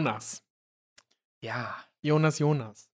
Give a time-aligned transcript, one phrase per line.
[0.00, 0.42] Jonas.
[1.42, 1.84] Ja.
[2.02, 2.88] Jonas, Jonas.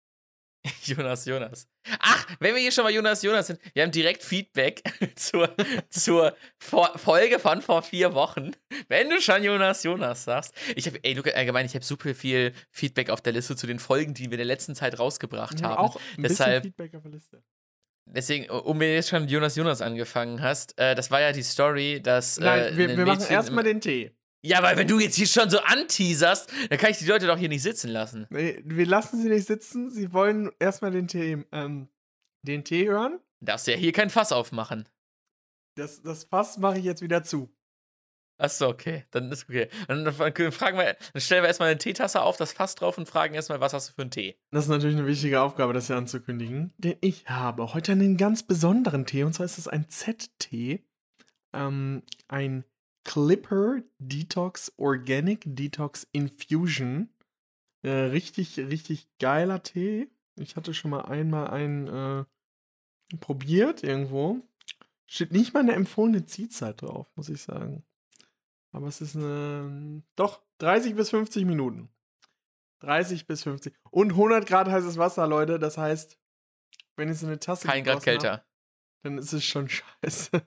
[0.85, 1.69] Jonas, Jonas.
[1.99, 4.83] Ach, wenn wir hier schon mal Jonas, Jonas sind, wir haben direkt Feedback
[5.17, 5.55] zur,
[5.91, 8.53] zur vor Folge von vor vier Wochen.
[8.89, 10.55] Wenn du schon Jonas, Jonas sagst.
[10.75, 13.79] Ich habe, ey, Luca, allgemein, ich habe super viel Feedback auf der Liste zu den
[13.79, 15.77] Folgen, die wir in der letzten Zeit rausgebracht Ja, haben.
[15.79, 17.43] Auch ein Deshalb- bisschen Feedback auf der Liste.
[18.07, 22.01] Deswegen, um mir jetzt schon Jonas, Jonas angefangen hast, äh, das war ja die Story,
[22.03, 22.39] dass.
[22.39, 24.13] Nein, äh, wir, wir machen erstmal den Tee.
[24.45, 27.39] Ja, weil wenn du jetzt hier schon so anteaserst, dann kann ich die Leute doch
[27.39, 28.27] hier nicht sitzen lassen.
[28.29, 29.91] Nee, wir lassen sie nicht sitzen.
[29.91, 31.89] Sie wollen erstmal den Tee, ähm,
[32.43, 33.21] den Tee hören.
[33.41, 34.87] Darfst du ja hier kein Fass aufmachen.
[35.77, 37.51] Das, das Fass mache ich jetzt wieder zu.
[38.37, 39.07] Achso, okay.
[39.13, 39.71] Dann ist okay.
[39.89, 43.09] Dann, dann fragen wir, dann stellen wir erstmal eine Teetasse auf, das Fass drauf und
[43.09, 44.37] fragen erstmal, was hast du für einen Tee?
[44.51, 46.75] Das ist natürlich eine wichtige Aufgabe, das hier anzukündigen.
[46.77, 49.25] Denn ich habe heute einen ganz besonderen Tee.
[49.25, 50.85] Und zwar ist es ein Z-Tee.
[51.55, 52.65] Ähm, ein
[53.05, 57.11] Clipper Detox Organic Detox Infusion.
[57.83, 60.09] Äh, richtig, richtig geiler Tee.
[60.37, 62.25] Ich hatte schon mal einmal einen äh,
[63.21, 64.41] probiert irgendwo.
[65.07, 67.85] Steht nicht mal eine empfohlene Ziehzeit drauf, muss ich sagen.
[68.73, 70.03] Aber es ist eine.
[70.17, 71.89] Doch, 30 bis 50 Minuten.
[72.81, 73.75] 30 bis 50.
[73.91, 75.59] Und 100 Grad heißes Wasser, Leute.
[75.59, 76.19] Das heißt,
[76.97, 77.69] wenn ich so eine Tasse.
[77.69, 78.45] Kein Grad kälter.
[79.03, 79.69] Dann ist es schon
[80.03, 80.43] scheiße.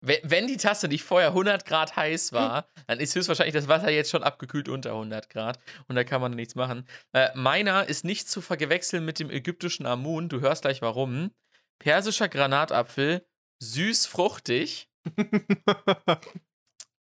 [0.00, 4.10] Wenn, die Tasse nicht vorher 100 Grad heiß war, dann ist höchstwahrscheinlich das Wasser jetzt
[4.10, 6.86] schon abgekühlt unter 100 Grad und da kann man nichts machen.
[7.12, 10.28] Äh, meiner ist nicht zu verwechseln mit dem ägyptischen Amun.
[10.28, 11.32] Du hörst gleich warum.
[11.80, 13.26] Persischer Granatapfel,
[13.60, 14.88] süß fruchtig.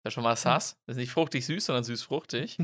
[0.04, 0.80] Das ist schon mal sass.
[0.88, 2.58] Das ist nicht fruchtig süß, sondern süß fruchtig.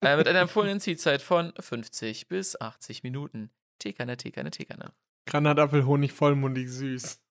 [0.00, 3.50] Äh, mit einer empfohlenen Ziehzeit von 50 bis 80 Minuten.
[3.78, 4.92] Teekanne, Teekanne, Teekanne.
[5.26, 7.23] Granatapfel, Honig, vollmundig, süß.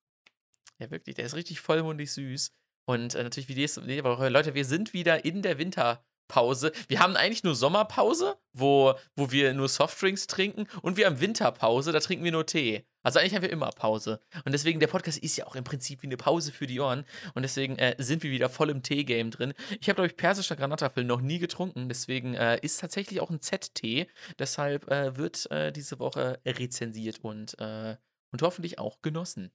[0.84, 2.52] Ja, wirklich, der ist richtig vollmundig süß.
[2.86, 6.74] Und äh, natürlich wie nächste Woche, Leute, wir sind wieder in der Winterpause.
[6.90, 10.68] Wir haben eigentlich nur Sommerpause, wo, wo wir nur Softdrinks trinken.
[10.82, 12.86] Und wir haben Winterpause, da trinken wir nur Tee.
[13.02, 14.20] Also eigentlich haben wir immer Pause.
[14.44, 17.06] Und deswegen, der Podcast ist ja auch im Prinzip wie eine Pause für die Ohren.
[17.34, 19.54] Und deswegen äh, sind wir wieder voll im Tee-Game drin.
[19.80, 21.88] Ich habe, glaube ich, persischer Granatapfel noch nie getrunken.
[21.88, 24.08] Deswegen äh, ist tatsächlich auch ein Z-Tee.
[24.38, 27.96] Deshalb äh, wird äh, diese Woche rezensiert und, äh,
[28.34, 29.54] und hoffentlich auch genossen.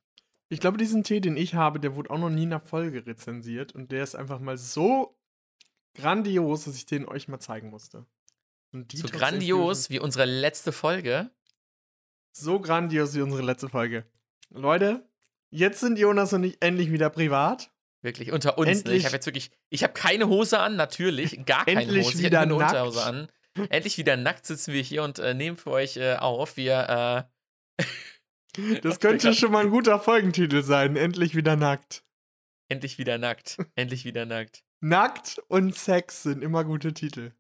[0.51, 3.07] Ich glaube, diesen Tee, den ich habe, der wurde auch noch nie in einer Folge
[3.07, 3.75] rezensiert.
[3.75, 5.17] Und der ist einfach mal so
[5.95, 8.07] grandios, dass ich den euch mal zeigen musste.
[8.95, 11.31] So grandios wie unsere letzte Folge.
[12.33, 14.05] So grandios wie unsere letzte Folge.
[14.51, 15.07] Leute,
[15.51, 17.71] jetzt sind Jonas und ich endlich wieder privat.
[18.01, 18.69] Wirklich unter uns.
[18.69, 18.73] Ne?
[18.77, 22.19] Endlich- Ich habe jetzt wirklich, ich habe keine Hose an, natürlich, gar keine Endlich Hose.
[22.19, 22.73] Ich wieder habe eine nackt.
[22.75, 23.29] Unterhose an.
[23.71, 26.57] Endlich wieder nackt sitzen wir hier und äh, nehmen für euch äh, auf.
[26.57, 27.27] Wir,
[27.79, 27.83] äh,
[28.83, 30.97] Das könnte schon mal ein guter Folgentitel sein.
[30.97, 32.03] Endlich wieder nackt.
[32.69, 33.59] endlich wieder nackt.
[33.77, 34.65] endlich wieder nackt.
[34.81, 37.33] Nackt und Sex sind immer gute Titel.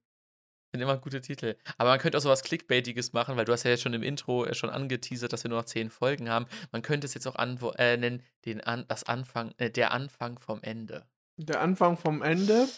[0.72, 1.56] Sind immer gute Titel.
[1.78, 4.44] Aber man könnte auch sowas Clickbaitiges machen, weil du hast ja jetzt schon im Intro
[4.44, 6.46] äh, schon angeteasert, dass wir nur noch zehn Folgen haben.
[6.72, 7.36] Man könnte es jetzt auch
[7.76, 11.06] äh, nennen, den an, das Anfang, äh, der Anfang vom Ende.
[11.36, 12.68] Der Anfang vom Ende.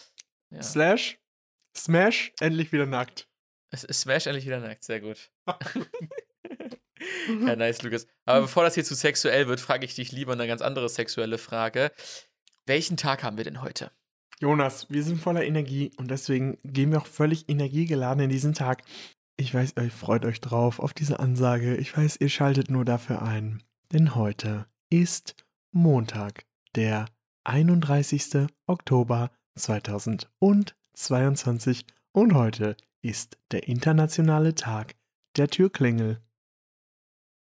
[0.51, 0.63] Ja.
[0.63, 1.17] Slash.
[1.75, 2.31] Smash.
[2.39, 3.27] Endlich wieder nackt.
[3.71, 5.31] Es ist Smash endlich wieder nackt, sehr gut.
[7.45, 8.07] ja, nice, Lukas.
[8.25, 11.37] Aber bevor das hier zu sexuell wird, frage ich dich lieber eine ganz andere sexuelle
[11.37, 11.91] Frage.
[12.65, 13.91] Welchen Tag haben wir denn heute?
[14.39, 18.81] Jonas, wir sind voller Energie und deswegen gehen wir auch völlig energiegeladen in diesen Tag.
[19.37, 21.75] Ich weiß, ihr freut euch drauf auf diese Ansage.
[21.75, 23.61] Ich weiß, ihr schaltet nur dafür ein.
[23.91, 25.35] Denn heute ist
[25.71, 26.45] Montag,
[26.75, 27.05] der
[27.43, 28.47] 31.
[28.67, 34.95] Oktober 2022 und heute ist der internationale Tag
[35.37, 36.19] der Türklingel.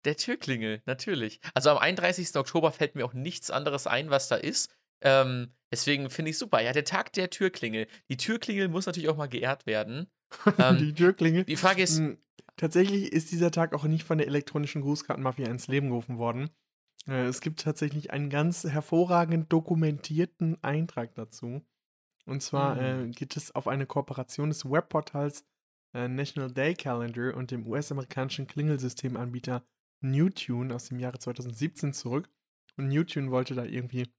[0.06, 1.40] Der Türklingel, natürlich.
[1.54, 2.36] Also am 31.
[2.36, 4.70] Oktober fällt mir auch nichts anderes ein, was da ist.
[5.02, 6.62] Ähm, deswegen finde ich super.
[6.62, 7.88] Ja, der Tag der Türklingel.
[8.10, 10.08] Die Türklingel muss natürlich auch mal geehrt werden.
[10.60, 11.44] Ähm, Die Türklingel.
[11.46, 12.14] die Frage ist, Mm,
[12.58, 16.50] Tatsächlich ist dieser Tag auch nicht von der elektronischen Grußkartenmafia ins Leben gerufen worden.
[17.08, 21.62] Äh, Es gibt tatsächlich einen ganz hervorragend dokumentierten Eintrag dazu.
[22.26, 23.10] Und zwar Mm.
[23.10, 25.44] äh, geht es auf eine Kooperation des Webportals
[25.94, 29.64] äh, National Day Calendar und dem US-amerikanischen Klingelsystemanbieter
[30.12, 32.28] Newtune aus dem Jahre 2017 zurück.
[32.78, 34.12] Und Newtune wollte da irgendwie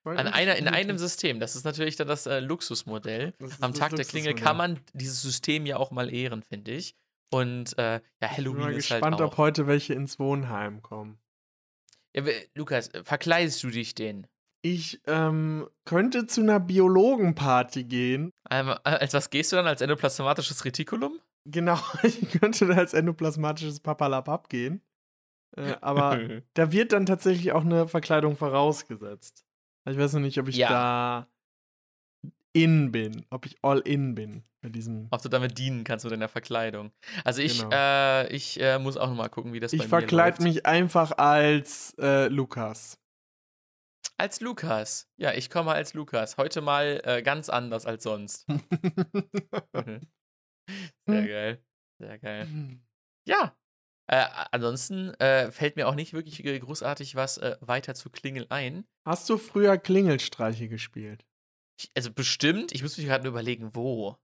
[0.03, 0.97] Zwei An einer, in einem.
[0.97, 1.41] System.
[1.41, 3.33] Das ist natürlich dann das äh, Luxusmodell.
[3.37, 6.95] Das Am Tag der Klingel kann man dieses System ja auch mal ehren, finde ich.
[7.31, 9.33] Und äh, ja, Ich bin Halloween mal ist gespannt, halt auch.
[9.33, 11.19] ob heute welche ins Wohnheim kommen.
[12.15, 12.23] Ja,
[12.55, 14.25] Lukas, verkleidest du dich den?
[14.61, 18.31] Ich ähm, könnte zu einer Biologenparty gehen.
[18.51, 19.67] Ähm, äh, als was gehst du dann?
[19.67, 21.19] Als endoplasmatisches Retikulum?
[21.45, 24.81] Genau, ich könnte da als endoplasmatisches Papalapap gehen.
[25.55, 26.19] Äh, aber
[26.55, 29.45] da wird dann tatsächlich auch eine Verkleidung vorausgesetzt.
[29.89, 30.69] Ich weiß noch nicht, ob ich Ja.
[30.69, 31.27] da
[32.53, 35.07] in bin, ob ich all in bin bei diesem.
[35.11, 36.91] Ob du damit dienen kannst mit deiner Verkleidung.
[37.23, 37.69] Also ich, Genau.
[37.73, 40.41] äh, ich äh, muss auch noch mal gucken, wie das Ich bei mir verkleide läuft.
[40.41, 42.97] mich einfach als äh, Lukas.
[44.19, 45.07] Als Lukas.
[45.17, 46.35] Ja, ich komme als Lukas.
[46.37, 48.45] Heute mal äh, ganz anders als sonst.
[51.07, 51.63] Sehr geil.
[51.99, 52.47] Sehr geil.
[53.27, 53.55] Ja.
[54.11, 58.85] Äh, ansonsten äh, fällt mir auch nicht wirklich großartig was äh, weiter zu Klingel ein.
[59.05, 61.25] Hast du früher Klingelstreiche gespielt?
[61.79, 64.17] Ich, also bestimmt, ich muss mich gerade überlegen, wo.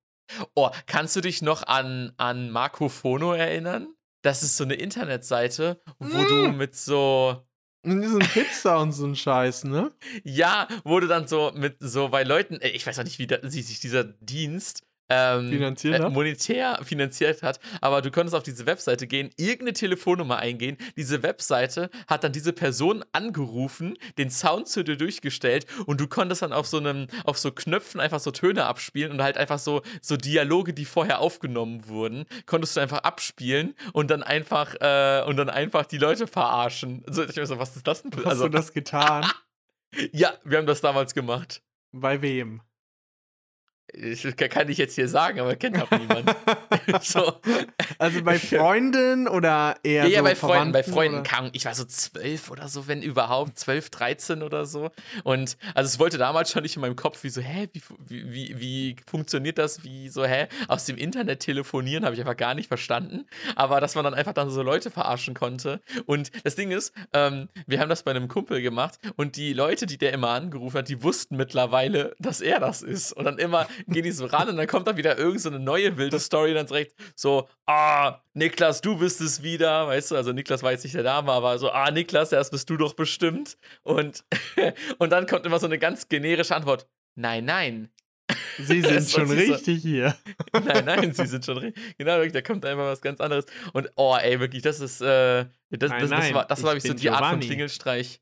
[0.56, 3.94] Oh, kannst du dich noch an, an Marco Fono erinnern?
[4.24, 6.57] Das ist so eine Internetseite, wo du Mm.
[6.57, 7.47] mit so,
[7.86, 9.92] Und diesen Pizza und so ein Scheiß, ne?
[10.24, 10.68] ja,
[11.00, 13.80] du dann so mit so bei Leuten, äh, ich weiß auch nicht, wie, da, sich
[13.80, 16.13] dieser Dienst ähm, Finanziert äh, hat?
[16.13, 21.90] monetär finanziert hat, aber du konntest auf diese Webseite gehen, irgendeine Telefonnummer eingehen, diese Webseite
[22.07, 26.68] hat dann diese Person angerufen, den Sound zu dir durchgestellt und du konntest dann auf
[26.68, 30.74] so einem, auf so Knöpfen einfach so Töne abspielen und halt einfach so, so Dialoge,
[30.74, 35.86] die vorher aufgenommen wurden, konntest du einfach abspielen und dann einfach, äh, und dann einfach
[35.86, 37.04] die Leute verarschen.
[37.07, 38.12] Also ich weiß so, was ist das denn?
[38.18, 39.25] Hast Also, du das getan?
[40.12, 41.62] ja, wir haben das damals gemacht.
[41.92, 42.62] Bei wem?
[43.97, 46.36] Ich, kann ich jetzt hier sagen, aber kennt auch niemand.
[47.01, 47.33] so.
[47.97, 51.24] Also bei Freunden oder eher Ja, ja, so bei Freunden, bei Freunden oder?
[51.24, 54.92] kam, ich war so zwölf oder so, wenn überhaupt, zwölf, dreizehn oder so.
[55.24, 58.33] Und also es wollte damals schon nicht in meinem Kopf, wie so, hä, wie, wie,
[58.33, 59.83] wie, wie funktioniert das?
[59.83, 63.25] Wie so, hä, aus dem Internet telefonieren, habe ich einfach gar nicht verstanden.
[63.56, 65.81] Aber dass man dann einfach dann so Leute verarschen konnte.
[66.06, 69.86] Und das Ding ist, ähm, wir haben das bei einem Kumpel gemacht und die Leute,
[69.86, 73.14] die der immer angerufen hat, die wussten mittlerweile, dass er das ist.
[73.14, 75.59] Und dann immer gehen die so ran und dann kommt da wieder irgend so eine
[75.59, 80.15] neue wilde Story und dann direkt so, ah, Niklas, du bist es wieder, weißt du,
[80.15, 82.94] also Niklas war jetzt nicht der Name, aber so, ah, Niklas, das bist du doch
[82.94, 83.57] bestimmt.
[83.83, 84.23] Und,
[84.97, 87.89] und dann kommt immer so eine ganz generische Antwort, nein, nein,
[88.57, 90.15] Sie sind schon so diese- richtig hier.
[90.54, 91.97] nein, nein, sie sind schon richtig.
[91.97, 93.45] Genau, wirklich, da kommt einfach was ganz anderes.
[93.73, 96.75] Und oh, ey, wirklich, das ist, äh, das, Nein, das, das nein, war, das war
[96.75, 97.45] ich so die Art von Giovanni.
[97.45, 98.21] Klingelstreich.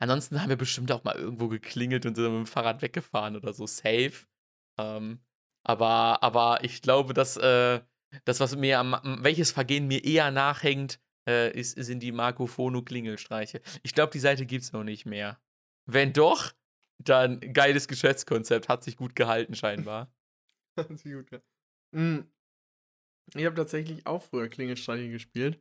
[0.00, 3.52] Ansonsten haben wir bestimmt auch mal irgendwo geklingelt und sind mit dem Fahrrad weggefahren oder
[3.52, 4.12] so, safe.
[4.78, 5.20] Ähm,
[5.64, 7.80] aber, aber ich glaube, dass äh,
[8.24, 12.82] das, was mir am, welches Vergehen mir eher nachhängt, äh, ist, sind die Marco Fono
[12.82, 13.60] Klingelstreiche.
[13.82, 15.40] Ich glaube, die Seite gibt es noch nicht mehr.
[15.86, 16.52] Wenn doch,
[16.98, 20.10] dann geiles Geschäftskonzept, hat sich gut gehalten scheinbar.
[20.78, 21.40] Hat sich gut ge-
[21.92, 22.20] Mm.
[23.34, 25.58] Ich habe tatsächlich auch früher Klingelstreiche gespielt.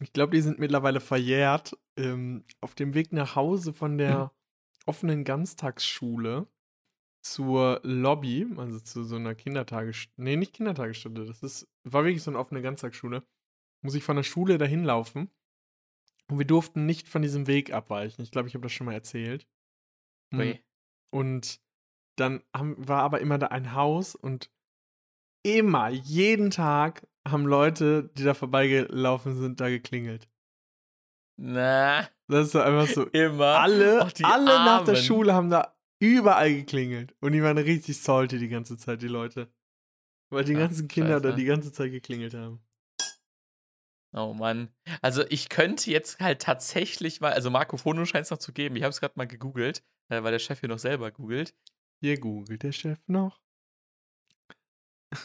[0.00, 1.76] Ich glaube, die sind mittlerweile verjährt.
[1.96, 4.32] Ähm, auf dem Weg nach Hause von der
[4.86, 6.46] offenen Ganztagsschule
[7.22, 10.20] zur Lobby, also zu so einer Kindertagesstätte.
[10.22, 13.22] Nee, nicht Kindertagesstätte, das ist, war wirklich so eine offene Ganztagsschule.
[13.82, 15.30] Muss ich von der Schule dahin laufen.
[16.28, 18.22] Und wir durften nicht von diesem Weg abweichen.
[18.22, 19.46] Ich glaube, ich habe das schon mal erzählt.
[20.30, 20.38] Mm.
[20.40, 20.64] Ui.
[21.10, 21.60] Und
[22.16, 24.50] dann haben, war aber immer da ein Haus und
[25.44, 30.28] immer, jeden Tag haben Leute, die da vorbeigelaufen sind, da geklingelt.
[31.36, 33.04] Na, Das ist einfach so.
[33.12, 33.58] immer.
[33.60, 35.04] Alle, alle nach der Armen.
[35.04, 37.14] Schule haben da überall geklingelt.
[37.20, 39.48] Und die waren richtig salty die ganze Zeit, die Leute.
[40.30, 41.36] Weil die Ach, ganzen Kinder da scheiße.
[41.40, 42.60] die ganze Zeit geklingelt haben.
[44.14, 44.68] Oh Mann.
[45.00, 48.76] Also ich könnte jetzt halt tatsächlich mal, also Marco Fono scheint es noch zu geben.
[48.76, 51.54] Ich habe es gerade mal gegoogelt, äh, weil der Chef hier noch selber googelt.
[52.00, 53.40] Hier googelt der Chef noch.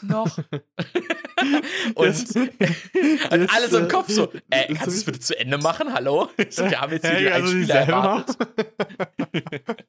[0.02, 0.38] Noch.
[1.94, 5.92] Und hat alles im Kopf so, äh, kannst du es bitte zu Ende machen?
[5.92, 6.28] Hallo?
[6.36, 7.92] Wir haben jetzt hier Hey, die also selber?
[7.92, 9.88] erwartet.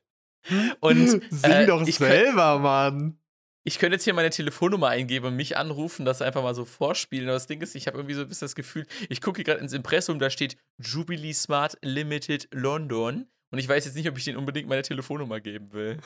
[0.80, 3.18] Und Sing äh, doch selber, Mann.
[3.64, 7.28] ich könnte jetzt hier meine Telefonnummer eingeben und mich anrufen, das einfach mal so vorspielen.
[7.28, 9.46] Aber das Ding ist, ich habe irgendwie so ein bisschen das Gefühl, ich gucke hier
[9.46, 13.28] gerade ins Impressum, da steht Jubilee Smart Limited London.
[13.52, 16.00] Und ich weiß jetzt nicht, ob ich denen unbedingt meine Telefonnummer geben will.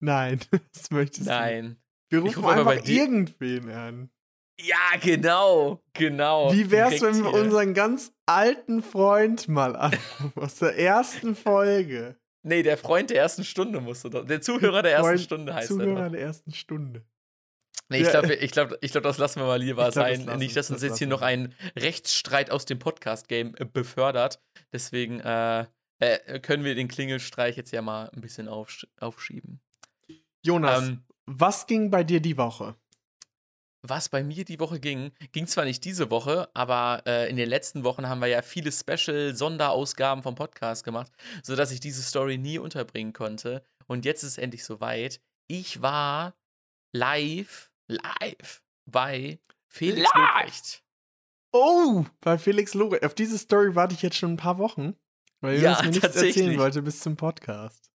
[0.00, 0.40] Nein,
[0.72, 1.30] das möchtest du.
[1.30, 1.40] nicht.
[1.40, 1.76] Nein.
[2.10, 4.10] Wir rufen ruf einfach irgendwen an.
[4.60, 5.82] Ja, genau.
[5.92, 6.52] Genau.
[6.52, 7.40] Wie wär's, wenn wir hier.
[7.40, 12.16] unseren ganz alten Freund mal anrufen aus der ersten Folge?
[12.48, 14.24] Nee, der Freund der ersten Stunde musste doch.
[14.24, 16.04] Der Zuhörer der ersten Freund- Stunde heißt Zuhörer er.
[16.06, 16.12] Doch.
[16.12, 17.04] der ersten Stunde.
[17.90, 20.24] Nee, ich glaube, ich glaub, ich glaub, das lassen wir mal lieber das sein.
[20.26, 24.40] lassen- Nicht, dass uns das jetzt hier noch ein Rechtsstreit aus dem Podcast-Game äh, befördert.
[24.72, 25.64] Deswegen äh,
[26.00, 29.60] äh, können wir den Klingelstreich jetzt ja mal ein bisschen aufsch aufschieben.
[30.44, 32.74] Jonas, Ähm, was ging bei dir die Woche?
[33.82, 37.48] Was bei mir die Woche ging, ging zwar nicht diese Woche, aber äh, in den
[37.48, 42.58] letzten Wochen haben wir ja viele Special-Sonderausgaben vom Podcast gemacht, sodass ich diese Story nie
[42.58, 43.62] unterbringen konnte.
[43.86, 45.20] Und jetzt ist es endlich soweit.
[45.46, 46.34] Ich war
[46.92, 50.14] live, live bei Felix Live!
[50.14, 50.84] Lobrecht.
[51.52, 53.00] Oh, bei Felix Lore.
[53.02, 54.94] Auf diese Story warte ich jetzt schon ein paar Wochen.
[55.40, 57.90] Weil Ja, mir nichts erzählen wollte bis zum Podcast.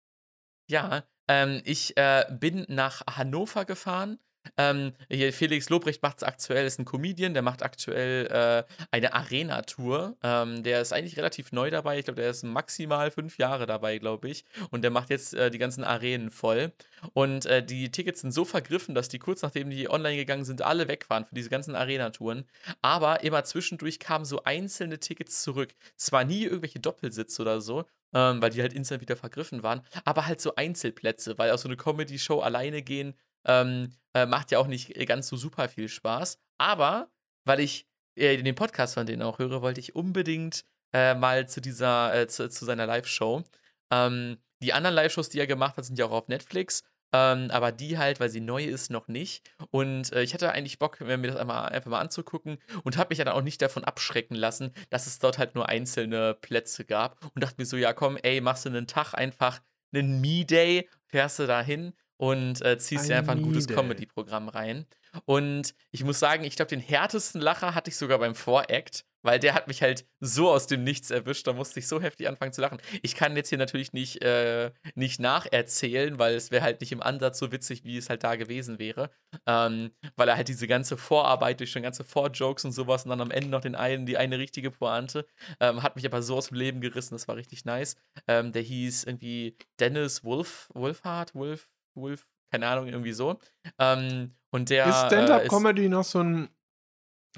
[0.68, 4.18] Ja, ähm, ich äh, bin nach Hannover gefahren.
[4.56, 9.12] Ähm, hier Felix Lobrecht macht es aktuell, ist ein Comedian, der macht aktuell äh, eine
[9.12, 10.16] Arena-Tour.
[10.22, 11.98] Ähm, der ist eigentlich relativ neu dabei.
[11.98, 14.44] Ich glaube, der ist maximal fünf Jahre dabei, glaube ich.
[14.70, 16.72] Und der macht jetzt äh, die ganzen Arenen voll.
[17.12, 20.62] Und äh, die Tickets sind so vergriffen, dass die kurz nachdem die online gegangen sind,
[20.62, 22.44] alle weg waren für diese ganzen Arena-Touren.
[22.82, 25.74] Aber immer zwischendurch kamen so einzelne Tickets zurück.
[25.96, 30.26] Zwar nie irgendwelche Doppelsitze oder so, ähm, weil die halt instant wieder vergriffen waren, aber
[30.26, 34.66] halt so Einzelplätze, weil auch so eine Comedy-Show alleine gehen ähm, äh, macht ja auch
[34.66, 36.38] nicht ganz so super viel Spaß.
[36.58, 37.10] Aber
[37.44, 41.60] weil ich äh, den Podcast von denen auch höre, wollte ich unbedingt äh, mal zu
[41.60, 43.44] dieser, äh, zu, zu seiner Live-Show.
[43.90, 46.82] Ähm, die anderen Live-Shows, die er gemacht hat, sind ja auch auf Netflix.
[47.12, 49.50] Ähm, aber die halt, weil sie neu ist, noch nicht.
[49.70, 53.18] Und äh, ich hatte eigentlich Bock, mir das einmal, einfach mal anzugucken und habe mich
[53.18, 57.24] dann auch nicht davon abschrecken lassen, dass es dort halt nur einzelne Plätze gab.
[57.34, 59.60] Und dachte mir so, ja komm, ey, machst du einen Tag einfach
[59.92, 63.66] einen Me-Day, fährst du da hin und äh, ziehst dir Ein einfach ein gutes.
[63.66, 64.84] Comedy-Programm rein.
[65.24, 69.38] Und ich muss sagen, ich glaube, den härtesten Lacher hatte ich sogar beim Voract, weil
[69.38, 72.52] der hat mich halt so aus dem Nichts erwischt, da musste ich so heftig anfangen
[72.52, 72.78] zu lachen.
[73.00, 77.02] Ich kann jetzt hier natürlich nicht, äh, nicht nacherzählen, weil es wäre halt nicht im
[77.02, 79.10] Ansatz so witzig, wie es halt da gewesen wäre.
[79.46, 83.22] Ähm, weil er halt diese ganze Vorarbeit durch schon ganze Vorjokes und sowas und dann
[83.22, 85.26] am Ende noch den einen, die eine richtige Pointe,
[85.58, 87.96] ähm, hat mich aber so aus dem Leben gerissen, das war richtig nice.
[88.28, 91.68] Ähm, der hieß irgendwie Dennis Wolf, Wolfhard, Wolf,
[92.00, 93.38] Wolf, keine Ahnung, irgendwie so.
[93.78, 96.48] Ähm, und der ist äh, Stand-Up-Comedy noch so ein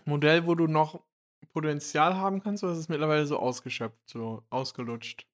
[0.04, 1.04] Modell, wo du noch
[1.52, 5.26] Potenzial haben kannst, oder ist es mittlerweile so ausgeschöpft, so ausgelutscht?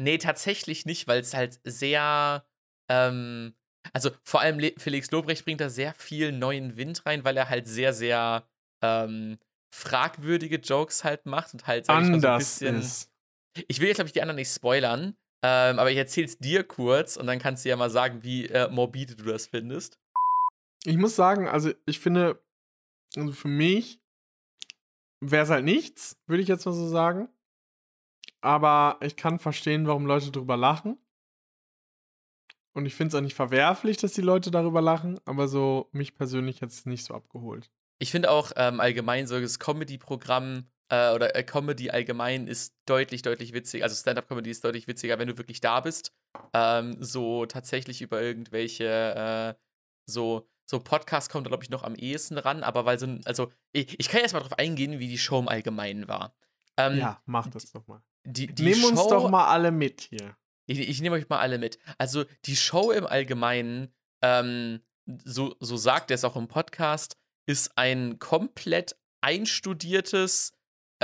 [0.00, 2.46] Nee, tatsächlich nicht, weil es halt sehr,
[2.88, 3.54] ähm,
[3.92, 7.48] also vor allem Le Felix Lobrecht bringt da sehr viel neuen Wind rein, weil er
[7.48, 8.48] halt sehr, sehr
[8.82, 9.38] ähm,
[9.74, 12.78] fragwürdige Jokes halt macht und halt, sag ich mal, so ein Anders bisschen.
[12.78, 13.10] ist.
[13.68, 17.18] Ich will jetzt, glaube ich, die anderen nicht spoilern, ähm, aber ich erzähl's dir kurz
[17.18, 19.98] und dann kannst du ja mal sagen, wie äh, morbide du das findest.
[20.84, 22.42] Ich muss sagen, also ich finde,
[23.14, 24.00] also für mich
[25.20, 27.28] wäre es halt nichts, würde ich jetzt mal so sagen.
[28.40, 30.96] Aber ich kann verstehen, warum Leute drüber lachen.
[32.72, 36.14] Und ich finde es auch nicht verwerflich, dass die Leute darüber lachen, aber so mich
[36.14, 37.70] persönlich hat es nicht so abgeholt.
[37.98, 43.22] Ich finde auch ähm, allgemein so das Comedy-Programm äh, oder äh, Comedy allgemein ist deutlich,
[43.22, 43.82] deutlich witzig.
[43.82, 46.12] Also Stand-up-Comedy ist deutlich witziger, wenn du wirklich da bist.
[46.52, 49.60] Ähm, so tatsächlich über irgendwelche äh,
[50.06, 53.52] so so Podcast kommt, glaube ich, noch am ehesten ran, aber weil so ein, also
[53.72, 56.34] ich, ich kann jetzt mal drauf eingehen, wie die Show im Allgemeinen war.
[56.78, 58.02] Ähm, ja, mach das doch mal.
[58.24, 60.36] die, die Nimm uns doch mal alle mit hier.
[60.66, 61.78] ich, ich nehme euch mal alle mit.
[61.98, 64.80] Also die Show im Allgemeinen, ähm,
[65.24, 70.53] so, so sagt er es auch im Podcast, ist ein komplett einstudiertes,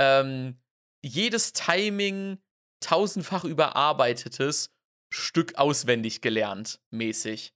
[0.01, 0.57] ähm,
[1.03, 2.39] jedes Timing
[2.79, 4.71] tausendfach überarbeitetes
[5.13, 7.53] Stück auswendig gelernt, mäßig.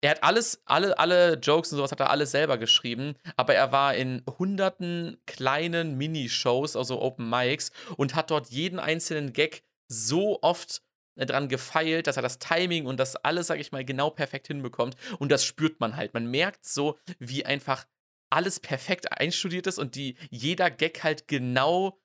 [0.00, 3.70] Er hat alles, alle, alle Jokes und sowas hat er alles selber geschrieben, aber er
[3.70, 10.42] war in hunderten kleinen Minishows, also Open Mics, und hat dort jeden einzelnen Gag so
[10.42, 10.82] oft
[11.16, 14.48] äh, dran gefeilt, dass er das Timing und das alles, sag ich mal, genau perfekt
[14.48, 14.96] hinbekommt.
[15.18, 16.14] Und das spürt man halt.
[16.14, 17.84] Man merkt so, wie einfach
[18.32, 21.98] alles perfekt einstudiert ist und die jeder Gag halt genau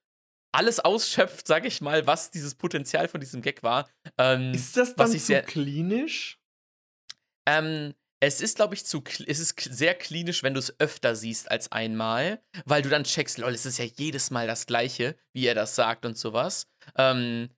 [0.52, 3.90] alles ausschöpft, sag ich mal, was dieses Potenzial von diesem Gag war.
[4.18, 6.40] Ähm, Ist das was dann ich zu sehr- klinisch?
[7.48, 11.52] Ähm, es ist, glaube ich, zu, es ist sehr klinisch, wenn du es öfter siehst
[11.52, 15.46] als einmal, weil du dann checkst, lol, es ist ja jedes Mal das Gleiche, wie
[15.46, 16.68] er das sagt und sowas.
[16.98, 17.50] Ähm,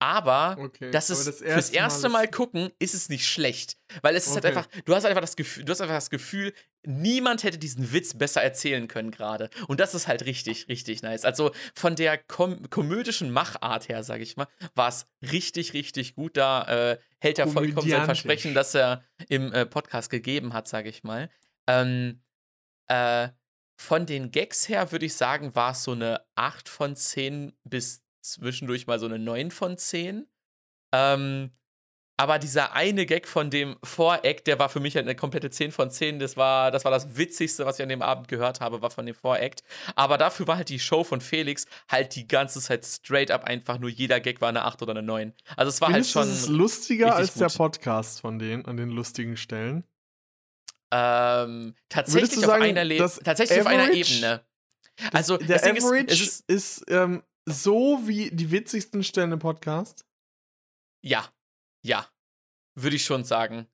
[0.00, 3.76] aber, Okay, das aber ist das fürs erste Mal Mal, gucken, ist es nicht schlecht.
[4.02, 4.56] Weil es ist halt Okay.
[4.56, 6.52] einfach, du hast einfach das Gefühl, du hast einfach das Gefühl,
[6.84, 9.50] niemand hätte diesen Witz besser erzählen können gerade.
[9.68, 11.24] Und das ist halt richtig, richtig nice.
[11.24, 16.36] Also von der kom komödischen Machart her, sage ich mal, war es richtig, richtig gut.
[16.36, 18.04] Da äh, hält er vollkommen sein.
[18.06, 21.30] Versprechen, das er im äh, Podcast gegeben hat, sage ich mal.
[21.66, 22.22] Ähm,
[22.88, 23.28] äh,
[23.76, 28.02] von den Gags her würde ich sagen, war es so eine 8 von 10 bis
[28.20, 30.26] zwischendurch mal so eine 9 von 10.
[30.92, 31.50] Ähm,
[32.16, 35.72] aber dieser eine Gag von dem Voreck, der war für mich halt eine komplette 10
[35.72, 36.18] von 10.
[36.18, 39.06] Das war, das war das Witzigste, was ich an dem Abend gehört habe, war von
[39.06, 39.56] dem Voreck.
[39.94, 43.78] Aber dafür war halt die Show von Felix halt die ganze Zeit straight up einfach
[43.78, 45.32] nur jeder Gag war eine 8 oder eine 9.
[45.56, 46.34] Also es war Findest halt schon.
[46.34, 47.56] es ist lustiger als der gut.
[47.56, 49.84] Podcast von denen an den lustigen Stellen?
[50.92, 54.44] Ähm, tatsächlich du auf sagen, einer, Le das tatsächlich auf einer Average- Ebene.
[55.12, 59.38] Also, der das ist, Average es ist, ist, ähm, so wie die witzigsten Stellen im
[59.38, 60.04] Podcast.
[61.02, 61.28] ja,
[61.82, 62.06] ja,
[62.74, 63.66] würde ich schon sagen.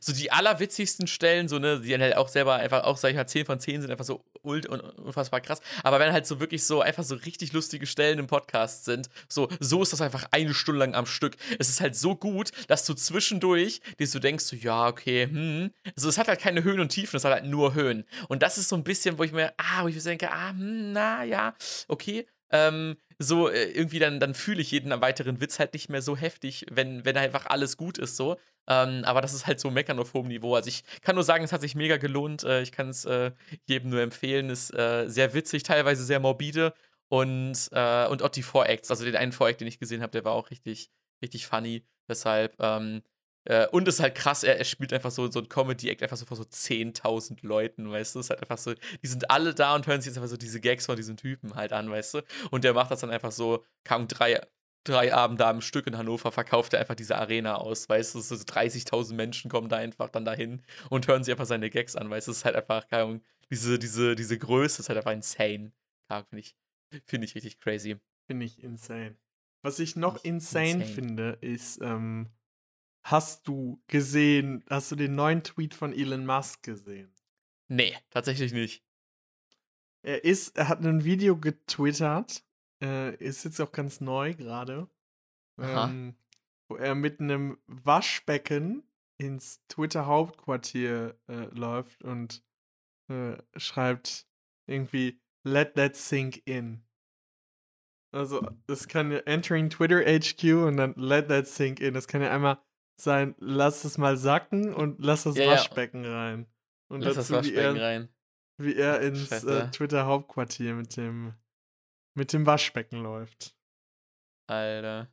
[0.00, 3.16] So die allerwitzigsten Stellen, so, ne, die dann halt auch selber einfach, auch sag ich
[3.16, 5.60] mal, 10 von 10 sind einfach so ult und unfassbar krass.
[5.84, 9.48] Aber wenn halt so wirklich so einfach so richtig lustige Stellen im Podcast sind, so,
[9.58, 11.36] so ist das einfach eine Stunde lang am Stück.
[11.58, 15.70] Es ist halt so gut, dass du zwischendurch dir so denkst, so, ja, okay, hm.
[15.94, 18.04] Also es hat halt keine Höhen und Tiefen, es hat halt nur Höhen.
[18.28, 20.50] Und das ist so ein bisschen, wo ich mir, ah, wo ich mir denke, ah,
[20.50, 21.54] hm, na ja,
[21.88, 22.26] okay.
[22.50, 26.16] Ähm, so äh, irgendwie dann, dann fühle ich jeden weiteren Witz halt nicht mehr so
[26.16, 28.36] heftig, wenn, wenn einfach alles gut ist so.
[28.68, 30.54] Ähm, aber das ist halt so meckern auf hohem Niveau.
[30.54, 32.44] Also ich kann nur sagen, es hat sich mega gelohnt.
[32.44, 33.32] Äh, ich kann es äh,
[33.66, 34.50] jedem nur empfehlen.
[34.50, 36.74] Ist äh, sehr witzig, teilweise sehr morbide.
[37.08, 38.90] Und, äh, und auch die Voracts.
[38.90, 40.90] Also den einen Voract, den ich gesehen habe, der war auch richtig,
[41.22, 41.84] richtig funny.
[42.08, 43.02] Deshalb, ähm,
[43.46, 46.26] äh, und ist halt krass, er, er spielt einfach so, so ein Comedy-Act einfach so
[46.26, 48.20] vor so 10.000 Leuten, weißt du?
[48.20, 50.60] Ist halt einfach so, die sind alle da und hören sich jetzt einfach so diese
[50.60, 52.22] Gags von diesem Typen halt an, weißt du?
[52.50, 54.40] Und der macht das dann einfach so, kaum drei,
[54.84, 58.20] drei Abende am Stück in Hannover, verkauft er einfach diese Arena aus, weißt du?
[58.20, 62.10] So 30.000 Menschen kommen da einfach dann dahin und hören sich einfach seine Gags an,
[62.10, 62.32] weißt du?
[62.32, 65.72] Es ist halt einfach, keine Ahnung, diese, diese, diese Größe ist halt einfach insane.
[66.10, 66.56] Ja, finde ich,
[67.04, 67.96] finde ich richtig crazy.
[68.26, 69.16] Finde ich insane.
[69.62, 70.84] Was ich noch insane, insane.
[70.84, 72.28] finde, ist, ähm,
[73.06, 77.14] hast du gesehen, hast du den neuen Tweet von Elon Musk gesehen?
[77.68, 78.84] Nee, tatsächlich nicht.
[80.02, 82.44] Er ist, er hat ein Video getwittert,
[82.82, 84.88] äh, ist jetzt auch ganz neu gerade,
[85.58, 86.16] ähm,
[86.68, 88.82] wo er mit einem Waschbecken
[89.18, 92.44] ins Twitter-Hauptquartier äh, läuft und
[93.08, 94.26] äh, schreibt
[94.66, 96.82] irgendwie Let that sink in.
[98.12, 101.94] Also, das kann ja entering Twitter HQ und dann let that sink in.
[101.94, 102.58] Das kann ja einmal
[103.00, 105.50] sein, lass es mal sacken und lass das Ja, ja.
[105.52, 106.46] Waschbecken rein.
[106.88, 108.08] Und Lass das dazu, wie er, Waschbecken rein.
[108.58, 109.70] wie er ins äh.
[109.70, 111.34] Twitter-Hauptquartier mit dem,
[112.14, 113.56] mit dem Waschbecken läuft.
[114.48, 115.08] Alter.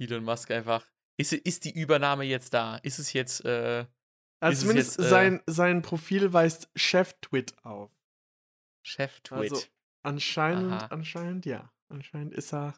[0.00, 0.86] Elon Musk einfach.
[1.18, 2.76] Ist, ist die Übernahme jetzt da?
[2.76, 3.86] Ist es jetzt, äh,
[4.40, 7.90] Also zumindest jetzt, äh, sein, sein Profil weist Chef-Twit auf.
[8.86, 9.52] Chef-Twit?
[9.52, 9.66] Also
[10.02, 10.86] anscheinend, Aha.
[10.86, 11.72] anscheinend ja.
[11.90, 12.74] Anscheinend ist er,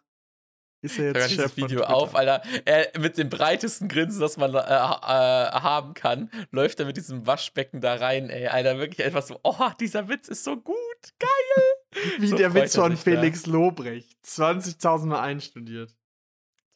[0.83, 2.43] ist er jetzt dieses Chef von Video auf, Alter.
[2.64, 7.27] Er, mit dem breitesten Grinsen, das man äh, äh, haben kann, läuft er mit diesem
[7.27, 8.47] Waschbecken da rein, ey.
[8.47, 10.77] Alter, wirklich einfach so, oh, dieser Witz ist so gut.
[11.19, 12.11] Geil.
[12.19, 13.11] Wie So der Witz von sich da.
[13.11, 14.16] Felix Lobrecht.
[14.25, 15.95] 20.000 Mal einstudiert.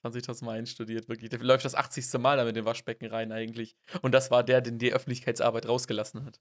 [0.04, 1.30] 20.000 Mal einstudiert, wirklich.
[1.30, 2.12] Der läuft das 80.
[2.18, 3.76] Mal da mit dem Waschbecken rein eigentlich.
[4.02, 6.40] Und das war der, den die Öffentlichkeitsarbeit rausgelassen hat.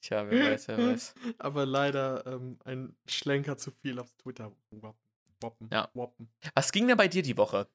[0.00, 1.14] Tja, wer weiß, wer weiß.
[1.38, 4.52] Aber leider ähm, ein Schlenker zu viel aufs Twitter.
[5.40, 5.68] Woppen.
[5.72, 5.90] Ja.
[5.94, 6.28] Woppen.
[6.54, 7.68] Was ging denn bei dir die Woche?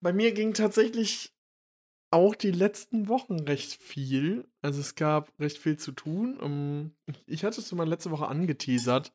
[0.00, 1.32] Bei mir ging tatsächlich
[2.10, 4.48] auch die letzten Wochen recht viel.
[4.62, 6.38] Also es gab recht viel zu tun.
[6.40, 6.96] Ähm,
[7.26, 9.12] Ich hatte es mal letzte Woche angeteasert.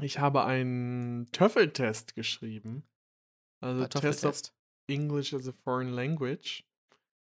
[0.00, 2.84] Ich habe einen TOEFL-Test geschrieben.
[3.60, 4.40] Also Test of.
[4.88, 6.64] English as a Foreign Language.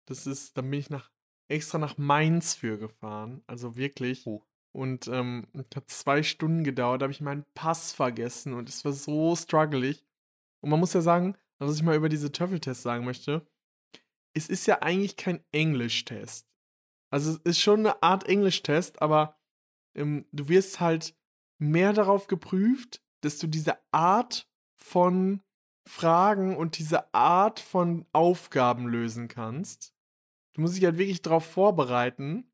[0.06, 1.10] Das ist, da bin ich nach,
[1.48, 3.42] extra nach Mainz für gefahren.
[3.48, 4.26] Also wirklich.
[4.28, 4.44] Oh.
[4.72, 8.94] Und ähm, hat zwei Stunden gedauert, da habe ich meinen Pass vergessen und es war
[8.94, 10.06] so strugglig.
[10.62, 13.46] Und man muss ja sagen, was ich mal über diese TOEFL-Tests sagen möchte,
[14.34, 16.48] es ist ja eigentlich kein Englisch-Test.
[17.10, 19.38] Also es ist schon eine Art Englisch-Test, aber
[19.96, 21.16] ähm, du wirst halt
[21.58, 25.42] mehr darauf geprüft, dass du diese Art von
[25.86, 29.94] Fragen und diese Art von Aufgaben lösen kannst.
[30.54, 32.49] Du musst dich halt wirklich darauf vorbereiten,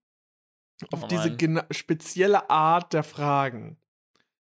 [0.91, 1.35] auf Oh diese
[1.71, 3.77] spezielle Art der Fragen.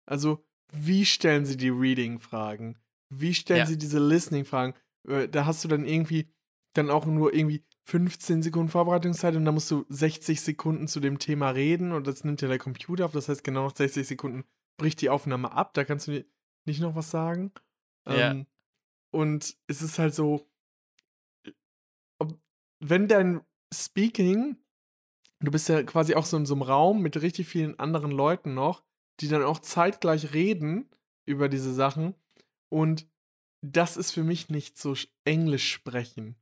[0.06, 2.78] Also, wie stellen sie die Reading-Fragen?
[3.10, 3.66] Wie stellen Ja.
[3.66, 4.74] sie diese Listening-Fragen?
[5.08, 6.32] Äh, Da hast du dann irgendwie
[6.74, 11.20] dann auch nur irgendwie 15 Sekunden Vorbereitungszeit und dann musst du 60 Sekunden zu dem
[11.20, 13.12] Thema reden und das nimmt ja der Computer auf.
[13.12, 14.46] Das heißt, genau nach 60 Sekunden
[14.78, 15.74] bricht die Aufnahme ab.
[15.74, 16.24] Da kannst du
[16.66, 17.52] nicht noch was sagen.
[18.08, 18.32] Ja.
[18.32, 18.46] Ähm,
[19.12, 20.48] und es ist halt so,
[22.20, 22.40] ob,
[22.80, 23.42] wenn dein
[23.74, 24.58] Speaking,
[25.42, 28.54] du bist ja quasi auch so in so einem Raum mit richtig vielen anderen Leuten
[28.54, 28.84] noch,
[29.20, 30.90] die dann auch zeitgleich reden
[31.26, 32.16] über diese Sachen.
[32.70, 33.08] Und
[33.64, 36.36] das ist für mich nicht so sch- Englisch sprechen.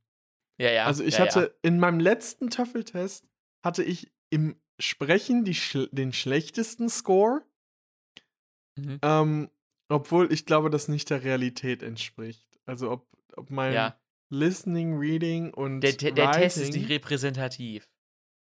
[0.58, 0.84] Ja, ja.
[0.86, 1.68] Also ich ja, hatte Ja.
[1.68, 3.26] in meinem letzten Töffeltest
[3.64, 7.42] hatte ich im Sprechen die schl den schlechtesten Score,
[8.76, 8.98] Mhm.
[9.02, 9.50] ähm,
[9.88, 12.58] obwohl ich glaube, das nicht der Realität entspricht.
[12.64, 14.00] Also ob, ob mein ja.
[14.30, 17.88] Listening, Reading und Der, der, der Test ist nicht repräsentativ.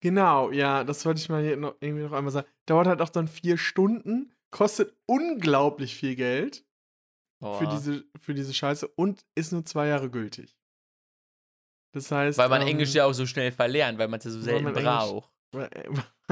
[0.01, 2.47] Genau, ja, das wollte ich mal hier noch, irgendwie noch einmal sagen.
[2.67, 6.65] Dauert halt auch dann vier Stunden, kostet unglaublich viel Geld
[7.59, 10.57] für diese, für diese Scheiße und ist nur zwei Jahre gültig.
[11.93, 12.39] Das heißt.
[12.39, 14.67] weil man ähm, Englisch ja auch so schnell verlernt, weil man es ja so selten
[14.67, 15.33] Englisch- braucht.
[15.53, 15.81] weil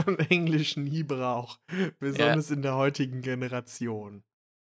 [0.04, 1.60] man Englisch nie braucht.
[1.98, 4.22] Besonders in der heutigen Generation.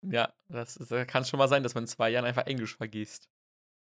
[0.07, 2.45] Ja, das ist, da kann es schon mal sein, dass man in zwei Jahren einfach
[2.45, 3.27] Englisch vergisst.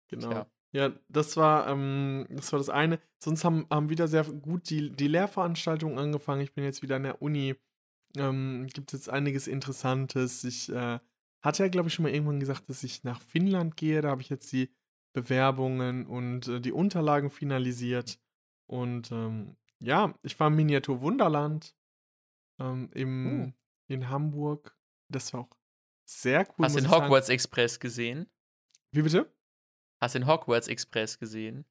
[0.09, 0.29] Genau.
[0.31, 0.51] Tja.
[0.71, 2.99] Ja, das war, ähm, das war das eine.
[3.17, 6.41] Sonst haben, haben wieder sehr gut die, die Lehrveranstaltungen angefangen.
[6.41, 7.55] Ich bin jetzt wieder an der Uni.
[8.17, 10.43] Ähm, gibt jetzt einiges Interessantes.
[10.43, 10.99] Ich äh,
[11.41, 14.01] hatte ja, glaube ich, schon mal irgendwann gesagt, dass ich nach Finnland gehe.
[14.01, 14.69] Da habe ich jetzt die
[15.13, 18.19] Bewerbungen und äh, die Unterlagen finalisiert.
[18.67, 21.75] Und ähm, ja, ich war im Miniatur Wunderland
[22.59, 23.51] ähm, im, Uh.
[23.87, 24.77] in Hamburg.
[25.07, 25.49] Das war auch
[26.05, 26.65] sehr cool.
[26.65, 27.05] Hast du den ich sagen.
[27.05, 28.27] Hogwarts Express gesehen?
[28.91, 29.31] Wie bitte?
[30.01, 31.65] Hast du den Hogwarts Express gesehen?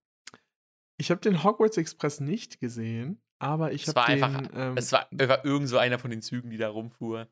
[0.98, 4.22] Ich habe den Hogwarts Express nicht gesehen, aber ich habe war den.
[4.24, 7.28] einfach- ähm, Es war, war irgend so einer von den Zügen, die da rumfuhr.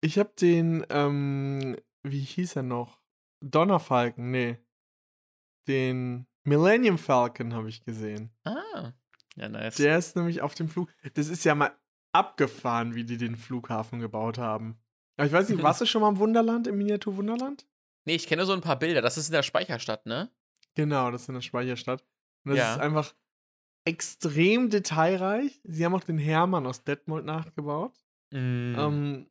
[0.00, 0.84] ich habe den.
[0.90, 3.00] Ähm, wie hieß er noch?
[3.40, 4.58] Donnerfalken, nee.
[5.66, 8.30] Den Millennium Falcon habe ich gesehen.
[8.44, 8.92] Ah,
[9.36, 9.76] ja, nice.
[9.76, 10.90] Der ist nämlich auf dem Flug.
[11.14, 11.74] Das ist ja mal
[12.12, 14.76] abgefahren, wie die den Flughafen gebaut haben.
[15.16, 17.66] Aber ich weiß nicht, warst du schon mal im Wunderland, im Miniatur Wunderland?
[18.04, 19.02] Nee, ich kenne so ein paar Bilder.
[19.02, 20.30] Das ist in der Speicherstadt, ne?
[20.74, 22.04] Genau, das ist in der Speicherstadt.
[22.44, 22.74] Und das Ja.
[22.74, 23.14] ist einfach
[23.84, 25.60] extrem detailreich.
[25.64, 27.92] Sie haben auch den Hermann aus Detmold nachgebaut.
[28.30, 28.74] Mm.
[28.78, 29.26] Ähm,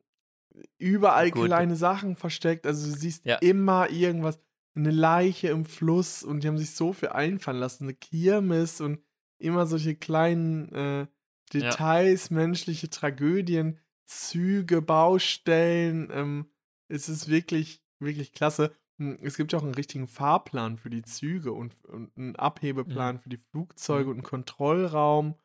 [0.78, 1.46] überall Gut.
[1.46, 2.66] kleine Sachen versteckt.
[2.66, 3.36] Also du siehst Ja.
[3.36, 4.38] immer irgendwas.
[4.76, 7.84] Eine Leiche im Fluss und die haben sich so viel einfallen lassen.
[7.84, 9.00] Eine Kirmes und
[9.38, 11.06] immer solche kleinen äh,
[11.52, 16.10] Details, menschliche Tragödien, Züge, Baustellen.
[16.12, 16.46] Ähm,
[16.88, 18.74] es ist wirklich, wirklich klasse.
[18.98, 23.18] Hm, Es gibt ja auch einen richtigen Fahrplan für die Züge und, und einen Abhebeplan
[23.20, 24.10] für die Flugzeuge Mhm.
[24.10, 25.36] und einen Kontrollraum.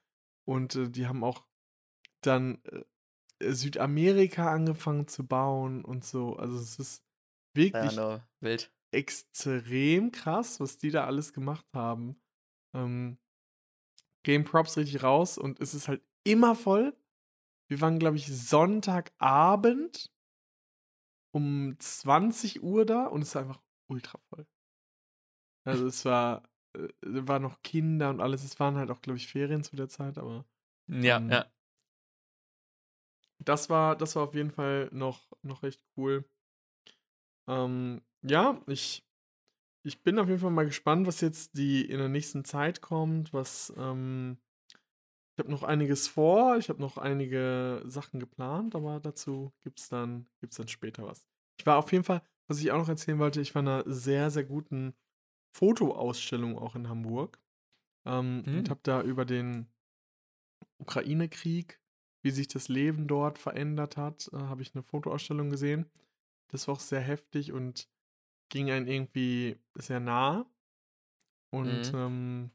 [0.47, 1.45] Und äh, die haben auch
[2.21, 2.83] dann äh,
[3.53, 6.35] Südamerika angefangen zu bauen und so.
[6.37, 7.03] Also es ist
[7.73, 8.71] ja, wirklich no, wild.
[8.91, 12.17] extrem krass, was die da alles gemacht haben.
[12.75, 13.19] Ähm,
[14.23, 16.95] Game Props richtig raus und es ist halt immer voll.
[17.69, 20.11] Wir waren, glaube ich, Sonntagabend
[21.31, 24.47] um 20 Uhr da und es war einfach ultra voll.
[25.65, 26.43] Also es war,
[26.75, 28.43] äh, war noch Kinder und alles.
[28.43, 30.45] Es waren halt auch, glaube ich, Ferien zu der Zeit, aber
[30.87, 31.51] Ja, Ähm, ja.
[33.39, 36.25] das war, das war auf jeden Fall noch, noch recht cool.
[37.47, 39.05] Ähm, ja, ich,
[39.83, 43.33] ich bin auf jeden Fall mal gespannt, was jetzt die in der nächsten Zeit kommt.
[43.33, 44.39] Was, ähm,
[45.39, 49.87] ich habe noch einiges vor, ich habe noch einige Sachen geplant, aber dazu gibt es
[49.87, 51.27] dann, gibt's dann später was.
[51.57, 53.83] Ich war auf jeden Fall, was ich auch noch erzählen wollte, ich war in einer
[53.89, 54.95] sehr, sehr guten
[55.55, 57.39] Fotoausstellung auch in Hamburg.
[58.05, 58.59] Ähm, Hm.
[58.59, 59.67] Und habe da über den
[60.79, 61.79] Ukraine-Krieg,
[62.21, 65.89] wie sich das Leben dort verändert hat, äh, habe ich eine Fotoausstellung gesehen.
[66.49, 67.89] Das war auch sehr heftig und
[68.49, 70.47] ging einen irgendwie sehr nah.
[71.51, 71.95] Und Mhm.
[71.95, 72.51] ähm,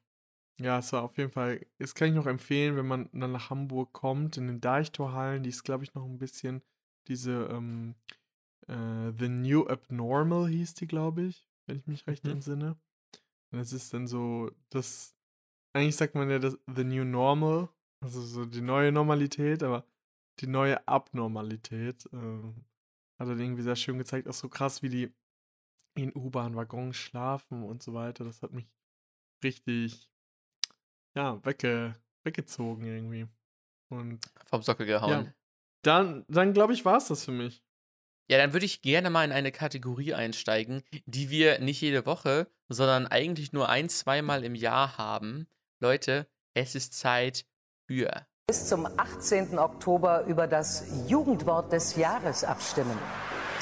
[0.60, 3.50] ja, es war auf jeden Fall, das kann ich noch empfehlen, wenn man dann nach
[3.50, 6.62] Hamburg kommt, in den Deichtorhallen, die ist, glaube ich, noch ein bisschen
[7.08, 7.96] diese ähm,
[8.68, 12.32] äh, The New Abnormal hieß die, glaube ich, wenn ich mich recht Mhm.
[12.32, 12.78] entsinne.
[13.52, 15.16] Und es ist dann so, das,
[15.74, 17.68] eigentlich sagt man ja das The New Normal,
[18.00, 19.86] also so die neue Normalität, aber
[20.40, 22.64] die neue Abnormalität ähm,
[23.18, 25.14] hat er irgendwie sehr schön gezeigt, auch so krass, wie die
[25.94, 28.24] in U-Bahn-Waggons schlafen und so weiter.
[28.24, 28.66] Das hat mich
[29.44, 30.10] richtig,
[31.14, 33.26] ja, wegge weggezogen irgendwie.
[33.90, 35.32] Und Vom Sockel gehauen.
[35.82, 37.62] dann, dann glaube ich, war es das für mich.
[38.30, 42.48] Ja, dann würde ich gerne mal in eine Kategorie einsteigen, die wir nicht jede Woche,
[42.68, 45.46] sondern eigentlich nur ein, zweimal im Jahr haben.
[45.80, 47.44] Leute, es ist Zeit
[47.86, 48.26] für.
[48.46, 49.58] bis zum 18.
[49.58, 52.98] Oktober über das Jugendwort des Jahres abstimmen.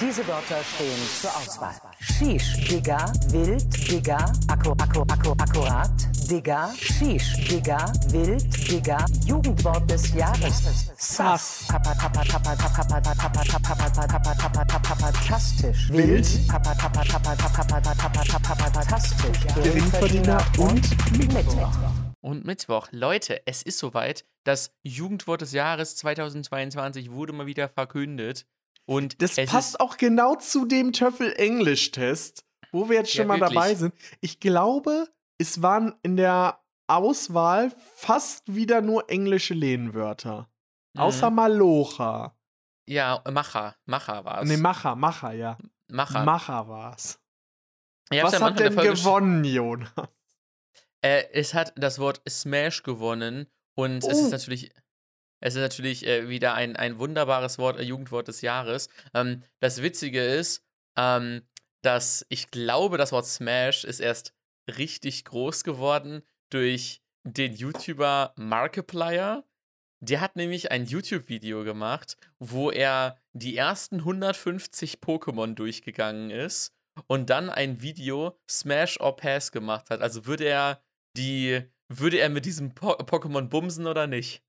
[0.00, 1.74] Diese Wörter stehen zur Auswahl.
[2.00, 5.90] Shish, Digga, wild, Digga, akku, akku, akku, akkurat,
[6.28, 10.87] Digga, Shish, Digga, Wild, Digga, Jugendwort des Jahres.
[10.96, 11.66] Sass.
[15.28, 15.90] Tastisch.
[15.90, 16.26] Wild.
[18.88, 19.38] Tastisch.
[19.62, 21.72] Geringverdiener und Mittwoch.
[22.20, 22.88] Und Mittwoch.
[22.92, 24.24] Leute, es ist soweit.
[24.44, 28.46] Das Jugendwort des Jahres 2022 wurde mal wieder verkündet.
[28.87, 33.54] Und das passt auch genau zu dem Töffel-Englisch-Test, wo wir jetzt schon ja, mal wirklich.
[33.54, 33.94] dabei sind.
[34.20, 35.08] Ich glaube,
[35.42, 40.48] es waren in der Auswahl fast wieder nur englische Lehnwörter.
[40.96, 41.37] Außer Mhm.
[41.37, 42.37] Malocha.
[42.87, 43.76] Ja, Macher.
[43.87, 44.48] Macher war es.
[44.48, 45.57] Ne, Macher, Macher, ja.
[45.88, 46.24] Macher.
[46.24, 47.20] Macher war's.
[48.11, 49.90] Ich hab's Was hat denn gewonnen, Jonas?
[51.00, 54.11] Äh, es hat das Wort Smash gewonnen und es Oh.
[54.26, 54.72] ist natürlich,
[55.40, 58.88] es ist natürlich äh, wieder ein, ein wunderbares Wort, äh, Jugendwort des Jahres.
[59.14, 60.64] Ähm, das Witzige ist,
[60.96, 61.42] ähm,
[61.83, 64.35] dass ich glaube, das Wort Smash ist erst
[64.68, 69.44] richtig groß geworden durch den YouTuber Markiplier.
[70.01, 76.75] Der hat nämlich ein YouTube-Video gemacht, wo er die ersten 150 Pokémon durchgegangen ist
[77.07, 80.01] und dann ein Video Smash or Pass gemacht hat.
[80.03, 80.83] Also würde er
[81.16, 84.42] die, würde er mit diesem po Pokémon bumsen oder nicht?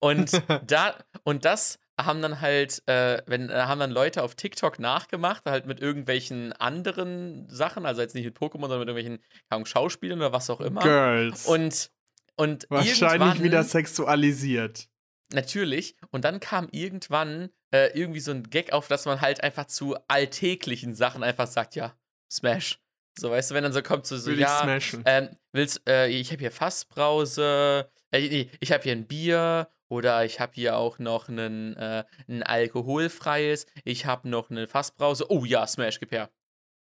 [0.00, 0.32] Und
[0.66, 5.44] da, und das haben dann halt, äh, wenn, äh, haben dann Leute auf TikTok nachgemacht,
[5.46, 10.18] halt mit irgendwelchen anderen Sachen, also jetzt nicht mit Pokémon, sondern mit irgendwelchen Ahnung, Schauspielern
[10.18, 10.80] oder was auch immer.
[10.80, 11.46] Girls.
[11.46, 11.90] Und,
[12.36, 14.88] und Wahrscheinlich wieder sexualisiert.
[15.32, 15.96] Natürlich.
[16.10, 19.96] Und dann kam irgendwann äh, irgendwie so ein Gag auf, dass man halt einfach zu
[20.06, 21.94] alltäglichen Sachen einfach sagt, ja,
[22.30, 22.78] Smash.
[23.18, 25.02] So, weißt du, wenn dann so kommt, so, so Will ja, ich smashen.
[25.04, 30.24] ähm, willst, äh, ich habe hier Fassbrause, äh, nee, ich habe hier ein Bier oder
[30.24, 35.30] ich habe hier auch noch einen, äh, ein alkoholfreies, ich habe noch eine Fassbrause.
[35.30, 36.30] Oh ja, Smash, gib her.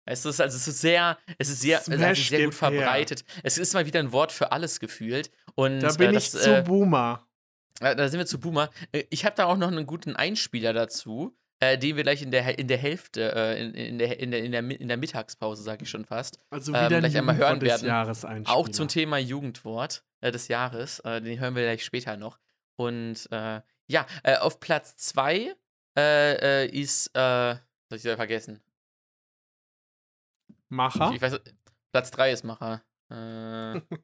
[0.05, 2.59] Es ist also es ist sehr, es ist sehr, Smash, sehr gut her.
[2.59, 3.25] verbreitet.
[3.45, 5.31] Es ist mal wieder ein Wort für alles gefühlt.
[5.55, 7.25] Und da bin äh, ich das, zu äh, Boomer.
[7.81, 8.71] äh, Da sind wir zu Boomer.
[8.91, 12.33] Äh, Ich habe da auch noch einen guten Einspieler dazu, äh, den wir gleich in
[12.33, 14.97] der, in der Hälfte, äh, in, in, der, in, der, in, der, Mi- in der
[14.97, 18.47] Mittagspause, sage ich schon fast, Also ähm, wieder ein gleich einmal hören werden.
[18.47, 20.99] Auch zum Thema Jugendwort äh, des Jahres.
[21.01, 22.41] Äh, den hören wir gleich später noch.
[22.77, 25.55] Und äh, ja, äh, auf Platz 2
[25.97, 27.55] äh, äh, ist, äh,
[27.89, 28.63] soll ich wieder vergessen?
[30.69, 31.11] Macher?
[31.11, 31.41] Ich, ich weiß,
[31.93, 32.83] Platz 3 ist Macher.
[33.11, 33.81] Äh,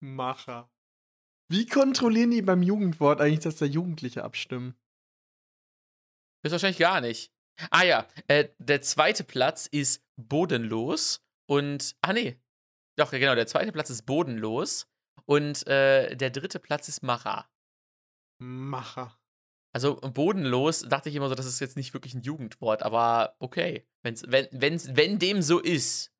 [0.00, 0.70] Macher.
[1.48, 4.76] Wie kontrollieren die beim Jugendwort eigentlich, dass da Jugendliche abstimmen?
[6.42, 7.32] Ist wahrscheinlich gar nicht.
[7.70, 11.96] Ah ja, äh, der zweite Platz ist bodenlos und.
[12.00, 12.40] Ah nee.
[12.96, 14.89] Doch, genau, der zweite Platz ist bodenlos
[15.26, 17.48] und äh, der dritte Platz ist Macher.
[18.38, 19.16] Macher.
[19.72, 23.86] Also bodenlos dachte ich immer so, das ist jetzt nicht wirklich ein Jugendwort, aber okay.
[24.02, 26.12] Wenn's, wenn, wenn's, wenn dem so ist.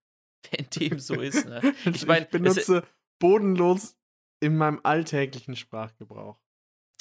[0.53, 1.61] Wenn dem so ist, ne?
[1.93, 2.83] Ich mein, es- benutze
[3.21, 3.99] bodenlos
[4.41, 6.41] in meinem alltäglichen Sprachgebrauch.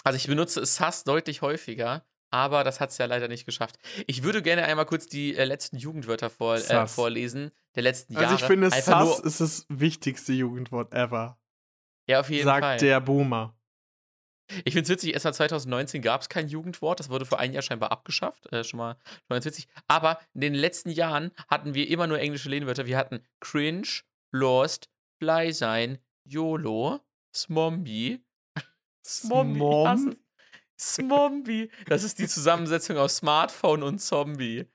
[0.03, 3.77] Also ich benutze Sass deutlich häufiger, aber das hat es ja leider nicht geschafft.
[4.07, 8.31] Ich würde gerne einmal kurz die äh, letzten Jugendwörter vor, äh, vorlesen, der letzten Also
[8.31, 8.35] Jahre.
[8.35, 11.39] ich finde, Sass ist das wichtigste Jugendwort ever.
[12.09, 12.77] Ja, auf jeden Sagt Fall.
[12.79, 13.55] der Boomer.
[14.65, 17.53] Ich finde es witzig, erst mal 2019 gab es kein Jugendwort, das wurde vor einem
[17.53, 18.51] Jahr scheinbar abgeschafft.
[18.51, 19.67] Äh, schon, mal, schon mal ganz witzig.
[19.87, 22.87] Aber in den letzten Jahren hatten wir immer nur englische Lehnwörter.
[22.87, 23.87] Wir hatten cringe,
[24.31, 26.99] lost, fly sein, YOLO,
[27.35, 28.25] Smombie.
[29.05, 29.55] Smombie.
[29.59, 29.87] Smom?
[29.87, 30.17] hasse-
[30.79, 31.69] Smombie.
[31.87, 34.65] Das ist die Zusammensetzung aus Smartphone und Zombie.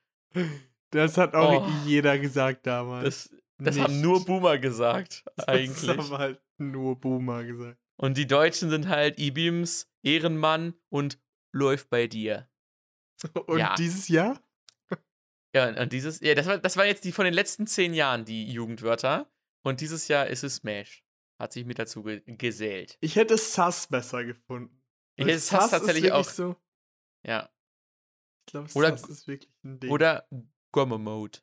[0.90, 1.72] Das hat auch Oh.
[1.86, 3.30] jeder gesagt damals.
[3.58, 5.88] Das, das haben nur Boomer gesagt, Das eigentlich.
[5.88, 7.78] haben halt nur Boomer gesagt.
[7.96, 11.18] Und die Deutschen sind halt Ibims, Ehrenmann und
[11.52, 12.48] läuft bei dir.
[13.46, 13.74] Und Ja.
[13.76, 14.40] dieses Jahr?
[15.54, 18.24] Ja, und dieses, ja, das war, das war jetzt die von den letzten zehn Jahren,
[18.24, 19.30] die Jugendwörter.
[19.62, 21.04] Und dieses Jahr ist es Smash.
[21.38, 22.98] Hat sich mit dazu ge gesellt.
[23.00, 24.82] Ich hätte Sass besser gefunden.
[25.16, 26.56] Ich hätte Sass ist tatsächlich auch- So,
[27.24, 27.48] Ja.
[28.46, 29.90] ich glaube, Sass ist wirklich ein Ding.
[29.90, 30.28] Oder
[30.72, 31.38] Gomme Mode.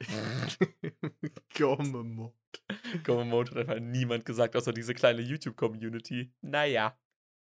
[1.56, 2.34] Gomme Mode
[2.68, 6.32] hat einfach niemand gesagt, außer diese kleine YouTube-Community.
[6.42, 6.98] Naja.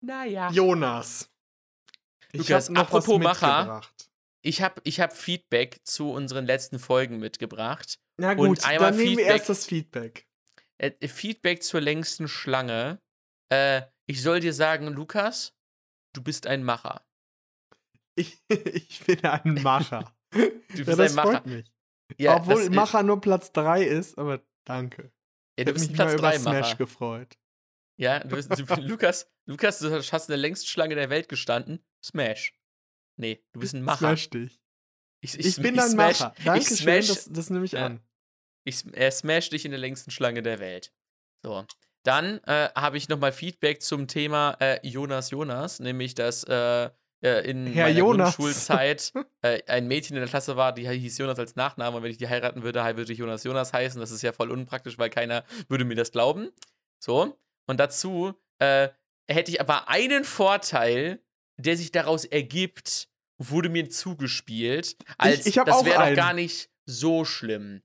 [0.00, 0.50] Naja.
[0.50, 1.30] Jonas.
[2.32, 3.80] Ich Lukas, was apropos Macher.
[4.42, 7.98] Ich habe ich hab Feedback zu unseren letzten Folgen mitgebracht.
[8.18, 9.36] Na Und gut, einmal dann nehmen wir Feedback.
[9.38, 10.26] erst das Feedback.
[10.78, 13.00] Äh, Feedback zur längsten Schlange.
[13.50, 15.54] Äh, ich soll dir sagen, Lukas,
[16.12, 17.06] du bist ein Macher.
[18.16, 20.14] Ich, ich bin ein Macher.
[20.32, 20.50] Du ja,
[20.84, 21.30] bist das ein Macher.
[21.30, 21.72] freut mich.
[22.18, 25.02] Ja, Obwohl äh, Macher nur Platz 3 ist, aber danke.
[25.04, 25.10] Ja,
[25.56, 27.36] Ich du bist mich Platz mal über 3 Smash gefreut.
[27.96, 31.84] Ja, du bist, du, Lukas, Lukas, du hast in der längsten Schlange der Welt gestanden.
[32.04, 32.54] Smash.
[33.16, 33.98] Nee, du bist ein Macher.
[33.98, 34.60] Smash dich.
[35.20, 36.34] Ich, Ich, bin ich ein smash, Macher.
[36.44, 37.86] Dankeschön, smash- das, das nehme ich Ja.
[37.86, 38.00] an.
[38.64, 40.92] Ich, er smasht dich in der längsten Schlange der Welt.
[41.44, 41.66] So.
[42.02, 46.90] Dann äh, habe ich nochmal Feedback zum Thema äh, Jonas Jonas, nämlich dass äh,
[47.24, 48.36] äh in Herr meiner Jonas.
[48.36, 52.10] Grundschulzeit äh, ein Mädchen in der Klasse war, die hieß Jonas als Nachname und wenn
[52.10, 54.00] ich die heiraten würde, würde ich Jonas Jonas heißen.
[54.00, 56.50] Das ist ja voll unpraktisch, weil keiner würde mir das glauben.
[57.02, 57.38] So.
[57.66, 58.88] Und dazu äh,
[59.28, 61.20] hätte ich aber einen Vorteil,
[61.56, 63.08] der sich daraus ergibt,
[63.38, 67.82] wurde mir zugespielt, als Ich- ich das wäre doch gar nicht so schlimm.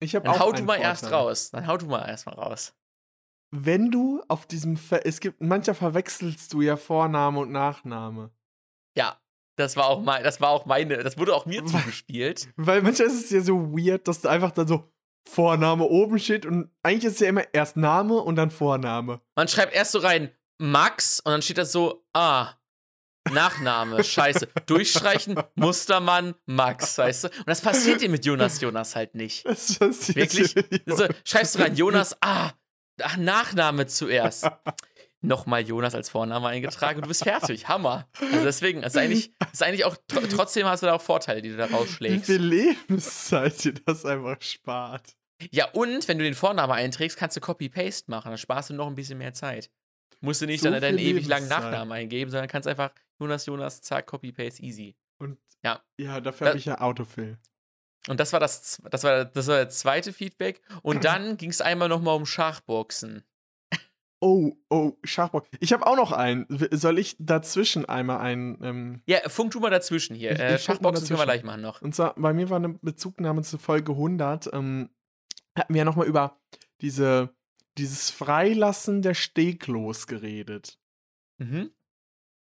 [0.00, 1.18] Ich habe Dann auch hau du mal erst Vorteil.
[1.18, 1.50] raus.
[1.50, 2.74] Dann hau du mal erst mal raus.
[3.50, 8.30] Wenn du auf diesem, Ver es gibt, mancher verwechselst du ja Vorname und Nachname.
[8.96, 9.20] Ja,
[9.56, 12.48] das war auch mein, das war auch meine, das wurde auch mir zugespielt.
[12.56, 14.90] Weil manchmal ist es ja so weird, dass da einfach dann so
[15.28, 19.20] Vorname oben steht und eigentlich ist es ja immer erst Name und dann Vorname.
[19.36, 22.54] Man schreibt erst so rein Max und dann steht das so, ah,
[23.32, 24.48] Nachname, scheiße.
[24.66, 27.28] Durchstreichen, Mustermann, Max, weißt du?
[27.28, 29.46] Und das passiert dir mit Jonas Jonas halt nicht.
[29.46, 30.54] Das passiert Wirklich?
[31.24, 32.50] schreibst du rein, Jonas, ah,
[33.02, 34.48] ach, Nachname zuerst.
[35.26, 37.68] Nochmal Jonas als Vorname eingetragen und du bist fertig.
[37.68, 38.08] Hammer.
[38.20, 41.50] Also deswegen, ist eigentlich, ist eigentlich auch, tr trotzdem hast du da auch Vorteile, die
[41.50, 42.26] du da Wie rausschlägst.
[42.26, 45.16] viel Lebenszeit dir das einfach spart.
[45.50, 48.28] Ja, und wenn du den Vornamen einträgst, kannst du Copy-Paste machen.
[48.30, 49.70] Dann sparst du noch ein bisschen mehr Zeit.
[50.20, 51.48] Musst du nicht So dann deinen ewig langen.
[51.48, 54.96] Nachnamen eingeben, sondern kannst einfach Jonas, Jonas, zack, Copy-Paste, easy.
[55.18, 55.82] Und Ja.
[55.98, 57.38] ja, dafür Da- habe ich ja Autofill.
[58.08, 60.60] Und das war das, das war, das war das zweite Feedback.
[60.82, 63.24] Und dann ging es einmal nochmal um Schachboxen.
[64.20, 65.48] Oh, oh, Schachbox.
[65.60, 66.46] Ich habe auch noch einen.
[66.70, 68.58] Soll ich dazwischen einmal einen?
[68.62, 70.32] Ähm, Ja, funk du mal dazwischen hier.
[70.32, 71.82] Ich- äh, ich Schachboxen können wir gleich machen noch.
[71.82, 74.50] und zwar, bei mir war eine Bezugnahme zu Folge 100.
[74.52, 74.90] Ähm,
[75.56, 76.40] hatten wir ja nochmal über
[76.80, 77.34] diese,
[77.76, 80.78] dieses Freilassen der Steglos geredet.
[81.38, 81.70] Mhm.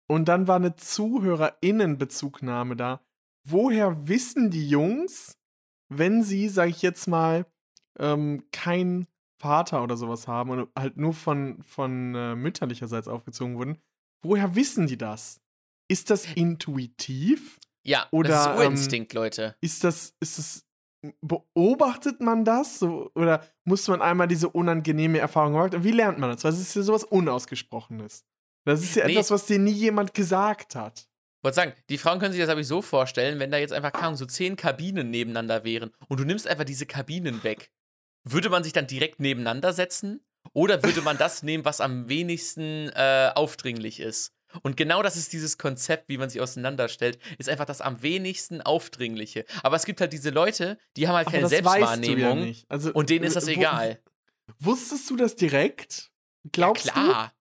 [0.06, 3.00] Und dann war eine ZuhörerInnen-Bezugnahme da.
[3.44, 5.38] Woher wissen die Jungs,
[5.88, 7.46] wenn sie, sag ich jetzt mal,
[7.98, 9.06] ähm, keinen
[9.40, 13.78] Vater oder sowas haben und halt nur von, von äh, mütterlicherseits aufgezogen wurden,
[14.22, 15.40] woher wissen die das?
[15.88, 17.58] Ist das intuitiv?
[17.82, 19.56] Ja, Oder, das ist ähm, Urinstinkt, Leute.
[19.62, 20.66] Ist das, ist das,
[21.22, 22.78] beobachtet man das?
[22.78, 25.82] So, oder muss man einmal diese unangenehme Erfahrung machen?
[25.82, 26.44] Wie lernt man das?
[26.44, 28.24] Weil es ist ja sowas Unausgesprochenes.
[28.66, 29.12] Das ist ja Nee.
[29.12, 30.98] etwas, was dir nie jemand gesagt hat.
[31.38, 33.72] Ich wollte sagen, die Frauen können sich das, glaube ich, so vorstellen, wenn da jetzt
[33.72, 37.72] einfach, keine Ahnung, so zehn Kabinen nebeneinander wären und du nimmst einfach diese Kabinen weg.
[38.24, 40.20] Würde man sich dann direkt nebeneinander setzen?
[40.52, 44.32] Oder würde man das nehmen, was am wenigsten äh, aufdringlich ist?
[44.62, 48.60] Und genau das ist dieses Konzept, wie man sich auseinanderstellt, ist einfach das am wenigsten
[48.60, 49.44] aufdringliche.
[49.62, 52.40] Aber es gibt halt diese Leute, die haben halt Aber keine das du ja Selbstwahrnehmung
[52.40, 52.66] nicht.
[52.68, 54.00] Also, und denen ist das wo- egal.
[54.58, 56.10] Wusstest du das direkt?
[56.50, 57.32] Glaubst ja, klar.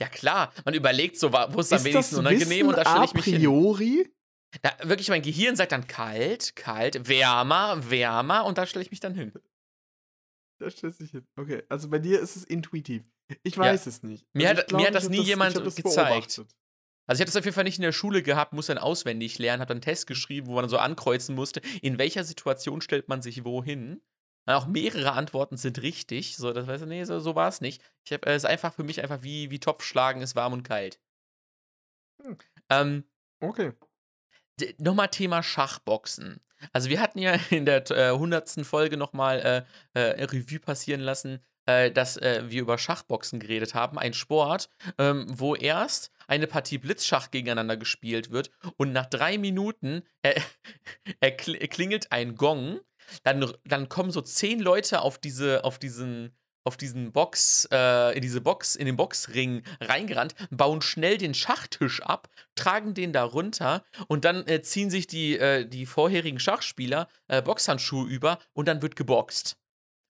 [0.00, 0.52] Ja, klar.
[0.64, 1.76] Man überlegt so, wo ist du?
[1.76, 3.34] es am wenigsten unangenehm Wissen und da stelle a ich mich hin.
[3.36, 4.12] priori?
[4.62, 9.00] Da, wirklich, mein Gehirn sagt dann kalt, kalt, wärmer, wärmer und da stelle ich mich
[9.00, 9.32] dann hin.
[10.58, 11.26] Da stellst dich hin.
[11.36, 13.08] Okay, also bei dir ist es intuitiv.
[13.42, 14.26] Ich weiß es nicht.
[14.32, 16.08] Mir also hat- glaub, mir hat das nie jemand das gezeigt.
[16.10, 16.56] beobachtet.
[17.06, 19.38] Also ich habe das auf jeden Fall nicht in der Schule gehabt, muss dann auswendig
[19.38, 23.08] lernen, habe dann einen Test geschrieben, wo man so ankreuzen musste, in welcher Situation stellt
[23.08, 24.02] man sich wohin.
[24.46, 26.36] Und auch mehrere Antworten sind richtig.
[26.36, 27.82] So, das weißt du, nee, so, so war es nicht.
[28.04, 31.00] Ich habe es ist einfach für mich einfach wie, wie Topfschlagen ist warm und kalt.
[32.22, 32.36] Hm.
[32.70, 33.04] Ähm,
[33.40, 33.72] Okay.
[34.78, 36.40] Nochmal Thema Schachboxen.
[36.72, 38.64] Also wir hatten ja in der äh, 100.
[38.64, 43.98] Folge nochmal äh, äh, Revue passieren lassen, äh, dass äh, wir über Schachboxen geredet haben.
[43.98, 44.68] Ein Sport,
[44.98, 50.40] ähm, wo erst eine Partie Blitzschach gegeneinander gespielt wird und nach drei Minuten äh,
[51.68, 52.80] klingelt ein Gong.
[53.22, 58.22] Dann, dann kommen so zehn Leute auf diese, auf diesen, auf diesen Box, äh, in
[58.22, 63.84] diese Box, in den Boxring reingerannt, bauen schnell den Schachtisch ab, tragen den da runter
[64.06, 68.82] und dann äh, ziehen sich die, äh, die vorherigen Schachspieler äh, Boxhandschuhe über und dann
[68.82, 69.56] wird geboxt.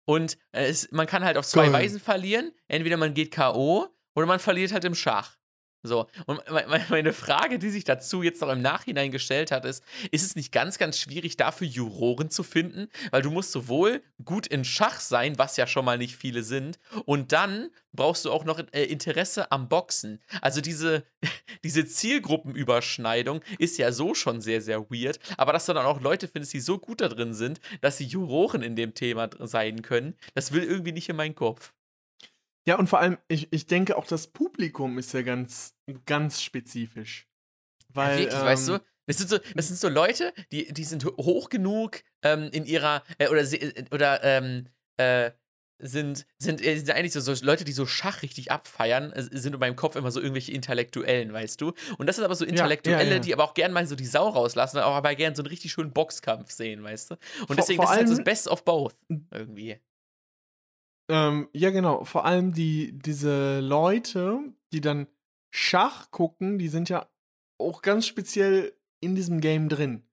[0.05, 1.85] Und äh, es, man kann halt auf zwei Geil.
[1.85, 2.53] Weisen verlieren.
[2.67, 3.89] Entweder man geht K.O.
[4.15, 5.37] oder man verliert halt im Schach.
[5.85, 9.65] So, und me- me- meine Frage, die sich dazu jetzt noch im Nachhinein gestellt hat,
[9.65, 12.89] ist, ist es nicht ganz, ganz schwierig, dafür Juroren zu finden?
[13.13, 16.79] Weil du musst sowohl gut in Schach sein, was ja schon mal nicht viele sind,
[17.05, 20.21] und dann brauchst du auch noch äh, Interesse am Boxen.
[20.43, 21.05] Also diese,
[21.65, 26.29] diese Zielgruppenüberschneidung ist ja so schon sehr, sehr weird, aber dass du dann auch Leute
[26.29, 30.15] findest, die so gut da drin sind, dass sie Juroren in dem Thema sein können,
[30.35, 31.73] das will irgendwie nicht in meinen Kopf.
[32.69, 37.27] Ja, und vor allem, ich, ich denke auch, das Publikum ist ja ganz, ganz spezifisch.
[37.95, 38.75] Weil, ja, wirklich, weißt du?
[38.75, 42.51] ähm, Das sind so, das sind so Leute, die, die sind ho- hoch genug ähm,
[42.53, 44.67] in ihrer, äh, oder, äh, oder ähm,
[44.99, 45.31] äh,
[45.81, 49.55] sind, sind, äh, sind eigentlich so, so Leute, die so Schach richtig abfeiern, äh, sind
[49.55, 51.73] in meinem Kopf immer so irgendwelche Intellektuellen, weißt du?
[51.97, 53.19] Und das sind aber so Intellektuelle, ja, ja.
[53.19, 55.73] die aber auch gern mal so die Sau rauslassen, auch aber gern so einen richtig
[55.73, 57.15] schönen Boxkampf sehen, weißt du?
[57.15, 58.95] Und Vor- deswegen vor ist halt so das Best of both
[59.33, 59.79] irgendwie.
[61.09, 62.05] Ähm, ja, genau.
[62.05, 64.41] Vor allem die, diese Leute,
[64.73, 65.07] die dann
[65.51, 67.09] Schach gucken, die sind ja
[67.59, 70.05] auch ganz speziell in diesem Game drin.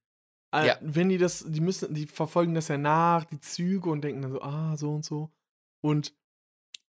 [0.54, 0.78] Äh, Ja.
[0.82, 4.32] Wenn die das, die müssen, die verfolgen das ja nach, die Züge und denken dann
[4.32, 5.32] so, ah, so und so.
[5.82, 6.16] Und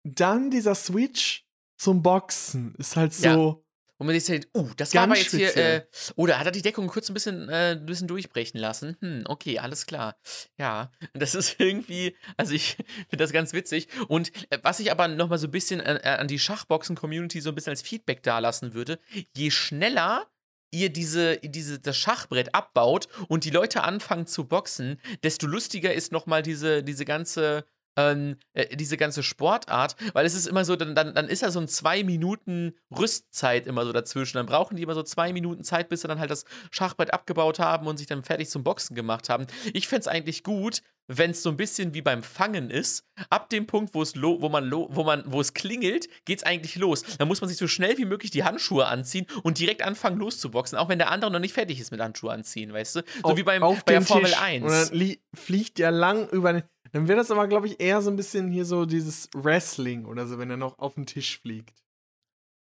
[0.02, 1.46] dann dieser Switch
[1.76, 3.64] zum Boxen ist halt so.
[4.00, 5.82] Und man sich denkt, uh, das war Ganz aber jetzt hier, äh,
[6.16, 8.96] da hat er die Deckung kurz ein bisschen, äh, ein bisschen durchbrechen lassen.
[9.00, 10.16] Hm, okay, alles klar.
[10.56, 12.76] Ja, und das ist irgendwie, also ich
[13.10, 13.88] finde das ganz witzig.
[14.08, 17.54] Und äh, was ich aber nochmal so ein bisschen an, an die Schachboxen-Community so ein
[17.54, 18.98] bisschen als Feedback dalassen würde,
[19.36, 20.26] je schneller
[20.70, 26.10] ihr diese, diese, das Schachbrett abbaut und die Leute anfangen zu boxen, desto lustiger ist
[26.10, 27.66] nochmal diese, diese ganze
[27.96, 31.50] ähm, äh, diese ganze Sportart, weil es ist immer so, dann, dann, dann ist da
[31.50, 34.36] so ein zwei Minuten Rüstzeit immer so dazwischen.
[34.36, 37.58] Dann brauchen die immer so zwei Minuten Zeit, bis sie dann halt das Schachbrett abgebaut
[37.58, 39.46] haben und sich dann fertig zum Boxen gemacht haben.
[39.72, 40.82] Ich fände es eigentlich gut,
[41.12, 43.04] wenn es so ein bisschen wie beim Fangen ist.
[43.30, 46.38] Ab dem Punkt, wo es lo wo man lo wo man, wo es klingelt, geht
[46.38, 47.02] es eigentlich los.
[47.18, 50.78] Dann muss man sich so schnell wie möglich die Handschuhe anziehen und direkt anfangen loszuboxen,
[50.78, 53.00] auch wenn der andere noch nicht fertig ist mit Handschuhe anziehen, weißt du?
[53.00, 54.40] So auf- wie beim auf bei der Formel Tisch.
[54.40, 54.64] 1.
[54.64, 56.62] Und dann li- fliegt der lang über den.
[56.92, 60.26] Dann wäre das aber, glaube ich, eher so ein bisschen hier so dieses Wrestling oder
[60.26, 61.80] so, wenn er noch auf den Tisch fliegt.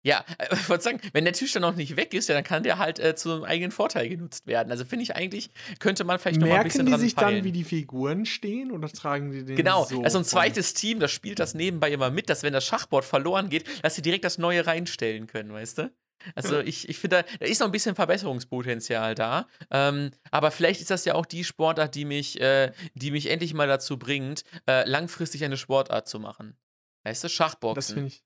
[0.03, 2.45] Ja, äh, ich wollte sagen, wenn der Tisch dann noch nicht weg ist, ja, dann
[2.45, 4.71] kann der halt äh, zu einem eigenen Vorteil genutzt werden.
[4.71, 7.15] Also finde ich eigentlich, könnte man vielleicht noch mal ein Merken bisschen die dran sich
[7.15, 10.03] dann, wie die Figuren stehen oder tragen die den Genau, so?
[10.03, 13.49] also ein zweites Team, das spielt das nebenbei immer mit, dass wenn das Schachboard verloren
[13.49, 15.93] geht, dass sie direkt das neue reinstellen können, weißt du?
[16.35, 19.47] Also ich, ich finde, da, ist noch ein bisschen Verbesserungspotenzial da.
[19.71, 23.55] Ähm, aber vielleicht ist das ja auch die Sportart, die mich, äh, die mich endlich
[23.55, 26.57] mal dazu bringt, äh, langfristig eine Sportart zu machen.
[27.05, 27.95] Weißt du, Das Schachboxen.
[27.95, 28.25] finde ich.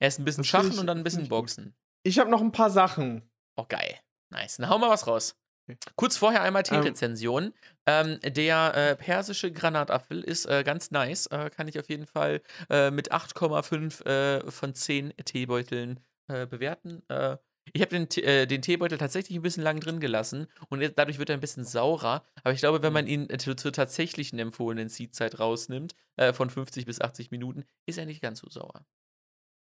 [0.00, 1.28] Erst ein bisschen das Schachen ich- und dann ein bisschen ich.
[1.28, 1.74] Boxen.
[2.02, 3.30] Ich habe noch ein paar Sachen.
[3.56, 3.96] Oh, geil.
[4.30, 4.56] Nice.
[4.56, 5.36] Dann hauen wir was raus.
[5.68, 5.78] Okay.
[5.94, 6.82] Kurz vorher einmal Ähm.
[6.82, 7.54] Tee-Rezension.
[7.86, 11.26] Ähm, der äh, persische Granatapfel ist äh, ganz nice.
[11.26, 17.02] Äh, kann ich auf jeden Fall äh, mit 8,5 äh, von 10 Teebeuteln äh, bewerten.
[17.08, 17.36] Äh,
[17.72, 21.18] ich habe den, äh, den Teebeutel tatsächlich ein bisschen lang drin gelassen und jetzt, dadurch
[21.18, 22.24] wird er ein bisschen saurer.
[22.42, 26.50] Aber ich glaube, wenn man ihn äh, zu- zur tatsächlichen empfohlenen Seedzeit rausnimmt, äh, von
[26.50, 28.84] 50 bis 80 Minuten, ist er nicht ganz so sauer.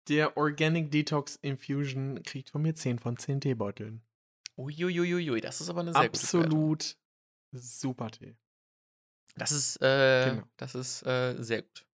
[0.08, 4.02] Der Organic Detox Infusion kriegt von mir 10 von 10 Teebeuteln.
[4.58, 6.02] Uiuiuiui, das ist aber eine sehr.
[6.02, 6.96] Absolut
[7.52, 8.36] super Tee.
[9.36, 10.42] Das ist, äh, Genau.
[10.56, 11.86] das ist sehr gut.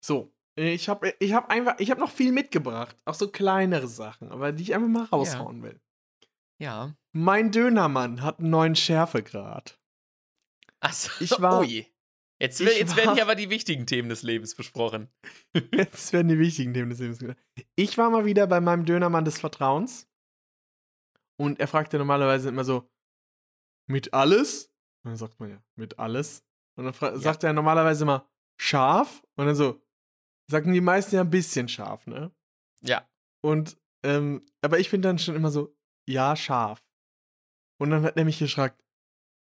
[0.00, 2.96] So, ich habe ich hab einfach, ich habe noch viel mitgebracht.
[3.04, 5.80] Auch so kleinere Sachen, aber die ich einfach mal raushauen will.
[6.58, 6.96] Ja.
[7.12, 9.78] Mein Dönermann hat einen neuen Schärfegrad.
[10.80, 11.86] Achso, Ich war- Ui.
[12.38, 15.08] Jetzt, wer- jetzt werden war- hier aber die wichtigen Themen des Lebens besprochen.
[15.72, 17.40] Jetzt werden die wichtigen Themen des Lebens gesagt.
[17.76, 20.06] Ich war mal wieder bei meinem Dönermann des Vertrauens.
[21.38, 22.90] Und er fragte normalerweise immer so,
[23.88, 24.66] mit alles?
[25.02, 26.44] Und dann sagt man ja, mit alles.
[26.76, 27.18] Und dann Ja.
[27.18, 28.28] sagt er normalerweise immer,
[28.60, 29.22] scharf?
[29.36, 29.80] Und dann so,
[30.48, 32.30] sagen die meisten ja ein bisschen scharf, ne?
[32.82, 33.08] Ja.
[33.42, 35.76] Und, ähm, aber ich bin dann schon immer so,
[36.08, 36.82] ja, scharf.
[37.78, 38.82] Und dann hat er mich gefragt,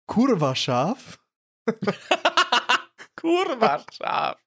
[0.08, 1.20] kurva scharf?
[3.16, 4.39] Kurva scharf.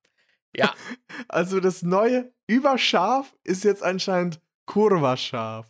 [0.57, 0.75] Ja,
[1.29, 5.67] Also das neue überscharf ist jetzt anscheinend kurva scharf.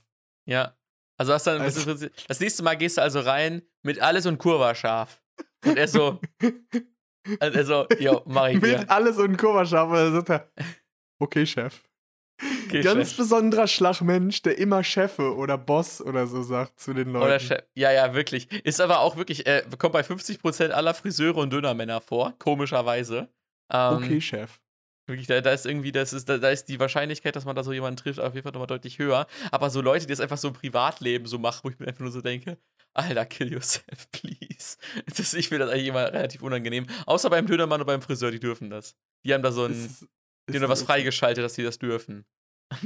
[0.47, 0.75] ja.
[1.21, 1.95] Also hast dann Also-
[2.29, 5.21] das nächste Mal gehst du also rein mit alles und Kurva scharf.
[5.65, 6.21] Und er so,
[7.41, 8.61] also so, jo, mach ich.
[8.61, 9.39] Mit alles und
[10.31, 10.49] er,
[11.19, 11.81] okay, Chef.
[12.67, 13.17] Okay, Ganz Chef.
[13.17, 17.27] besonderer Schlagmensch, der immer Chefe oder Boss oder so sagt zu den Leuten.
[17.27, 17.63] Oder Chef.
[17.75, 18.51] Ja, ja, wirklich.
[18.65, 23.29] Ist aber auch wirklich, äh, kommt bei 50% aller Friseure und Dönermänner vor, komischerweise.
[23.73, 24.61] Ähm, Okay, Chef.
[25.09, 27.65] Wirklich, da, da ist irgendwie, das ist, da, da ist die Wahrscheinlichkeit, dass man da
[27.65, 29.27] so jemanden trifft, auf jeden Fall nochmal deutlich höher.
[29.51, 32.03] Aber so Leute, die das einfach so im Privatleben so machen, wo ich mir einfach
[32.03, 32.59] nur so denke,
[32.99, 34.77] Alter, kill yourself, please.
[35.17, 36.87] Das, ich finde das eigentlich immer relativ unangenehm.
[37.07, 38.97] Außer beim Dönermann und beim Friseur, die dürfen das.
[39.25, 40.07] Die haben da so ein, Ist-
[40.51, 42.25] die haben da was freigeschaltet, dass sie das dürfen.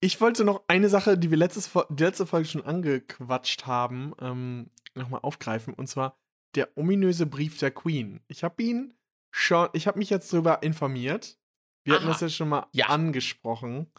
[0.00, 4.70] Ich wollte noch eine Sache, die wir letztes, die letzte Folge schon angequatscht haben, ähm,
[4.94, 5.74] nochmal aufgreifen.
[5.74, 6.16] Und zwar
[6.54, 8.20] der ominöse Brief der Queen.
[8.28, 8.94] Ich habe ihn
[9.34, 11.38] schon, ich habe mich jetzt darüber informiert.
[11.84, 12.12] Wir hatten Aha.
[12.12, 12.86] das ja schon mal Ja.
[12.86, 13.90] angesprochen.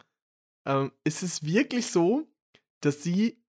[0.66, 2.26] Ähm, ist es wirklich so,
[2.80, 3.42] dass sie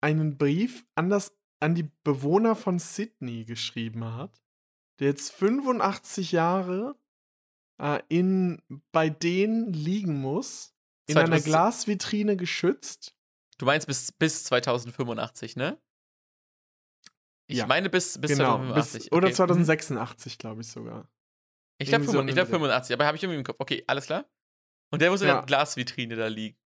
[0.00, 4.42] einen Brief an, das, an die Bewohner von Sydney geschrieben hat,
[4.98, 6.96] der jetzt 85 Jahre
[7.80, 10.74] äh, in, bei denen liegen muss,
[11.06, 13.14] in einer 2000 Glasvitrine geschützt.
[13.58, 15.78] Du meinst bis, bis 2085, ne?
[17.46, 19.02] Ich Ja, meine bis, bis genau, 2085.
[19.02, 19.32] bis, oder okay.
[19.32, 19.36] Mhm.
[19.36, 21.08] 2086, glaube ich sogar.
[21.78, 23.56] Ich glaube so ich glaub eine- 85, aber habe ich irgendwie im Kopf.
[23.58, 24.24] Okay, alles klar.
[24.92, 25.36] Und der muss in Ja.
[25.36, 26.56] der Glasvitrine da liegen.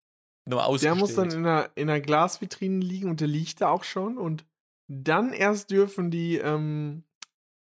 [0.47, 3.85] Nur Der muss dann in einer, in einer Glasvitrine liegen und der liegt da auch
[3.85, 4.19] schon.
[4.19, 4.45] Und
[4.89, 7.05] dann erst dürfen die ähm,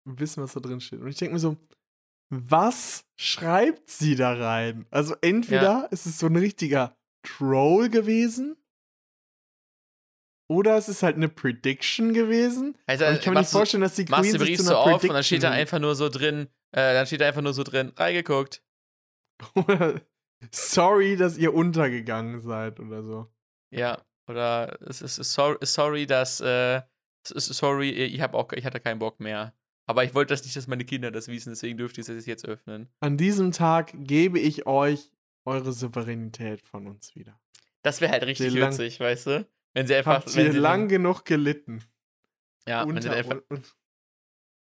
[0.05, 1.01] wissen, was da drin steht.
[1.01, 1.57] Und ich denke mir so,
[2.31, 4.87] was schreibt sie da rein?
[4.91, 8.57] Also entweder ist es so ein richtiger Troll gewesen.
[10.49, 12.77] Oder es ist halt eine Prediction gewesen.
[12.87, 14.59] also, Und ich kann mir nicht machst vorstellen, dass die machst Queen den sich Brief
[14.59, 17.21] zu so einer auf und dann steht da einfach nur so drin, äh, dann steht
[17.21, 18.63] da einfach nur so drin, reingeguckt.
[19.55, 20.01] Oder
[20.51, 23.33] sorry, dass ihr untergegangen seid oder so.
[23.71, 24.05] Ja.
[24.29, 26.83] Oder es ist sorry, sorry dass, äh,
[27.25, 29.55] sorry, ich hab auch, ich hatte keinen Bock mehr.
[29.87, 32.47] Aber ich wollte das nicht, dass meine Kinder das wissen, deswegen dürfte ich es jetzt
[32.47, 32.89] öffnen.
[33.01, 35.11] An diesem Tag gebe ich euch
[35.45, 37.41] eure Souveränität von uns wieder.
[37.83, 39.49] Das wäre halt richtig lang- witzig, weißt du?
[39.75, 40.15] Wenn sie einfach.
[40.17, 41.83] Habt wenn ihr sie lang Dann, genug gelitten?
[42.69, 43.41] ja, wenn sie Unter- dann einfach.
[43.49, 43.75] und-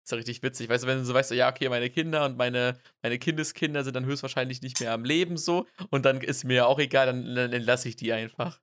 [0.04, 2.36] ist ja richtig witzig, weißt du, wenn du so weißt, ja, okay, meine Kinder und
[2.36, 6.66] meine, meine Kindeskinder sind dann höchstwahrscheinlich nicht mehr am Leben so und dann ist mir
[6.66, 8.60] auch egal, dann, dann entlasse ich die einfach.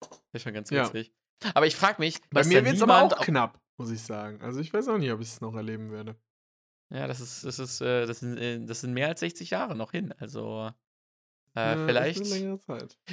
[0.00, 0.84] Das ist schon ganz Ja.
[1.54, 4.40] Aber ich frage mich, Bei mir wird es aber auch knapp, muss ich sagen.
[4.42, 6.16] Also ich weiß auch nicht, ob ich es noch erleben werde.
[6.90, 9.76] Ja, das ist, das ist, äh, das sind, äh, das sind mehr als 60 Jahre
[9.76, 10.12] noch hin.
[10.18, 10.72] Also
[11.54, 12.26] äh, Ja, vielleicht,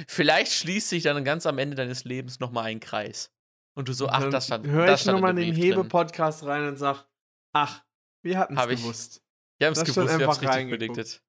[0.08, 3.30] vielleicht schließt sich dann ganz am Ende deines Lebens nochmal ein Kreis.
[3.74, 4.66] Und du so, ach, das stand.
[4.66, 5.54] Hör ich nochmal in den.
[5.54, 7.04] Hebe-Podcast rein und sag,
[7.52, 7.84] ach,
[8.22, 9.22] wir hatten es Hab ich- gewusst.
[9.58, 11.22] Wir haben es gewusst, wir haben es richtig predicted.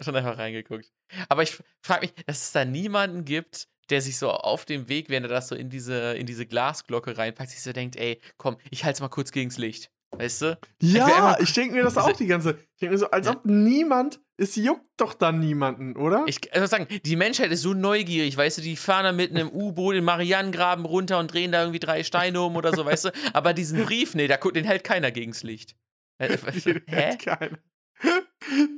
[0.00, 0.92] Stand einfach reingeguckt.
[1.28, 5.08] Aber ich frage mich, dass es da niemanden gibt, der sich so auf dem Weg,
[5.08, 8.56] während er das so in diese, in diese Glasglocke reinpackt, sich so denkt, ey, komm,
[8.70, 9.90] ich halte es mal kurz gegens Licht.
[10.10, 10.58] Weißt du?
[10.80, 12.66] Ja, einfach- ich denke mir das auch Diese- die ganze Zeit.
[12.74, 13.32] Ich denke mir so, als Ja.
[13.32, 16.24] ob niemand, es juckt doch dann niemanden, oder?
[16.26, 19.50] Ich also sagen, die Menschheit ist so neugierig, weißt du, die fahren da mit einem
[19.50, 23.10] U-Boot den Marianengraben runter und drehen da irgendwie drei Steine um oder so, weißt du?
[23.34, 25.76] Aber diesen Brief, nee, da, den hält keiner gegens Licht.
[26.18, 26.28] Äh,
[26.64, 26.96] Den Hä?
[26.96, 27.58] hält keiner.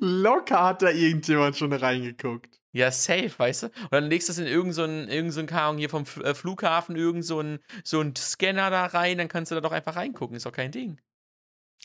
[0.00, 2.59] Locker hat da irgendjemand schon reingeguckt.
[2.72, 3.66] Ja, safe, weißt du?
[3.66, 6.18] Und dann legst du es in irgendeinen, so einen- irgend so Ahnung, hier vom F-
[6.18, 9.72] äh, Flughafen, irgend so einen, so einen Scanner da rein, dann kannst du da doch
[9.72, 11.00] einfach reingucken, ist doch kein Ding.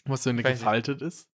[0.05, 1.27] Was, wenn der gefaltet ist?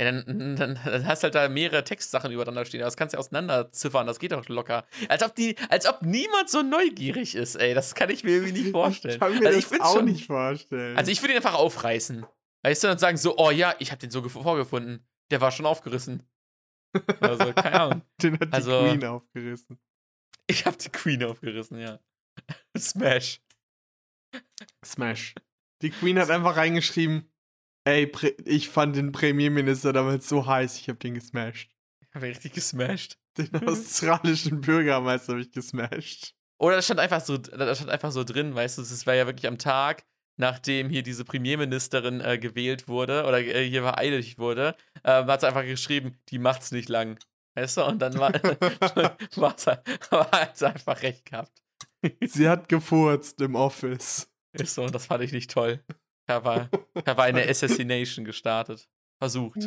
[0.00, 0.24] Ja, dann,
[0.56, 3.20] dann, dann hast du halt da mehrere Textsachen übereinander stehen, aber das kannst du ja
[3.20, 4.86] auseinanderziffern, das geht doch locker.
[5.08, 8.52] Als ob, die, als ob niemand so neugierig ist, ey, das kann ich mir irgendwie
[8.62, 9.14] nicht vorstellen.
[9.14, 10.96] Ich kann mir Also das auch schon- nicht vorstellen.
[10.96, 12.24] Also ich würde ihn einfach aufreißen.
[12.64, 15.06] Weißt du, und sagen so, oh ja, ich habe den so gef- vorgefunden.
[15.30, 16.22] Der war schon aufgerissen.
[17.20, 17.91] Also, keine Ahnung.
[18.22, 19.78] Den hat die also- Queen aufgerissen.
[20.48, 22.00] Ich habe die Queen aufgerissen, ja.
[22.76, 23.40] Smash.
[24.84, 25.34] Smash.
[25.82, 27.30] Die Queen hat einfach reingeschrieben,
[27.84, 28.10] ey,
[28.44, 31.70] ich fand den Premierminister damals so heiß, ich hab den gesmashed.
[32.00, 33.18] Ich habe richtig gesmashed.
[33.38, 36.34] Den australischen Bürgermeister habe ich gesmashed.
[36.58, 39.26] Oder das stand einfach so, das stand einfach so drin, weißt du, es war ja
[39.26, 40.04] wirklich am Tag,
[40.36, 45.48] nachdem hier diese Premierministerin äh, gewählt wurde oder äh, hier vereidigt wurde, äh, hat sie
[45.48, 47.18] einfach geschrieben, die macht's nicht lang.
[47.54, 48.32] Weißt du, und dann war,
[49.36, 51.52] war's, halt- einfach recht gehabt.
[52.24, 54.30] Sie hat gefurzt im Office.
[54.52, 55.82] Ist so, und das fand ich nicht toll.
[56.26, 56.68] Da war,
[57.04, 58.88] da war eine Assassination gestartet.
[59.18, 59.58] Versucht.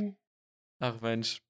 [0.79, 1.41] Ach Mensch.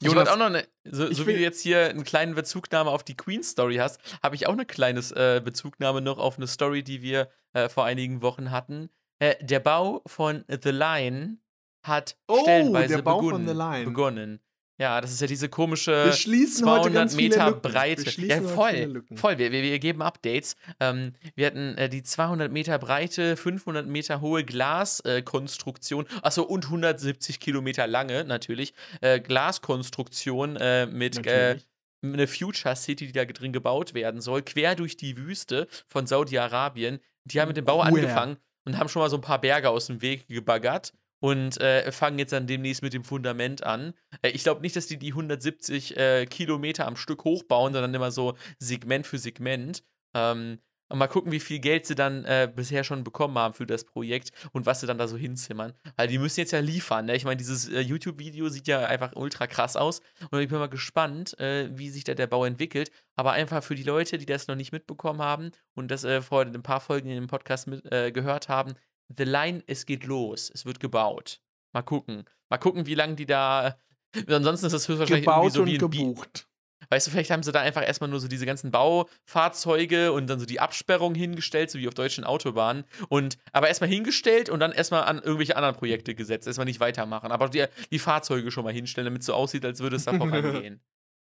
[0.00, 2.34] Ich Jonas, wollte auch noch eine, so, ich so wie du jetzt hier eine kleine
[2.34, 6.38] Bezugnahme auf die Queen Story hast, habe ich auch eine kleine äh, Bezugnahme noch auf
[6.38, 8.90] eine Story, die wir äh, vor einigen Wochen hatten.
[9.20, 11.38] Äh, der Bau von The Line
[11.84, 13.84] hat Oh, stellenweise der Bau von begonnen, The Line.
[13.84, 14.40] begonnen.
[14.78, 17.52] Ja, das ist ja diese komische Wir schließen heute 200 ganz viele Meter.
[17.52, 18.20] Breite.
[18.22, 19.04] Ja, voll.
[19.14, 19.38] Voll.
[19.38, 20.56] Wir, wir, wir geben Updates.
[20.80, 26.06] Ähm, wir hatten äh, die 200 Meter breite, 500 Meter hohe Glaskonstruktion.
[26.22, 28.72] Achso, und 170 Kilometer lange, natürlich.
[29.00, 31.68] Äh, Glaskonstruktion äh, mit äh, Natürlich.
[32.02, 36.98] eine Future City, die da drin gebaut werden soll, quer durch die Wüste von Saudi-Arabien.
[37.24, 39.86] Die haben mit dem Bau angefangen und haben schon mal so ein paar Berge aus
[39.86, 40.92] dem Weg gebaggert
[41.22, 43.94] und äh, fangen jetzt dann demnächst mit dem Fundament an.
[44.22, 48.10] Äh, ich glaube nicht, dass die die 170 äh, Kilometer am Stück hochbauen, sondern immer
[48.10, 49.84] so Segment für Segment.
[50.14, 50.58] Ähm,
[50.88, 53.84] und mal gucken, wie viel Geld sie dann äh, bisher schon bekommen haben für das
[53.84, 55.74] Projekt und was sie dann da so hinzimmern.
[55.96, 57.06] Weil die müssen jetzt ja liefern.
[57.06, 57.14] Ne?
[57.14, 60.02] Ich meine, dieses äh, YouTube-Video sieht ja einfach ultra krass aus.
[60.32, 62.90] Und ich bin mal gespannt, äh, wie sich da der Bau entwickelt.
[63.14, 66.62] Aber einfach für die Leute, die das noch nicht mitbekommen haben und das vor ein
[66.62, 68.74] paar Folgen in dem Podcast mit, gehört haben,
[69.08, 70.50] The Line, es geht los.
[70.52, 71.40] Es wird gebaut.
[71.72, 72.24] Mal gucken.
[72.48, 73.78] Mal gucken, wie lange die da.
[74.28, 76.48] Ansonsten ist das höchstwahrscheinlich irgendwie Gebaut so und wie ein Bi gebucht.
[76.90, 80.38] Weißt du, vielleicht haben sie da einfach erstmal nur so diese ganzen Baufahrzeuge und dann
[80.38, 82.84] so die Absperrung hingestellt, so wie auf deutschen Autobahnen.
[83.08, 86.46] Und aber erstmal hingestellt und dann erstmal an irgendwelche anderen Projekte gesetzt.
[86.46, 87.32] Erstmal nicht weitermachen.
[87.32, 90.12] Aber die, die Fahrzeuge schon mal hinstellen, damit es so aussieht, als würde es da
[90.18, 90.82] vorangehen.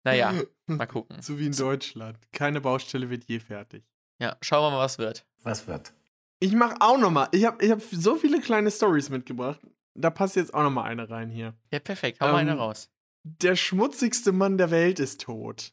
[0.04, 0.34] Naja,
[0.66, 1.22] mal gucken.
[1.22, 2.18] So wie in Deutschland.
[2.32, 3.82] Keine Baustelle wird je fertig.
[4.20, 5.26] Ja, schauen wir mal, was wird.
[5.42, 5.92] Was wird?
[6.38, 7.28] Ich mache auch noch mal.
[7.32, 9.60] Ich habe ich hab so viele kleine Stories mitgebracht.
[9.94, 11.54] da passt jetzt auch noch mal eine rein hier.
[11.72, 12.20] Ja, perfekt.
[12.20, 12.90] Hau mal eine Ähm, raus.
[13.24, 15.72] Der schmutzigste Mann der Welt ist tot.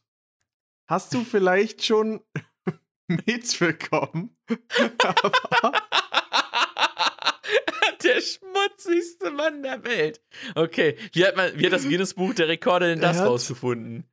[0.86, 2.20] Hast du vielleicht schon
[3.08, 4.36] mitbekommen?
[5.02, 5.72] Aber
[8.02, 10.20] der schmutzigste Mann der Welt.
[10.54, 14.04] Okay, wie hat, man, wie hat das Guinness-Buch der Rekorde denn das hat- rausgefunden?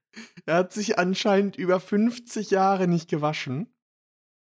[0.45, 3.73] er hat sich anscheinend über 50 Jahre nicht gewaschen.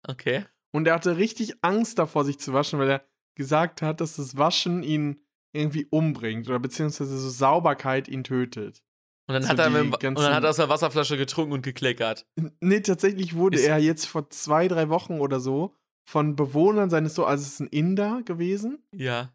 [0.08, 0.46] Okay.
[0.72, 3.04] Und er hatte richtig Angst davor, sich zu waschen, weil er
[3.36, 5.20] gesagt hat, dass das Waschen ihn
[5.52, 8.82] irgendwie umbringt oder beziehungsweise so Sauberkeit ihn tötet.
[9.28, 11.62] Und dann, So hat er, mit, und dann hat er aus der Wasserflasche getrunken und
[11.62, 12.26] gekleckert.
[12.60, 15.74] Nee, tatsächlich wurde Ist- er jetzt vor zwei, drei Wochen oder so
[16.08, 19.32] von Bewohnern seines so, also es ist ein Inder gewesen Ja.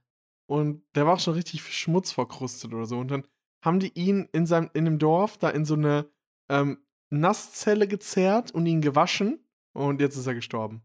[0.48, 2.98] und der war auch schon richtig Schmutz verkrustet oder so.
[2.98, 3.28] Und dann
[3.64, 6.10] haben die ihn in seinem, in dem Dorf da in so eine
[6.50, 6.80] ähm,
[7.10, 10.82] Nasszelle gezerrt und ihn gewaschen und jetzt ist er gestorben.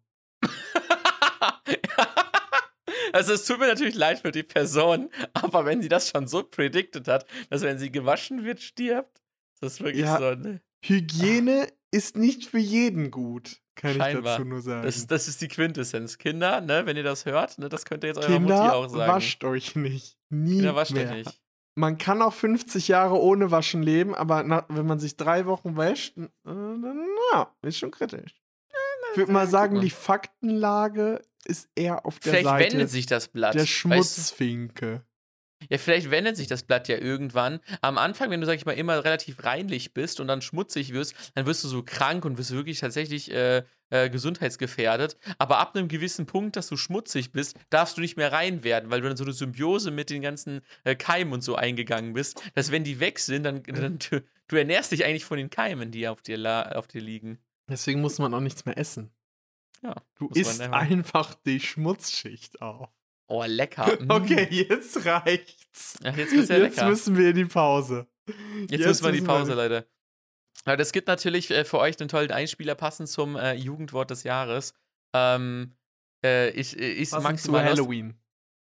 [3.12, 6.42] Also es tut mir natürlich leid für die Person, aber wenn sie das schon so
[6.42, 9.22] predicted hat, dass wenn sie gewaschen wird, stirbt,
[9.60, 10.18] das ist wirklich Ja.
[10.18, 10.60] so, ne?
[10.82, 14.38] Hygiene ist nicht für jeden gut, kann ich Scheinbar.
[14.38, 14.82] dazu nur sagen.
[14.84, 16.16] Das, das ist die Quintessenz.
[16.18, 18.88] Kinder, ne, wenn ihr das hört, ne, das könnt ihr jetzt eurer Mutti Kinder, auch
[18.88, 19.12] sagen.
[19.12, 20.16] wascht euch nicht.
[20.30, 21.10] Nie Kinder, wascht mehr.
[21.10, 21.40] euch nicht.
[21.74, 25.76] Man kann auch 50 Jahre ohne Waschen leben, aber na, wenn man sich drei Wochen
[25.76, 28.34] wäscht, äh, dann ja, ist schon kritisch.
[29.12, 33.28] Ich würde mal sagen, die Faktenlage ist eher auf der Vielleicht Seite wendet sich das
[33.28, 33.54] Blatt.
[33.54, 34.86] der weißt Schmutzfinke.
[34.98, 35.66] du?
[35.68, 37.60] Ja, vielleicht wendet sich das Blatt ja irgendwann.
[37.82, 41.14] Am Anfang, wenn du, sag ich mal, immer relativ reinlich bist und dann schmutzig wirst,
[41.34, 45.18] dann wirst du so krank und wirst wirklich tatsächlich äh, äh, gesundheitsgefährdet.
[45.36, 48.90] Aber ab einem gewissen Punkt, dass du schmutzig bist, darfst du nicht mehr rein werden,
[48.90, 52.42] weil du dann so eine Symbiose mit den ganzen äh, Keimen und so eingegangen bist,
[52.54, 55.90] dass wenn die weg sind, dann, dann du, du ernährst dich eigentlich von den Keimen,
[55.90, 57.38] die auf dir, la- auf dir liegen.
[57.68, 59.10] Deswegen muss man auch nichts mehr essen.
[59.82, 62.88] Ja, Du isst einfach- die Schmutzschicht auf.
[63.28, 63.86] Oh, lecker.
[64.00, 64.10] Mm.
[64.10, 65.94] Okay, jetzt reicht's.
[66.04, 68.06] Ach, jetzt ja jetzt müssen wir in die Pause.
[68.68, 69.88] Jetzt, müssen wir in die Pause, Leute.
[70.64, 74.24] Aber es gibt natürlich äh, für euch einen tollen Einspieler passend zum äh, Jugendwort des
[74.24, 74.74] Jahres.
[75.14, 75.74] Ähm,
[76.24, 77.78] äh, ich äh, ich Passend zu maximal Lust.
[77.78, 78.14] Halloween.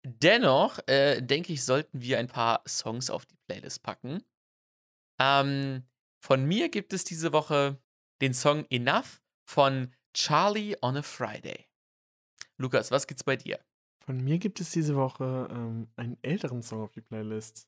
[0.02, 4.22] Dennoch äh, denke ich, sollten wir ein paar Songs auf die Playlist packen.
[5.20, 5.84] Ähm,
[6.20, 7.78] von mir gibt es diese Woche
[8.20, 11.66] den Song Enough von Charlie on a Friday.
[12.56, 13.58] Lukas, was gibt's bei dir?
[14.04, 17.66] Von mir gibt es diese Woche ähm, einen älteren Song auf die Playlist.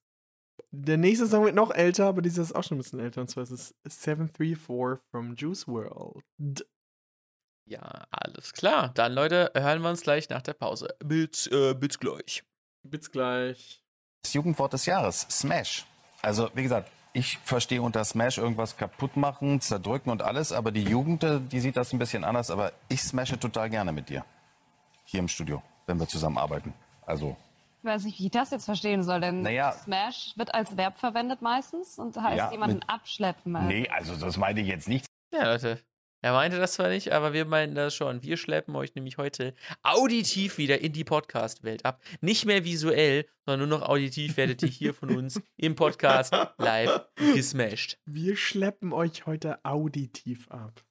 [0.71, 3.21] Der nächste Song wird noch älter, aber dieser ist auch schon ein bisschen älter.
[3.21, 6.25] Und zwar ist es 734 from Juice World.
[7.69, 8.93] Ja, alles klar.
[8.95, 10.95] Dann, Leute, hören wir uns gleich nach der Pause.
[11.05, 12.45] Bis, äh, bis gleich.
[12.83, 13.83] Bis gleich.
[14.23, 15.85] Das Jugendwort des Jahres, Smash.
[16.23, 20.85] Also, wie gesagt, ich verstehe unter Smash irgendwas kaputt machen, zerdrücken und alles, aber die
[20.85, 24.23] Jugend, die sieht das ein bisschen anders, aber ich smashe total gerne mit dir.
[25.05, 26.75] Hier im Studio, wenn wir zusammen arbeiten.
[27.07, 27.37] Also,
[27.81, 29.73] Ich weiß nicht, wie ich das jetzt verstehen soll, denn Naja.
[29.73, 33.57] Smash wird als Verb verwendet meistens und heißt Ja, jemanden mit- abschleppen.
[33.57, 35.07] Also nee, also das meine ich jetzt nicht.
[35.33, 35.81] Ja, Leute.
[36.23, 38.23] Er meinte das zwar nicht, aber wir meinen das schon.
[38.23, 42.03] Wir schleppen euch nämlich heute auditiv wieder in die Podcast-Welt ab.
[42.21, 47.03] Nicht mehr visuell, sondern nur noch auditiv werdet ihr hier von uns im Podcast live
[47.35, 47.99] gesmashed.
[48.07, 50.83] Wir schleppen euch heute auditiv ab.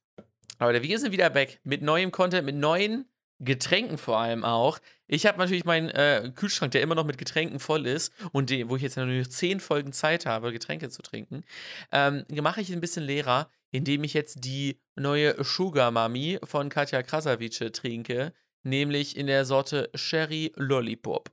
[0.57, 3.05] Aber wir sind wieder back mit neuem Content, mit neuen
[3.39, 4.80] Getränken vor allem auch.
[5.07, 8.69] Ich habe natürlich meinen äh, Kühlschrank, der immer noch mit Getränken voll ist und die,
[8.69, 11.43] wo ich jetzt nur noch zehn Folgen Zeit habe, Getränke zu trinken,
[11.91, 17.03] ähm, mache ich ein bisschen leerer, indem ich jetzt die neue Sugar Mami von Katja
[17.03, 21.30] Krasavice trinke, nämlich in der Sorte Sherry Lollipop.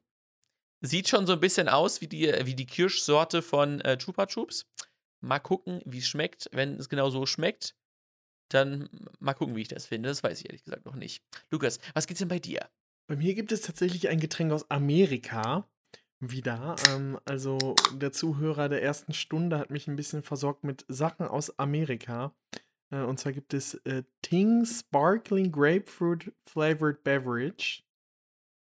[0.81, 4.67] Sieht schon so ein bisschen aus wie die, wie die Kirschsorte von äh, Chupa Chups.
[5.21, 6.51] Mal gucken, wie es schmeckt.
[6.53, 7.77] Wenn es genau so schmeckt,
[8.49, 8.89] dann
[9.21, 10.09] mal gucken, wie ich das finde.
[10.09, 11.23] Das weiß ich ehrlich gesagt noch nicht.
[11.53, 12.69] Lukas, was gibt's denn bei dir?
[13.07, 15.69] Bei mir gibt es tatsächlich ein Getränk aus Amerika.
[16.25, 16.77] Wieder.
[16.89, 17.59] Ähm, also
[17.95, 22.33] der Zuhörer der ersten Stunde hat mich ein bisschen versorgt mit Sachen aus Amerika.
[22.91, 27.83] Äh, und zwar gibt es äh, Ting Sparkling Grapefruit Flavored Beverage.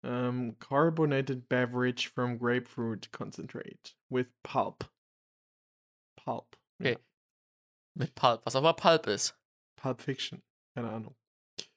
[0.04, 4.88] Ähm, carbonated Beverage from Grapefruit Concentrate with Pulp.
[6.16, 6.56] Pulp.
[6.80, 6.92] Okay.
[6.92, 6.98] Ja,
[7.94, 9.36] Mit Pulp, was auch immer Pulp ist.
[9.76, 10.42] Pulp Fiction.
[10.76, 11.16] Keine Ahnung.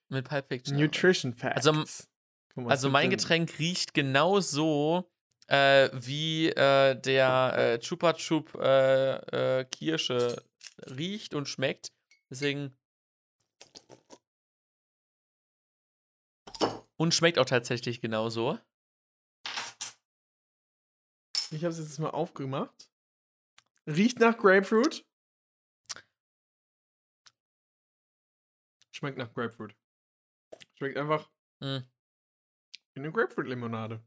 [0.09, 0.77] Mit Pulp Fiction.
[0.77, 1.65] Nutrition Facts.
[1.65, 1.81] Also-
[2.53, 5.09] was Also gibt mein denn- Getränk riecht genauso
[5.51, 10.41] äh, wie äh, der äh, Chupa Chup äh, äh, Kirsche
[10.87, 11.91] riecht und schmeckt.
[12.29, 12.77] Deswegen.
[16.95, 18.59] Und schmeckt auch tatsächlich genauso.
[21.51, 22.89] Ich habe es jetzt mal aufgemacht.
[23.85, 25.05] Riecht nach Grapefruit.
[28.93, 29.75] Schmeckt nach Grapefruit.
[30.77, 31.29] Schmeckt einfach
[31.59, 31.79] Mm.
[32.93, 34.01] wie eine Grapefruit-Limonade.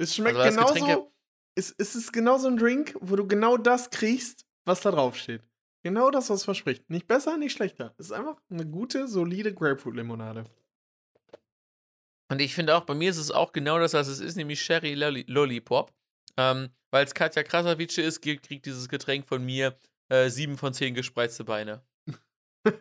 [0.00, 1.12] Es schmeckt Also genauso
[1.54, 5.16] es, es ist genau so ein Drink, wo du genau das kriegst, was da drauf
[5.16, 5.42] steht.
[5.82, 6.88] Genau das, was es verspricht.
[6.88, 7.94] Nicht besser, nicht schlechter.
[7.98, 10.44] Es ist einfach eine gute, solide Grapefruit-Limonade.
[12.30, 14.62] Und ich finde auch, bei mir ist es auch genau das, was es ist, nämlich
[14.62, 15.92] Sherry Lolli Lollipop.
[16.38, 19.76] Ähm, Weil es Katja Krasavice ist, kriegt kriegt dieses Getränk von mir
[20.08, 21.82] äh, 7 von 10 gespreizte Beine.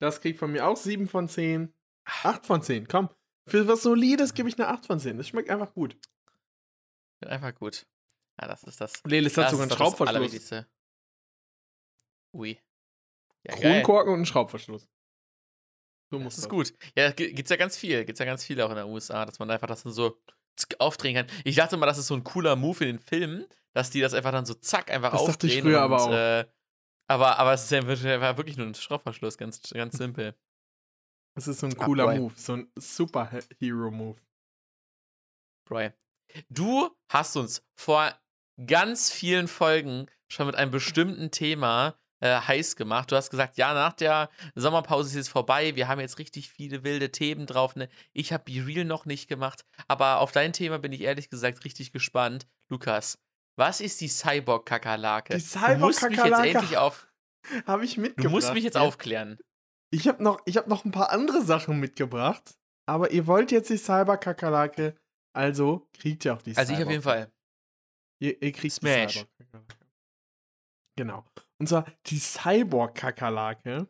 [0.00, 1.72] das kriegt von mir auch 7 von 10.
[2.04, 3.10] 8 von 10, komm.
[3.46, 5.16] Für was Solides gebe ich eine 8 von 10.
[5.18, 5.96] Das schmeckt einfach gut.
[7.20, 7.86] Einfach gut.
[8.40, 9.02] Ja, das ist das.
[9.04, 10.64] Lelis hat das sogar einen das Schraubverschluss.
[12.34, 12.58] Ui.
[13.44, 13.82] Ja, geil.
[13.82, 14.88] Kronkorken und einen Schraubverschluss.
[16.10, 16.74] So muss Das ist gut.
[16.96, 18.04] Ja, gibt's ja ganz viel.
[18.04, 20.20] Gibt's ja ganz viel auch in den USA, dass man einfach das dann so
[20.78, 21.26] aufdrehen kann.
[21.44, 24.14] Ich dachte mal, das ist so ein cooler Move in den Filmen, dass die das
[24.14, 25.32] einfach dann so zack einfach Das aufdrehen.
[25.32, 26.12] dachte ich früher und, aber auch.
[26.12, 26.46] Äh,
[27.08, 27.86] aber, aber es ist ja
[28.36, 30.34] wirklich nur ein Schraubverschluss, ganz, ganz simpel.
[31.34, 32.18] Das ist so ein Ah, cooler boy.
[32.18, 32.34] Move.
[32.36, 34.18] So ein Superhero-Move.
[35.70, 35.90] Roy.
[36.50, 38.12] Du hast uns vor
[38.66, 43.10] ganz vielen Folgen schon mit einem bestimmten Thema äh, heiß gemacht.
[43.10, 45.74] Du hast gesagt, ja, nach der Sommerpause ist jetzt vorbei.
[45.74, 47.76] Wir haben jetzt richtig viele wilde Themen drauf.
[47.76, 47.88] Ne?
[48.12, 49.64] Ich habe Be Real noch nicht gemacht.
[49.88, 52.46] Aber auf dein Thema bin ich ehrlich gesagt richtig gespannt.
[52.70, 53.18] Lukas,
[53.56, 55.36] was ist die Cyborg-Kakerlake?
[55.36, 56.58] Die Du musst mich jetzt Cyborg-Kakerlake.
[56.58, 57.08] endlich auf.
[57.66, 58.30] Habe ich Du mitgebracht.
[58.32, 58.82] musst mich jetzt ja.
[58.82, 59.38] aufklären.
[59.92, 62.56] Ich habe noch, ich hab noch ein paar andere Sachen mitgebracht.
[62.86, 64.96] Aber ihr wollt jetzt die Cyber-Kakerlake.
[65.34, 67.30] Also kriegt ihr auch die Also ich auf jeden Fall.
[68.20, 69.12] Ihr, ihr kriegt Smash.
[69.12, 69.76] die Cyborg-Kakerlake.
[70.96, 71.24] Genau.
[71.58, 73.88] Und zwar die Cyborg-Kakerlake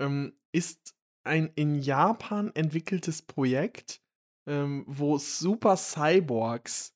[0.00, 0.94] ähm, ist
[1.24, 4.00] ein in Japan entwickeltes Projekt,
[4.48, 6.94] ähm, wo Super Cyborgs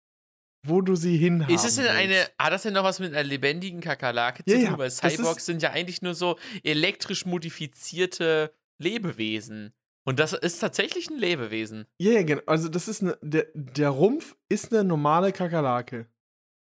[0.63, 2.33] wo du sie hinhaben Ist es denn eine, willst.
[2.39, 4.71] hat das denn noch was mit einer lebendigen Kakerlake zu Ja, tun?
[4.73, 9.73] ja, Weil Cyborgs sind ja eigentlich nur so elektrisch modifizierte Lebewesen.
[10.03, 11.85] Und das ist tatsächlich ein Lebewesen.
[11.99, 12.41] Ja, ja, genau.
[12.45, 16.07] Also das ist eine, der, der Rumpf ist eine normale Kakerlake.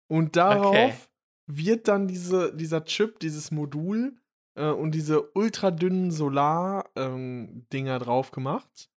[0.08, 0.94] Und darauf Okay.
[1.48, 4.18] wird dann diese, dieser Chip, dieses Modul
[4.56, 8.90] äh, und diese ultradünnen Solar-Dinger drauf gemacht.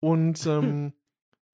[0.00, 0.92] Und ähm,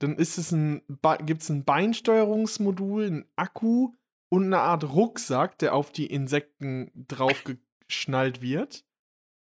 [0.01, 0.83] dann ist es ein,
[1.25, 3.93] gibt es ein Beinsteuerungsmodul, ein Akku
[4.33, 8.85] und eine Art Rucksack, der auf die Insekten draufgeschnallt wird.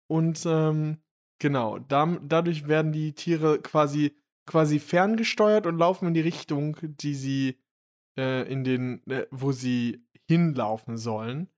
[0.09, 0.99] Und ähm,
[1.39, 7.15] genau, dam- dadurch werden die Tiere quasi, quasi ferngesteuert und laufen in die Richtung, die
[7.15, 7.59] sie
[8.19, 11.49] äh, in den, äh, wo sie hinlaufen sollen.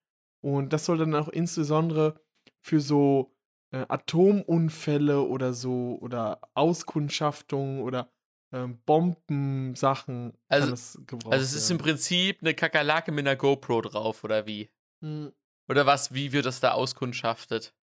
[0.42, 2.20] Und das soll dann auch insbesondere
[2.60, 3.34] für so
[3.72, 8.10] äh, Atomunfälle oder so oder Auskundschaftungen oder
[8.52, 11.86] ähm, Bombensachen Also- kann es gebraucht Also es ist im werden.
[11.92, 14.70] Prinzip eine Kakerlake mit einer GoPro drauf, oder wie?
[15.02, 15.32] Hm,
[15.70, 17.74] Oder was, wie wird das da auskundschaftet?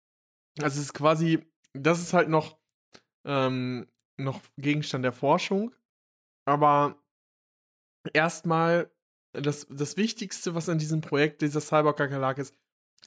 [0.62, 1.44] Also es ist quasi,
[1.74, 2.58] das ist halt noch,
[3.26, 3.86] ähm,
[4.18, 5.74] noch Gegenstand der Forschung.
[6.46, 7.02] Aber
[8.12, 8.90] erstmal,
[9.32, 12.54] das, das Wichtigste, was an diesem Projekt dieser Cyber-Kakerlake ist,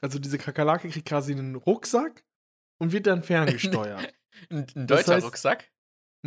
[0.02, 2.24] also diese Kakerlake kriegt quasi einen Rucksack
[2.80, 4.14] und wird dann ferngesteuert.
[4.50, 5.72] Ein, ein Das deutscher heißt- Rucksack?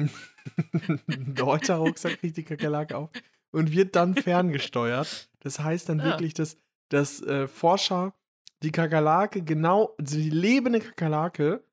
[1.34, 3.10] deutscher Rucksack kriegt die Kakerlake auch
[3.52, 5.28] und wird dann ferngesteuert.
[5.40, 6.04] Das heißt dann Ah.
[6.04, 6.56] wirklich, dass,
[6.88, 8.14] dass äh, Forscher
[8.62, 11.64] die Kakerlake genau, also die lebende Kakerlake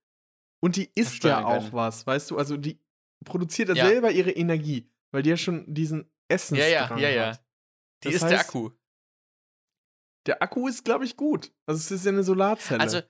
[0.59, 1.73] und die isst ja auch können.
[1.73, 2.37] was, weißt du?
[2.37, 2.79] Also die
[3.25, 3.87] produziert ja Ja.
[3.87, 7.25] selber ihre Energie, weil die ja schon diesen Essens Ja, ja, ja, ja.
[7.31, 7.43] hat.
[8.03, 8.69] Die Das ist der heißt, Akku.
[10.25, 11.53] Der Akku ist, glaube ich, gut.
[11.65, 12.81] Also es ist ja eine Solarzelle.
[12.81, 13.01] Also,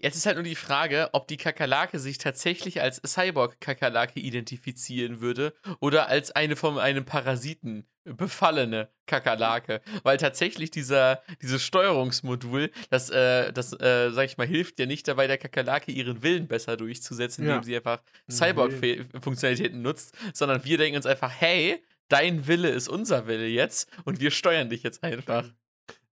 [0.00, 5.54] jetzt ist halt nur die Frage, ob die Kakerlake sich tatsächlich als Cyborg-Kakerlake identifizieren würde
[5.80, 9.82] oder als eine von einem Parasiten befallene Kakerlake.
[10.02, 15.06] Weil tatsächlich dieser, dieses Steuerungsmodul, das, äh, das äh, sag ich mal, hilft ja nicht
[15.06, 17.62] dabei, der Kakerlake ihren Willen besser durchzusetzen, indem Ja.
[17.62, 18.34] sie einfach Nee.
[18.34, 24.20] Cyborg-Funktionalitäten nutzt, sondern wir denken uns einfach, hey, dein Wille ist unser Wille jetzt und
[24.20, 25.44] wir steuern dich jetzt einfach.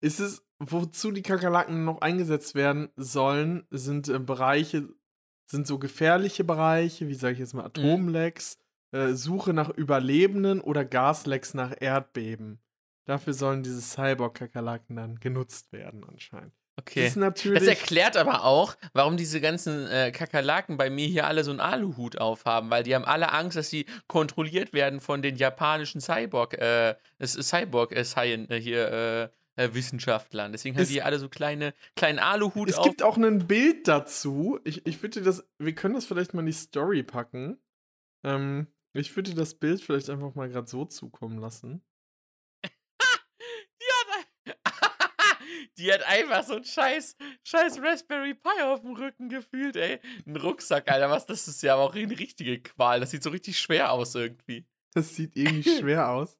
[0.00, 4.88] Ist es, wozu die Kakerlaken noch eingesetzt werden sollen, sind äh, Bereiche,
[5.50, 7.60] sind so gefährliche Bereiche, wie sage ich jetzt Mhm.
[7.60, 8.58] mal, Atomlecks,
[8.92, 12.60] äh, Suche nach Überlebenden oder Gaslecks nach Erdbeben.
[13.06, 16.52] Dafür sollen diese Cyborg-Kakerlaken dann genutzt werden, anscheinend.
[16.78, 17.10] Okay.
[17.12, 17.34] Das.
[17.44, 21.58] Das erklärt aber auch, warum diese ganzen äh, Kakerlaken bei mir hier alle so einen
[21.58, 26.54] Aluhut aufhaben, weil die haben alle Angst, dass sie kontrolliert werden von den japanischen Cyborg,
[26.54, 30.52] äh, Cyborg äh, Science, äh, hier äh, Wissenschaftlern.
[30.52, 32.86] Deswegen haben Es- die alle so kleine, kleinen Aluhut es auf.
[32.86, 34.58] gibt auch ein Bild dazu.
[34.64, 37.58] Ich, ich würde das, wir können das vielleicht mal in die Story packen.
[38.24, 41.82] Ähm, ich würde das Bild vielleicht einfach mal gerade so zukommen lassen.
[43.80, 44.56] Die hat,
[45.78, 50.00] die hat einfach so einen scheiß, scheiß Raspberry Pi auf dem Rücken gefühlt, ey.
[50.26, 53.00] Ein Rucksack, Alter, was, das ist ja aber auch eine richtige Qual.
[53.00, 54.66] Das sieht so richtig schwer aus irgendwie.
[54.94, 56.38] Das sieht irgendwie schwer aus.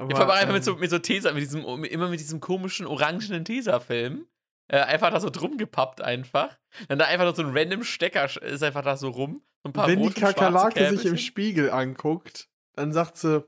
[0.00, 2.40] Aber, vor allem einfach mit so, ähm, mit so Tesa, mit diesem, immer mit diesem
[2.40, 4.26] komischen orangenen Tesa-Film.
[4.68, 6.56] Äh, einfach da so drum gepappt einfach.
[6.88, 9.42] Dann da einfach noch so ein random Stecker ist einfach da so rum.
[9.64, 11.18] So wenn die Kakerlake sich im.
[11.18, 13.44] Spiegel anguckt, dann sagt sie,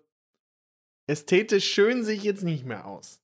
[1.07, 3.21] ästhetisch schön sehe ich jetzt nicht mehr aus.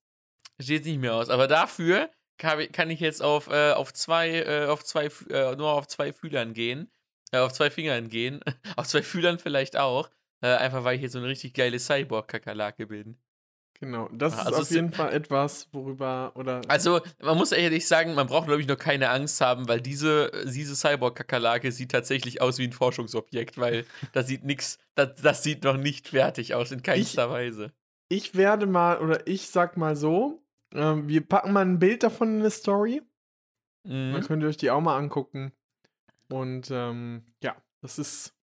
[0.60, 1.28] Steht nicht mehr aus.
[1.28, 5.72] Aber dafür kann, ich- ich jetzt auf, äh, auf zwei, äh, auf zwei, äh, nur
[5.72, 6.90] auf zwei Fühlern gehen.
[7.32, 8.40] Äh, auf zwei Fingern gehen.
[8.76, 10.08] auf zwei Fühlern vielleicht auch.
[10.40, 13.18] Äh, einfach weil ich jetzt so eine richtig geile Cyborg-Kakerlake bin.
[13.80, 18.14] Genau, das Also ist auf jeden Fall etwas, worüber, oder Also, man muss ehrlich sagen,
[18.14, 22.58] man braucht, glaube ich, noch keine Angst haben, weil diese, diese Cyborg-Kakerlake sieht tatsächlich aus
[22.58, 26.82] wie ein Forschungsobjekt, weil da sieht nichts, das, das sieht noch nicht fertig aus, in
[26.82, 27.72] keinster Weise.
[28.08, 30.42] ich werde mal, oder ich sag mal so,
[30.74, 33.02] ähm, wir packen mal ein Bild davon in eine Story.
[33.84, 34.20] Dann Mhm.
[34.26, 35.52] könnt ihr euch die auch mal angucken.
[36.28, 38.34] Und ähm, ja, das ist,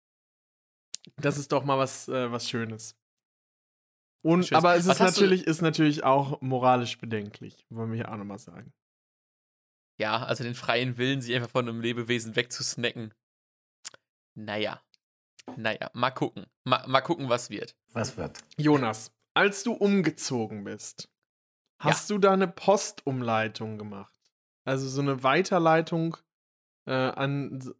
[1.16, 2.96] das ist doch mal was, äh, was Schönes.
[4.22, 4.52] Und, Schönes.
[4.52, 8.16] aber es Was ist du- natürlich, ist natürlich auch moralisch bedenklich, wollen wir hier auch
[8.16, 8.72] nochmal sagen.
[9.98, 13.14] Ja, also den freien Willen, sich einfach von einem Lebewesen wegzusnacken.
[14.34, 14.82] Naja.
[15.56, 16.46] Naja, mal gucken.
[16.64, 17.76] Mal, mal gucken, was wird.
[17.92, 18.40] Was wird?
[18.58, 21.08] Jonas, als du umgezogen bist,
[21.82, 21.90] Ja.
[21.90, 24.12] hast du da eine Postumleitung gemacht?
[24.64, 26.16] Also so eine Weiterleitung
[26.86, 27.74] äh, an S-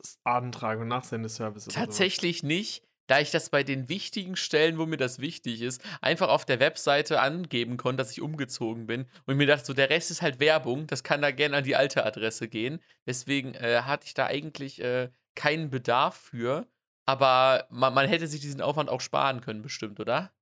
[0.00, 1.66] Nachsendesantrag und Nachsendeservice.
[1.66, 6.28] Tatsächlich nicht, da ich das bei den wichtigen Stellen, wo mir das wichtig ist, einfach
[6.28, 9.06] auf der Webseite angeben konnte, dass ich umgezogen bin.
[9.26, 11.76] Und mir dachte, so der Rest ist halt Werbung, das kann da gerne an die
[11.76, 12.80] alte Adresse gehen.
[13.06, 16.66] Deswegen äh, hatte ich da eigentlich äh, keinen Bedarf für.
[17.06, 20.32] Aber man, man hätte sich diesen Aufwand auch sparen können, bestimmt, oder?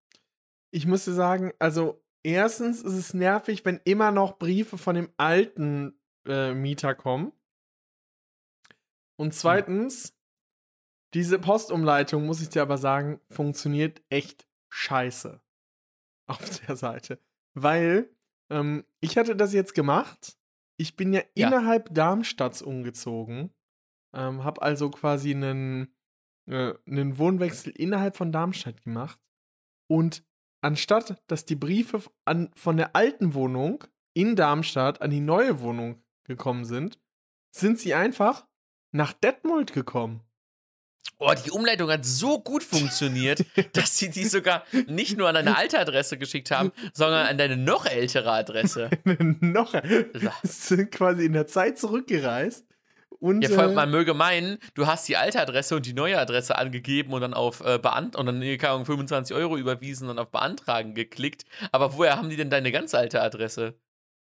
[0.71, 5.09] Ich muss dir sagen, also erstens ist es nervig, wenn immer noch Briefe von dem
[5.17, 7.33] alten äh, Mieter kommen.
[9.19, 10.17] Und zweitens,
[11.15, 15.41] diese Postumleitung, muss ich dir aber sagen, funktioniert echt scheiße
[16.27, 17.21] auf der Seite.
[17.55, 18.15] Weil
[18.51, 20.39] ähm, ich hatte das jetzt gemacht.
[20.79, 21.49] Ich bin ja, Ja.
[21.49, 23.53] innerhalb Darmstadts umgezogen.
[24.15, 25.95] Ähm, hab also quasi einen,
[26.49, 29.21] äh, einen Wohnwechsel innerhalb von Darmstadt gemacht.
[29.91, 30.25] Und
[30.63, 36.03] anstatt dass die Briefe an, von der alten Wohnung in Darmstadt an die neue Wohnung
[36.25, 37.01] gekommen sind,
[37.55, 38.47] sind sie einfach
[38.93, 40.23] nach Detmold gekommen.
[41.19, 45.57] Oh, die Umleitung hat so gut funktioniert, dass sie die sogar nicht nur an deine
[45.57, 48.91] alte Adresse geschickt haben, sondern an deine noch ältere Adresse.
[49.41, 49.75] Noch
[50.43, 52.65] sind quasi in der Zeit zurückgereist.
[53.21, 55.93] Und, Ja, vor allem, äh, man möge meinen, du hast die alte Adresse und die
[55.93, 60.21] neue Adresse angegeben und dann auf äh, Beant und dann, Ahnung, 25 Euro überwiesen und
[60.21, 61.45] auf Beantragen geklickt.
[61.73, 63.75] Aber woher haben die denn deine ganz alte Adresse?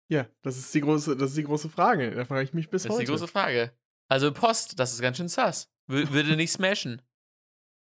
[0.09, 2.11] ja, das ist die große, das ist die große Frage.
[2.11, 3.05] Da frage ich mich bis Das ist heute.
[3.05, 3.72] die große Frage.
[4.14, 5.72] Also Post, das ist ganz schön sass.
[5.89, 7.01] Wür- würde nicht smashen.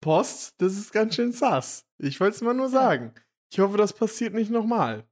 [0.02, 1.86] Post, das ist ganz schön sass.
[2.00, 3.14] Ich wollte es mal nur sagen.
[3.54, 5.08] Ich hoffe, das passiert nicht nochmal.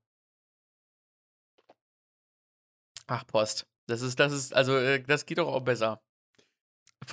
[3.05, 3.67] Ach, Post.
[3.85, 6.01] Das ist, das ist, also, äh, das geht doch auch besser.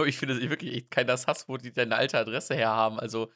[0.07, 2.99] Ich finde wirklich echt keiner Sass, wo die deine alte Adresse herhaben.
[2.99, 3.31] Also,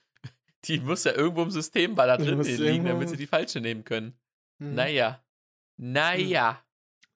[0.64, 3.84] die muss ja irgendwo im System bei da drin liegen, damit sie die falsche nehmen
[3.84, 4.18] können.
[4.62, 4.74] Hm.
[4.74, 5.22] Naja.
[5.76, 6.64] Naja.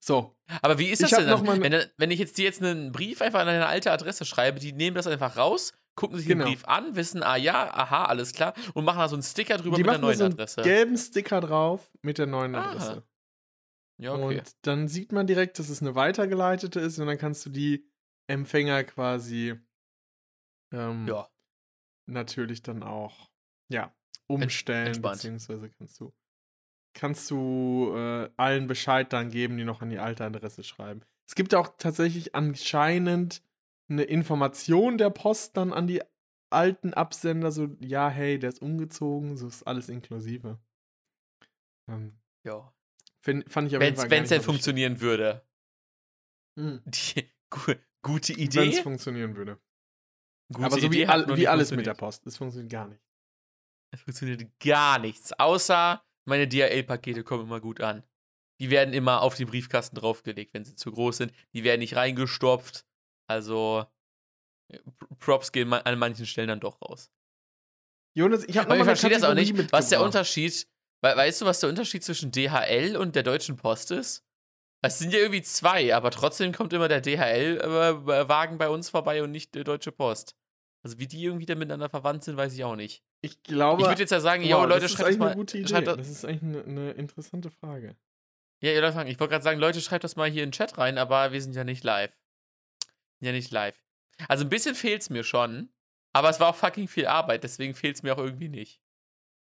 [0.02, 1.28] So, Aber wie ist Ich das hab denn?
[1.28, 1.44] Dann?
[1.44, 4.58] mal- Wenn, wenn ich jetzt dir jetzt einen Brief einfach an deine alte Adresse schreibe,
[4.58, 6.44] die nehmen das einfach raus, gucken sich Genau.
[6.44, 9.58] den Brief an, wissen, ah ja, aha, alles klar, und machen da so einen Sticker
[9.58, 10.62] drüber die mit der machen da neuen so einen Adresse.
[10.62, 13.04] gelben Sticker drauf mit der neuen Ah, Adresse.
[13.98, 14.38] Ja, okay.
[14.38, 17.86] Und dann sieht man direkt, dass es eine weitergeleitete ist und dann kannst du die
[18.28, 19.54] Empfänger quasi
[20.72, 21.28] ähm, ja.
[22.06, 23.30] natürlich dann auch
[23.68, 23.94] ja,
[24.26, 25.16] umstellen, entspannt.
[25.16, 26.14] beziehungsweise kannst du
[26.94, 31.02] kannst du äh, allen Bescheid dann geben, die noch an die alte Adresse schreiben.
[31.28, 33.42] Es gibt auch tatsächlich anscheinend
[33.88, 36.02] eine Information der Post dann an die
[36.50, 40.58] alten Absender, so, ja, hey, der ist umgezogen, so ist alles inklusive.
[41.88, 42.72] Ähm, ja.
[43.20, 45.46] find, fand ich auf jeden Wenn Fall gar es denn funktionieren würde.
[46.58, 46.82] schlimm.
[46.86, 48.82] Die, gu gute Wenn es Idee.
[48.82, 49.60] funktionieren würde.
[50.52, 51.94] Gute Aber so Idee wie, all, wie alles mit der.
[51.94, 52.26] Post.
[52.26, 53.00] Es funktioniert gar nicht.
[53.92, 55.32] Es funktioniert gar nichts.
[55.38, 58.02] Außer meine DHL-Pakete kommen immer gut an.
[58.60, 61.32] die werden immer auf den Briefkasten draufgelegt, wenn sie zu groß sind.
[61.54, 62.84] Die werden nicht reingestopft.
[63.26, 63.86] Also
[64.68, 64.78] äh,
[65.18, 67.10] Props gehen an manchen Stellen dann doch raus.
[68.14, 69.72] Jonas, ich habe ich verstehe das auch nicht.
[69.72, 70.02] Was der.
[70.02, 70.66] Unterschied,
[71.00, 74.26] we weißt du, was der Unterschied zwischen DHL und der Deutschen Post ist?
[74.82, 79.30] Es sind ja irgendwie zwei, aber trotzdem kommt immer der DHL-Wagen bei uns vorbei und
[79.30, 80.34] nicht die Deutsche Post.
[80.82, 83.04] Also wie die irgendwie dann miteinander verwandt sind, weiß ich auch nicht.
[83.20, 83.82] Ich glaube.
[83.82, 85.34] ich würde jetzt ja sagen, wow, yo, Leute, das ist schreibt das eine mal.
[85.34, 85.82] gute Idee.
[85.82, 87.96] Das, das ist eigentlich eine, eine interessante Frage.
[88.62, 90.78] ja, ihr Leute, ich wollte gerade sagen, Leute, schreibt das mal hier in den Chat
[90.78, 92.12] rein, aber wir sind ja nicht live.
[93.20, 93.78] Ja, nicht live.
[94.28, 95.70] Also ein bisschen fehlt es mir schon,
[96.14, 98.80] aber es war auch fucking viel Arbeit, deswegen fehlt es mir auch irgendwie nicht.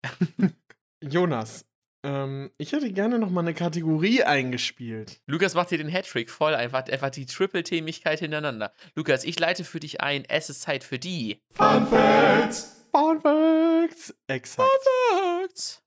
[1.02, 1.66] Jonas,
[2.04, 5.22] ähm, ich hätte gerne noch mal eine Kategorie eingespielt.
[5.26, 8.74] Lukas macht hier den Hattrick voll, einfach, einfach die Triple-Themigkeit hintereinander.
[8.96, 12.86] Lukas, ich leite für dich ein, es ist Zeit für die Fun Facts!
[12.92, 14.16] Fun Facts!
[14.28, 14.70] Exakt.
[15.12, 15.84] Facts.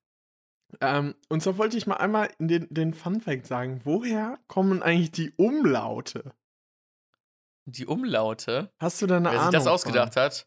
[0.80, 4.82] Ähm, und zwar wollte ich mal einmal in den, den Fun Fact sagen, woher kommen
[4.82, 6.32] eigentlich die Umlaute?
[7.64, 8.72] Die Umlaute.
[8.80, 9.44] Hast du da eine Wer Ahnung?
[9.44, 9.72] sich das von?
[9.72, 10.46] ausgedacht hat.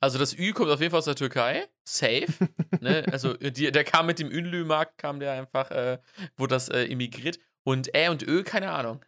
[0.00, 1.68] Also das Ü kommt auf jeden Fall aus der Türkei.
[1.84, 2.26] Safe.
[2.80, 3.04] ne?
[3.10, 5.98] Also die, der kam mit dem Ünlü-Markt, kam der einfach, äh,
[6.36, 7.38] wo das äh, emigriert.
[7.64, 9.04] Und Ä und Ö, keine Ahnung.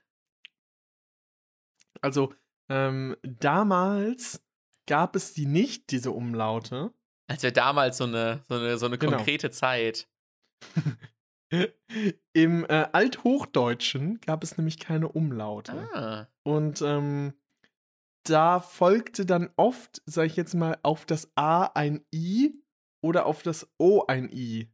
[2.00, 2.34] Also,
[2.68, 4.42] ähm, damals
[4.86, 6.92] gab es die nicht, diese Umlaute.
[7.28, 9.16] Als wäre damals so eine, so eine, so eine Genau.
[9.16, 10.08] konkrete Zeit.
[12.32, 15.72] Im äh, Althochdeutschen gab es nämlich keine Umlaute.
[15.94, 16.26] Ah.
[16.42, 17.34] Und ähm,
[18.30, 22.54] da folgte dann oft, sag ich jetzt mal, auf das A ein I
[23.02, 24.68] oder auf das O ein I.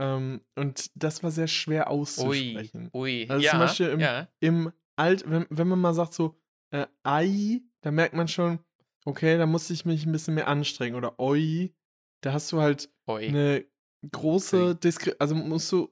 [0.00, 2.90] Ähm, und das war sehr schwer Ui, auszusprechen.
[2.94, 3.26] ui.
[3.28, 4.28] Also ja, zum Beispiel im- ja.
[4.40, 6.38] Im Alt, wenn, wenn man mal sagt so
[6.70, 8.58] äh, Ai, da merkt man schon,
[9.04, 10.96] okay, da muss ich mich ein bisschen mehr anstrengen.
[10.96, 11.74] Oder Oi,
[12.22, 13.26] da hast du halt Ui.
[13.28, 13.66] eine
[14.10, 14.74] große Ui.
[14.76, 15.90] Diskre also musst du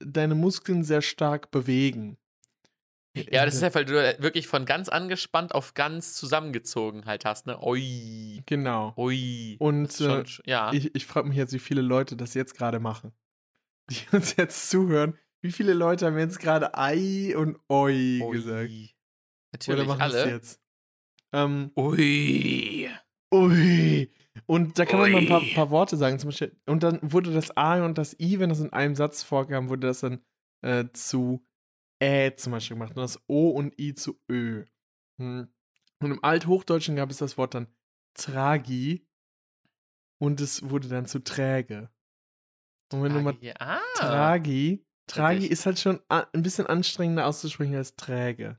[0.00, 2.16] deine Muskeln sehr stark bewegen.
[3.14, 7.24] Ja, das ist halt, weil du äh, wirklich von ganz angespannt auf ganz zusammengezogen halt
[7.24, 7.60] hast, ne?
[7.62, 8.42] Ui.
[8.46, 8.94] Genau.
[8.96, 9.56] Ui.
[9.58, 10.72] Und schon äh, ja.
[10.72, 13.12] ich, ich frage mich jetzt, wie viele Leute das jetzt gerade machen.
[13.90, 15.18] Die uns jetzt zuhören.
[15.42, 18.70] Wie viele Leute haben jetzt gerade Ai und Oi, gesagt?
[18.70, 18.88] Ui.
[18.88, 20.30] Oder Natürlich, machen das alle.
[20.30, 20.60] jetzt?
[21.32, 22.88] Ähm, Ui.
[23.34, 24.12] Ui.
[24.46, 25.54] Und da kann man mal ein paar, Ui.
[25.54, 26.18] paar Worte sagen.
[26.18, 29.22] Zum Beispiel, und dann wurde das A und das I, wenn das in einem Satz
[29.22, 30.22] vorkam, wurde das dann
[30.62, 31.44] äh, zu
[32.02, 32.90] Ä zum Beispiel gemacht.
[32.96, 34.64] Und das O und I zu Ö.
[35.18, 35.48] Hm.
[36.00, 37.68] Und im Althochdeutschen gab es das Wort dann
[38.14, 39.06] Tragi.
[40.18, 41.90] Und es wurde dann zu träge.
[42.92, 43.80] Und wenn du mal Tragi- ah.
[43.96, 48.58] Tragi, Tragi ist halt schon ein bisschen anstrengender auszusprechen als träge.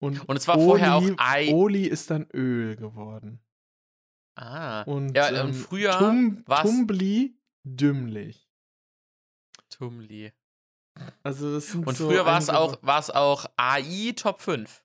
[0.00, 1.52] Und, Und es war vorher auch Oli- Ei.
[1.52, 3.40] Oli ist dann Öl geworden.
[4.34, 4.82] Ah.
[4.82, 8.48] Und, ja, ähm, und früher Tum, Tumbli, dümmlich.
[9.68, 10.32] Tumli.
[11.22, 14.82] Also das sind Und so früher war es auch, war's auch AI Top 5.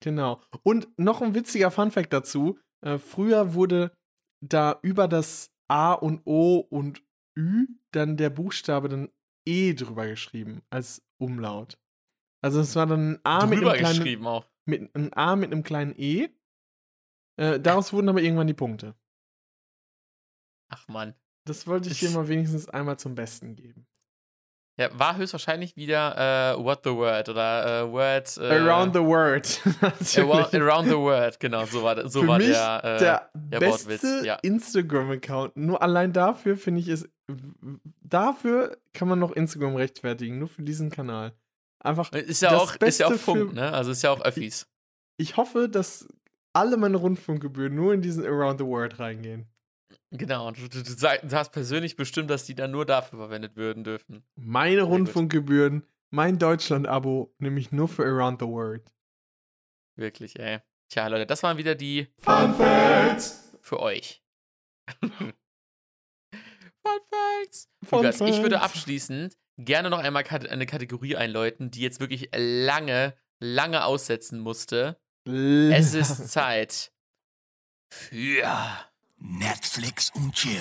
[0.00, 0.40] Genau.
[0.62, 2.58] Und noch ein witziger Funfact dazu.
[2.82, 3.96] Äh, früher wurde
[4.42, 7.02] da über das A und O und
[7.36, 9.08] Ü dann der Buchstabe dann
[9.46, 11.78] E drüber geschrieben als Umlaut.
[12.42, 15.62] Also es war dann ein A mit drüber einem, kleinen, mit, ein A mit einem
[15.62, 16.28] kleinen E.
[17.36, 18.94] Äh, daraus wurden aber irgendwann die Punkte.
[20.68, 21.14] Ach man.
[21.46, 23.86] Das wollte ich dir mal wenigstens einmal zum Besten geben.
[24.76, 28.36] Ja, war höchstwahrscheinlich wieder äh, What the Word oder äh, Word.
[28.38, 29.60] Äh, Around the World.
[30.52, 32.80] Around, the Word, genau, so war, so Für war mich der.
[32.82, 34.34] Äh, der, der beste ja.
[34.42, 35.56] Instagram-Account.
[35.56, 37.08] Nur allein dafür finde ich es.
[38.02, 40.40] Dafür kann man noch Instagram rechtfertigen.
[40.40, 41.32] Nur für diesen Kanal.
[41.78, 42.10] Einfach.
[42.12, 43.72] ist ja auch, ist ja auch Beste Funk, für- ne?
[43.72, 44.66] Also ist ja auch Öffis.
[45.18, 46.08] Ich hoffe, dass
[46.52, 49.46] alle meine Rundfunkgebühren nur in diesen Around the World reingehen.
[50.10, 53.84] Genau, du, du, du, du hast persönlich bestimmt, dass die dann nur dafür verwendet würden
[53.84, 54.24] dürfen.
[54.36, 54.82] Meine.
[54.82, 58.94] Rundfunkgebühren, mein Deutschland-Abo, nämlich nur für Around the World.
[59.96, 60.60] Wirklich, ey.
[60.88, 63.56] Tja, Leute, das waren wieder die Fun Facts!
[63.60, 64.22] für euch.
[66.86, 67.68] Fun Facts.
[67.84, 68.64] Fun Lukas, ich würde Facts.
[68.64, 75.00] abschließend gerne noch einmal eine Kategorie einläuten, die jetzt wirklich lange, lange aussetzen musste.
[75.26, 76.92] Es ist Zeit
[77.90, 78.46] für
[79.26, 80.58] Netflix und Chill.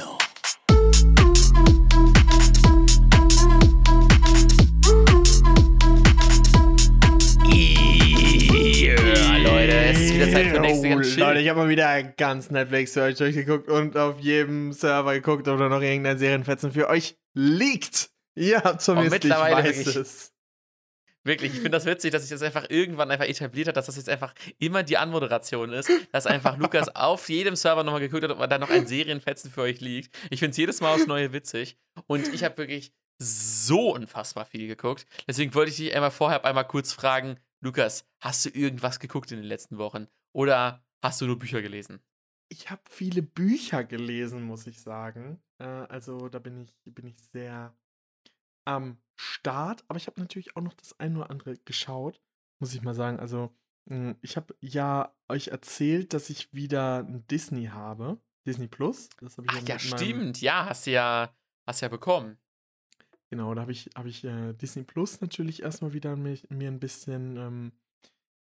[8.80, 11.20] Ja, Leute, es ist wieder Zeit für nächste oh, ganz chill.
[11.20, 15.50] Leute, ich habe mal wieder ganz Netflix für euch durchgeguckt und auf jedem Server geguckt,
[15.50, 18.12] ob da noch irgendein Serienfetzen für euch liegt.
[18.36, 20.33] Ihr habt zumindest, ich mittlerweile weiß es.
[21.26, 23.96] Wirklich, ich finde das witzig, dass sich das einfach irgendwann einfach etabliert hat, dass das
[23.96, 28.32] jetzt einfach immer die Anmoderation ist, dass einfach Lukas auf jedem Server nochmal geguckt hat,
[28.32, 30.14] ob da noch ein Serienfetzen für euch liegt.
[30.30, 31.78] Ich finde es jedes Mal aufs Neue witzig.
[32.08, 35.06] Und ich habe wirklich so unfassbar viel geguckt.
[35.28, 39.38] Deswegen wollte ich dich einmal vorher einmal kurz fragen, Lukas, hast du irgendwas geguckt in
[39.38, 40.08] den letzten Wochen?
[40.34, 42.02] Oder hast du nur Bücher gelesen?
[42.50, 45.42] Ich habe viele Bücher gelesen, muss ich sagen.
[45.60, 47.74] Äh, also da bin ich, bin ich sehr
[48.66, 49.84] am Start.
[49.88, 52.22] Aber ich habe natürlich auch noch das ein oder andere geschaut,
[52.60, 53.20] muss ich mal sagen.
[53.20, 53.54] Also
[53.90, 58.20] hm, ich habe ja euch erzählt, dass ich wieder ein Disney habe.
[58.46, 59.10] Disney Plus.
[59.20, 60.42] Das ich Ach ja, stimmt.
[60.42, 61.34] Ja, hast du ja,
[61.66, 62.38] hast ja bekommen.
[63.30, 66.80] Genau, da habe ich, hab ich äh, Disney Plus natürlich erstmal wieder mich, mir ein
[66.80, 67.72] bisschen ähm,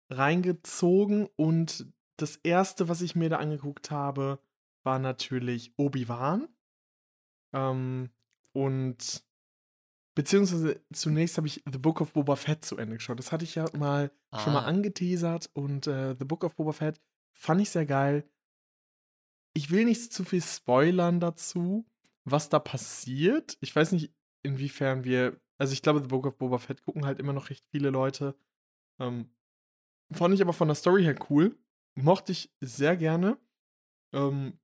[0.10, 1.28] reingezogen.
[1.36, 1.86] Und
[2.18, 4.40] das erste, was ich mir da angeguckt habe,
[4.84, 6.48] war natürlich Obi-Wan.
[7.54, 8.10] Ähm,
[8.54, 9.24] und
[10.16, 13.20] beziehungsweise zunächst habe ich The Book of Boba Fett zu Ende geschaut.
[13.20, 14.40] Das hatte ich ja mal ah.
[14.40, 14.68] schon mal ah.
[14.68, 17.00] angeteasert und äh, The Book of Boba Fett
[17.34, 18.28] fand ich sehr geil.
[19.54, 21.86] Ich will nicht zu viel spoilern dazu,
[22.24, 23.58] was da passiert.
[23.62, 27.20] Ich weiß nicht, inwiefern wir, also ich glaube, The Book of Boba Fett gucken halt
[27.20, 28.36] immer noch recht viele Leute.
[29.00, 29.30] Ähm,
[30.12, 31.58] fand ich aber von der Story her cool.
[31.96, 33.38] Mochte ich sehr gerne.
[34.14, 34.58] Ähm,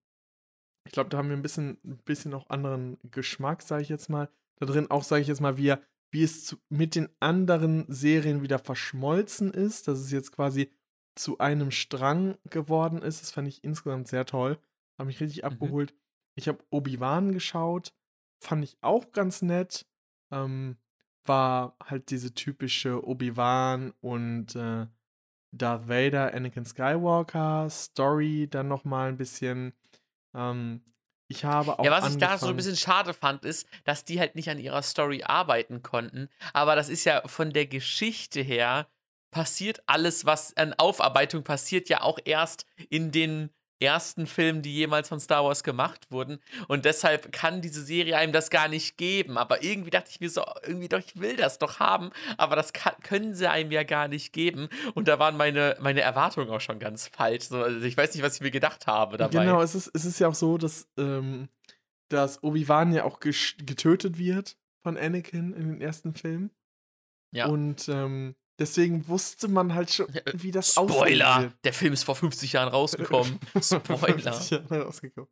[0.85, 4.09] ich glaube, da haben wir ein bisschen, ein bisschen auch anderen Geschmack, sage ich jetzt
[4.09, 4.29] mal.
[4.57, 5.73] Da drin auch, sage ich jetzt mal, wie,
[6.11, 10.71] wie es zu, mit den anderen Serien wieder verschmolzen ist, dass es jetzt quasi
[11.15, 13.21] zu einem Strang geworden ist.
[13.21, 14.57] Das fand ich insgesamt sehr toll.
[14.97, 15.47] Hat mich richtig mhm.
[15.47, 15.93] abgeholt.
[16.35, 17.93] Ich habe Obi-Wan geschaut.
[18.39, 19.85] Fand ich auch ganz nett.
[20.31, 20.77] Ähm,
[21.25, 24.87] war halt diese typische Obi-Wan und äh,
[25.51, 29.73] Darth Vader, Anakin Skywalker Story dann nochmal ein bisschen.
[30.33, 30.83] Ähm,
[31.27, 31.83] ich habe auch.
[31.83, 34.59] Ja, was ich da so ein bisschen schade fand, ist, dass die halt nicht an
[34.59, 36.29] ihrer Story arbeiten konnten.
[36.53, 38.87] Aber das ist ja von der Geschichte her
[39.31, 43.49] passiert alles, was an Aufarbeitung passiert, ja auch erst in den
[43.79, 46.39] ersten Filmen, die jemals von Star Wars gemacht wurden.
[46.67, 49.37] Und deshalb kann diese Serie einem das gar nicht geben.
[49.37, 52.11] Aber irgendwie dachte ich mir so, irgendwie doch, ich will das doch haben.
[52.37, 54.69] Aber das kann, können sie einem ja gar nicht geben.
[54.95, 57.45] Und da waren meine, meine Erwartungen auch schon ganz falsch.
[57.45, 59.45] So, also ich weiß nicht, was ich mir gedacht habe dabei.
[59.45, 61.49] Genau, es ist, es ist ja auch so, dass, ähm,
[62.09, 66.51] dass Obi-Wan ja auch getötet wird von Anakin in den ersten Filmen.
[67.31, 67.47] Ja.
[67.47, 70.93] Und ähm, Deswegen wusste man halt schon, wie das Spoiler!
[70.93, 71.53] Spoiler!
[71.63, 73.39] Der Film ist vor 50 Jahren rausgekommen.
[73.61, 74.33] Spoiler!
[74.33, 75.29] 50 Jahre rausgekommen.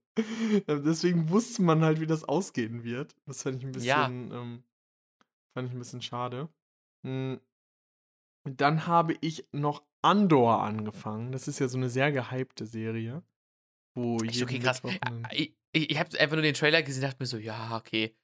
[0.67, 3.15] Deswegen wusste man halt, wie das ausgehen wird.
[3.25, 4.07] Das fand ich ein bisschen, ja.
[4.07, 4.63] ähm,
[5.53, 6.49] fand ich ein bisschen schade.
[7.03, 7.39] Hm.
[8.47, 11.31] Dann habe ich noch Andor angefangen.
[11.31, 13.23] Das ist ja so eine sehr gehypte Serie.
[13.95, 14.83] Wo Echt, okay, krass.
[15.31, 18.15] Ich, ich, ich habe einfach nur den Trailer gesehen und dachte mir so, ja, okay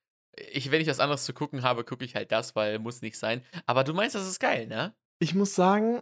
[0.52, 3.18] ich, wenn ich was anderes zu gucken habe, gucke ich halt das, weil muss nicht
[3.18, 3.44] sein.
[3.66, 4.96] Aber du meinst, das ist geil, ne?
[5.20, 6.02] Ich muss sagen,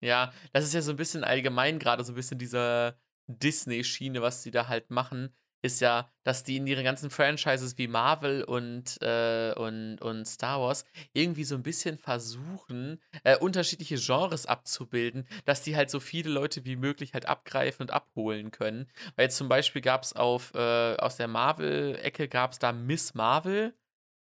[0.00, 4.42] Ja, das ist ja so ein bisschen allgemein gerade so ein bisschen diese Disney-Schiene, was
[4.42, 9.00] sie da halt machen ist ja, dass die in ihren ganzen Franchises wie Marvel und,
[9.02, 15.62] äh, und, und Star Wars irgendwie so ein bisschen versuchen, äh, unterschiedliche Genres abzubilden, dass
[15.62, 18.88] die halt so viele Leute wie möglich halt abgreifen und abholen können.
[19.16, 23.14] Weil jetzt zum Beispiel gab es auf, äh, aus der Marvel-Ecke gab es da Miss
[23.14, 23.72] Marvel.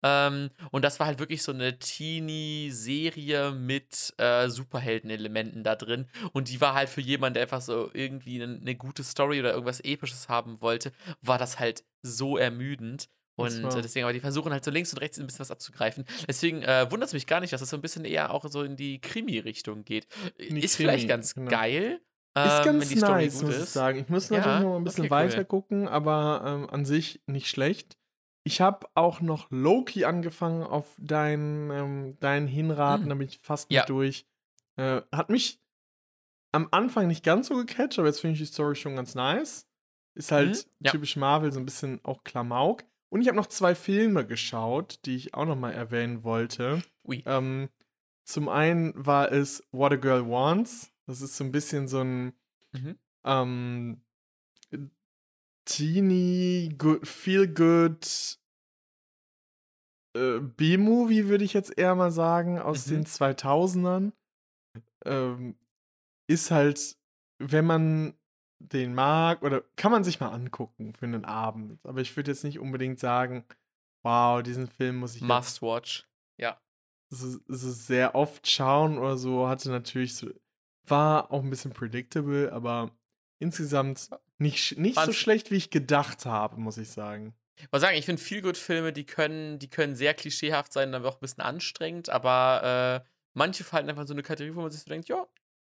[0.02, 6.06] Ähm, und das war halt wirklich so eine Teenie-Serie mit äh, Superhelden-Elementen da drin.
[6.32, 9.52] Und die war halt für jemanden, der einfach so irgendwie eine, eine, gute Story oder
[9.52, 10.92] irgendwas Episches haben wollte,
[11.22, 13.08] war das halt so ermüdend.
[13.36, 16.06] Und deswegen, aber die versuchen halt so links und rechts ein bisschen was abzugreifen.
[16.26, 18.48] Deswegen äh, wundert es mich gar nicht, dass es das so ein bisschen eher auch
[18.48, 20.06] so in die Krimi-Richtung geht.
[20.38, 21.50] Die ist Krimi, vielleicht ganz genau.
[21.50, 22.00] geil.
[22.34, 23.98] Ist ähm, ganz nice, muss ich sagen.
[23.98, 24.60] Ich muss natürlich ja?
[24.60, 25.44] noch ein bisschen okay, weiter cool.
[25.44, 27.98] gucken, aber ähm, an sich nicht schlecht.
[28.46, 33.08] Ich habe auch noch Loki angefangen auf dein, ähm, dein Hinraten, mhm.
[33.08, 33.80] da bin ich fast ja.
[33.80, 34.24] nicht durch.
[34.76, 35.60] Äh, hat mich
[36.52, 39.66] am Anfang nicht ganz so gecatcht, aber jetzt finde ich die Story schon ganz nice.
[40.14, 40.86] Ist halt mhm.
[40.86, 40.92] ja.
[40.92, 42.84] typisch Marvel, so ein bisschen auch Klamauk.
[43.08, 46.82] Und ich habe noch zwei Filme geschaut, die ich auch noch mal erwähnen wollte.
[47.08, 47.68] Ähm,
[48.24, 50.92] zum einen war es What a Girl Wants.
[51.06, 52.32] Das ist so ein bisschen so ein
[52.70, 52.96] mhm.
[53.24, 54.05] ähm,
[55.66, 58.38] teeny, good, feel good
[60.16, 62.90] äh, B-Movie, würde ich jetzt eher mal sagen, aus mhm.
[62.90, 64.12] den 2000ern.
[65.04, 65.56] Ähm,
[66.28, 66.96] ist halt,
[67.38, 68.14] wenn man
[68.58, 71.78] den mag, oder kann man sich mal angucken für einen Abend.
[71.84, 73.44] Aber ich würde jetzt nicht unbedingt sagen,
[74.02, 76.08] wow, diesen Film muss ich Must watch.
[76.38, 76.60] Ja.
[77.10, 79.48] so, so sehr oft schauen oder so.
[79.48, 80.28] Hatte natürlich so,
[80.86, 82.90] war auch ein bisschen predictable, aber
[83.38, 87.34] insgesamt nicht, nicht so schlecht, wie ich gedacht habe, muss ich sagen.
[87.58, 91.14] Ich muss sagen, ich finde Feelgood-Filme, die können, die können sehr klischeehaft sein, aber auch
[91.16, 94.82] ein bisschen anstrengend, aber äh, manche fallen einfach in so eine Kategorie, wo man sich
[94.82, 95.26] so denkt, ja,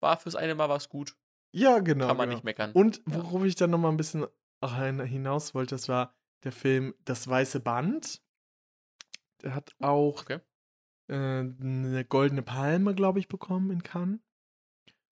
[0.03, 1.17] war fürs eine Mal was gut.
[1.53, 2.07] Ja, genau.
[2.07, 2.37] Kann man genau.
[2.37, 2.73] nicht meckern.
[2.73, 3.03] Und Ja.
[3.07, 4.27] worauf ich dann noch mal ein bisschen
[4.63, 6.15] hin- hinaus wollte, das war
[6.45, 8.21] der Film Das Weiße Band.
[9.43, 10.41] Der hat auch Okay.
[11.11, 14.21] äh, eine goldene Palme, glaube ich, bekommen in Cannes.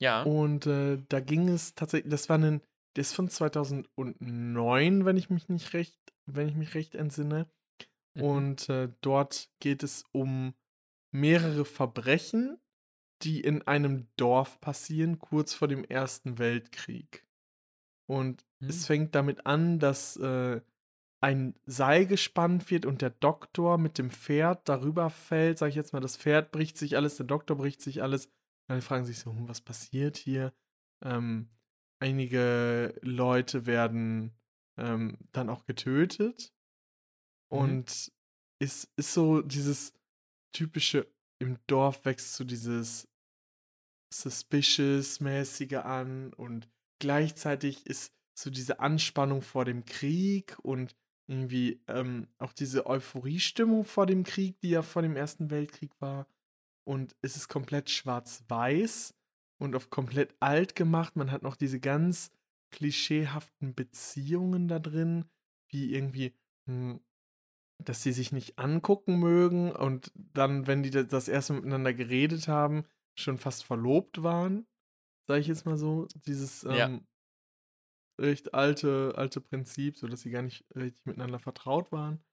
[0.01, 0.23] Ja.
[0.23, 2.63] Und äh, da ging es tatsächlich, das war ein,
[2.99, 5.97] der ist von 2009, wenn ich mich nicht recht,
[6.27, 7.49] wenn ich mich recht entsinne.
[8.15, 8.23] Mhm.
[8.23, 10.55] Und äh, dort geht es um
[11.13, 12.59] mehrere Verbrechen,
[13.23, 17.25] die in einem Dorf passieren, kurz vor dem Ersten Weltkrieg.
[18.09, 18.69] Und Hm.
[18.69, 20.61] es fängt damit an, dass äh,
[21.21, 25.59] ein Seil gespannt wird und der Doktor mit dem Pferd darüber fällt.
[25.59, 28.27] Sag ich jetzt mal, das Pferd bricht sich alles, der Doktor bricht sich alles.
[28.27, 28.33] Und
[28.75, 30.53] dann fragen sich so, hm, was passiert hier?
[31.01, 31.49] Ähm,
[32.01, 34.33] einige Leute werden
[34.77, 36.53] ähm, dann auch getötet.
[37.51, 37.59] Mhm.
[37.59, 38.13] Und
[38.61, 39.93] ist, ist so dieses
[40.53, 41.07] typische,
[41.41, 43.09] im Dorf wächst so dieses
[44.13, 46.69] Suspicious-mäßige an und
[46.99, 50.97] gleichzeitig ist so diese Anspannung vor dem Krieg und
[51.29, 56.27] irgendwie ähm, auch diese Euphoriestimmung vor dem Krieg, die ja vor dem Ersten Weltkrieg war.
[56.85, 59.15] Und es ist komplett schwarz-weiß
[59.59, 61.17] und auf komplett alt gemacht.
[61.17, 62.31] Man hat noch diese ganz
[62.71, 65.27] klischeehaften Beziehungen da drin,
[65.71, 66.35] wie irgendwie,
[66.67, 67.01] hm,
[67.79, 72.49] dass sie sich nicht angucken mögen und dann, wenn die da- das erste miteinander geredet
[72.49, 72.85] haben,
[73.19, 74.67] schon fast verlobt waren,
[75.29, 76.09] sage ich jetzt mal so.
[76.27, 76.89] Dieses Ja.
[76.89, 77.07] ähm,
[78.21, 82.25] recht alte, alte Prinzip, so dass sie gar nicht richtig miteinander vertraut waren.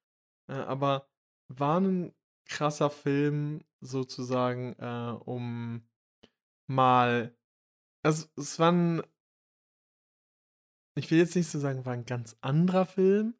[0.49, 1.09] Äh, aber
[1.49, 2.13] war ein
[2.45, 5.87] krasser Film sozusagen, äh, um
[6.67, 7.35] mal,
[8.03, 9.01] also es war ein,
[10.97, 13.35] ich will jetzt nicht so sagen, war ein ganz anderer Film,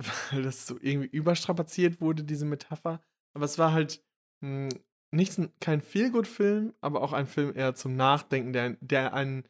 [0.32, 3.02] weil das so irgendwie überstrapaziert wurde, diese Metapher.
[3.34, 4.04] Aber es war halt
[4.42, 4.68] mh,
[5.12, 9.48] nicht ein- kein Feelgood-Film, aber auch ein Film eher zum Nachdenken, der, der einen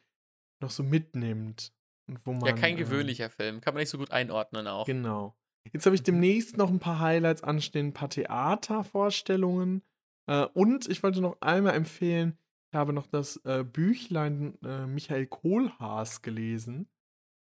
[0.61, 1.73] noch so mitnimmt.
[2.07, 3.61] Und wo man, ja, kein äh, gewöhnlicher Film.
[3.61, 4.85] Kann man nicht so gut einordnen auch.
[4.85, 5.35] Genau.
[5.73, 6.05] Jetzt habe ich Mhm.
[6.05, 9.81] demnächst noch ein paar Highlights anstehen, ein paar Theatervorstellungen.
[10.27, 12.37] Äh, und ich wollte noch einmal empfehlen,
[12.75, 16.87] habe noch das äh, Büchlein äh, Michael Kohlhaas gelesen.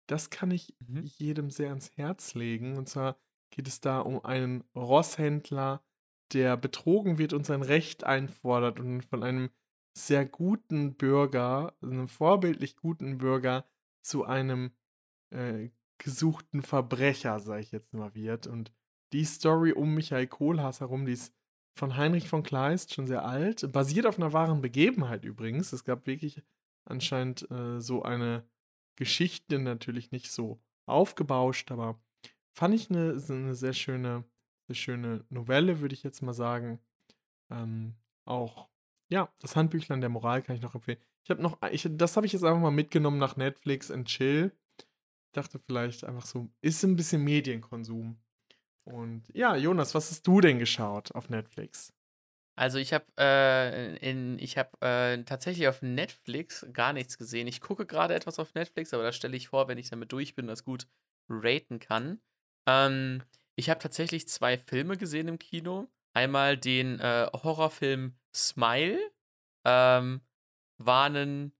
[0.07, 1.03] Das kann ich Mhm.
[1.03, 2.77] jedem sehr ans Herz legen.
[2.77, 3.17] Und zwar
[3.51, 5.83] geht es da um einen Rosshändler,
[6.33, 9.49] der betrogen wird und sein Recht einfordert und von einem
[9.97, 13.65] sehr guten Bürger, einem vorbildlich guten Bürger,
[14.01, 14.71] zu einem
[15.31, 18.47] äh, gesuchten Verbrecher, sage ich jetzt mal, wird.
[18.47, 18.73] Und
[19.13, 21.33] die Story um Michael Kohlhaas herum, die ist
[21.75, 25.73] von Heinrich von Kleist schon sehr alt, basiert auf einer wahren Begebenheit übrigens.
[25.73, 26.41] Es gab wirklich
[26.85, 28.47] anscheinend äh, so eine
[28.95, 31.99] Geschichte, natürlich nicht so aufgebauscht, aber
[32.53, 34.23] fand ich eine, eine sehr schöne,
[34.67, 36.79] sehr schöne Novelle, würde ich jetzt mal sagen.
[37.49, 38.69] Ähm, auch,
[39.09, 40.99] ja, das Handbüchlein der Moral kann ich noch empfehlen.
[41.23, 44.51] Ich habe noch, ich, das habe ich jetzt einfach mal mitgenommen nach Netflix and Chill.
[44.77, 48.17] Ich dachte vielleicht einfach so, ist ein bisschen Medienkonsum.
[48.85, 51.91] Und ja, Jonas, was hast du denn geschaut auf Netflix?
[52.57, 57.47] Also ich habe äh, in, ich habe äh, tatsächlich auf Netflix gar nichts gesehen.
[57.47, 60.35] Ich gucke gerade etwas auf Netflix, aber das stelle ich vor, wenn ich damit durch
[60.35, 60.87] bin, das gut
[61.27, 62.21] raten kann.
[62.65, 63.23] Ähm,
[63.57, 65.89] ich habe tatsächlich zwei Filme gesehen im Kino.
[66.13, 68.99] Einmal den äh, Horrorfilm Smile.
[69.65, 70.21] Ähm,
[70.77, 71.51] war ein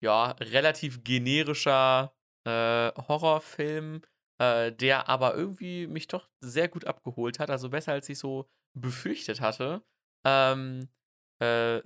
[0.00, 4.02] ja, relativ generischer äh, Horrorfilm,
[4.40, 7.50] äh, der aber irgendwie mich doch sehr gut abgeholt hat.
[7.50, 9.82] Also besser, als ich so befürchtet hatte.
[10.24, 10.88] Ähm,
[11.40, 11.78] äh,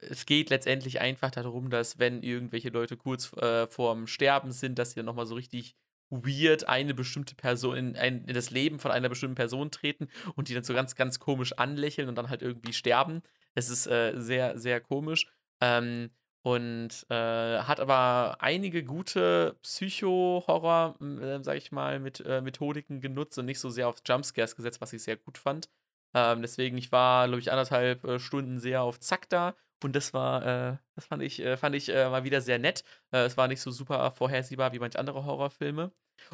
[0.00, 4.90] es geht letztendlich einfach darum, dass wenn irgendwelche Leute kurz äh, vorm Sterben sind, dass
[4.90, 5.76] sie dann nochmal so richtig
[6.10, 10.48] weird eine bestimmte Person in, ein, in das Leben von einer bestimmten Person treten und
[10.48, 13.22] die dann so ganz, ganz komisch anlächeln und dann halt irgendwie sterben.
[13.54, 15.26] Es ist äh, sehr, sehr komisch.
[15.60, 16.10] Ähm,
[16.42, 17.14] und äh,
[17.60, 23.60] hat aber einige gute Psycho-Horror, äh, sag ich mal, mit äh, Methodiken genutzt und nicht
[23.60, 25.68] so sehr auf Jumpscares gesetzt, was ich sehr gut fand.
[26.14, 30.12] Ähm, deswegen, ich war, glaube ich, anderthalb äh, Stunden sehr auf Zack da und das
[30.12, 32.84] war, äh, das fand ich, äh, fand ich mal wieder sehr nett.
[33.10, 35.90] Es war nicht so super vorhersehbar wie manche andere Horrorfilme.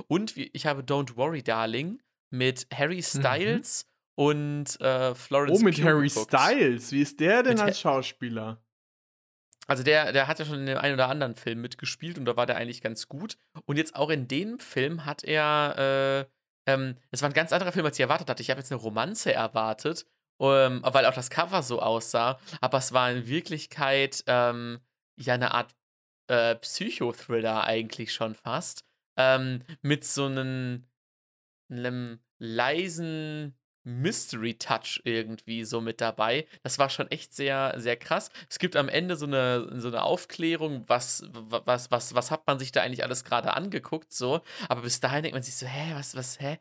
[0.06, 3.86] Und ich habe Don't Worry, Darling mit Harry Styles
[4.16, 6.30] und äh, Florence Oh, mit Harry geguckt.
[6.34, 6.92] Styles.
[6.92, 8.60] Wie ist der denn Mit als Schauspieler?
[9.68, 12.36] Also der, der hat ja schon in dem einen oder anderen Film mitgespielt und da
[12.36, 13.36] war der eigentlich ganz gut.
[13.66, 16.26] Und jetzt auch in dem Film hat er,
[16.66, 18.42] äh, ähm, es war ein ganz anderer Film, als ich erwartet hatte.
[18.42, 20.06] Ich habe jetzt eine Romanze erwartet,
[20.40, 22.38] ähm, weil auch das Cover so aussah.
[22.62, 24.80] Aber es war in Wirklichkeit ähm,
[25.16, 25.76] ja eine Art
[26.28, 28.84] äh, Psychothriller eigentlich schon fast.
[29.18, 30.86] Ähm, mit so einem,
[31.70, 33.54] einem leisen
[33.84, 36.46] Mystery-Touch irgendwie so mit dabei.
[36.62, 38.30] Das war schon echt sehr, sehr krass.
[38.48, 42.58] Es gibt am Ende so eine, so eine Aufklärung, was, was, was, was hat man
[42.58, 44.40] sich da eigentlich alles gerade angeguckt, so.
[44.68, 46.58] Aber bis dahin denkt man sich so, hä, was, was, hä?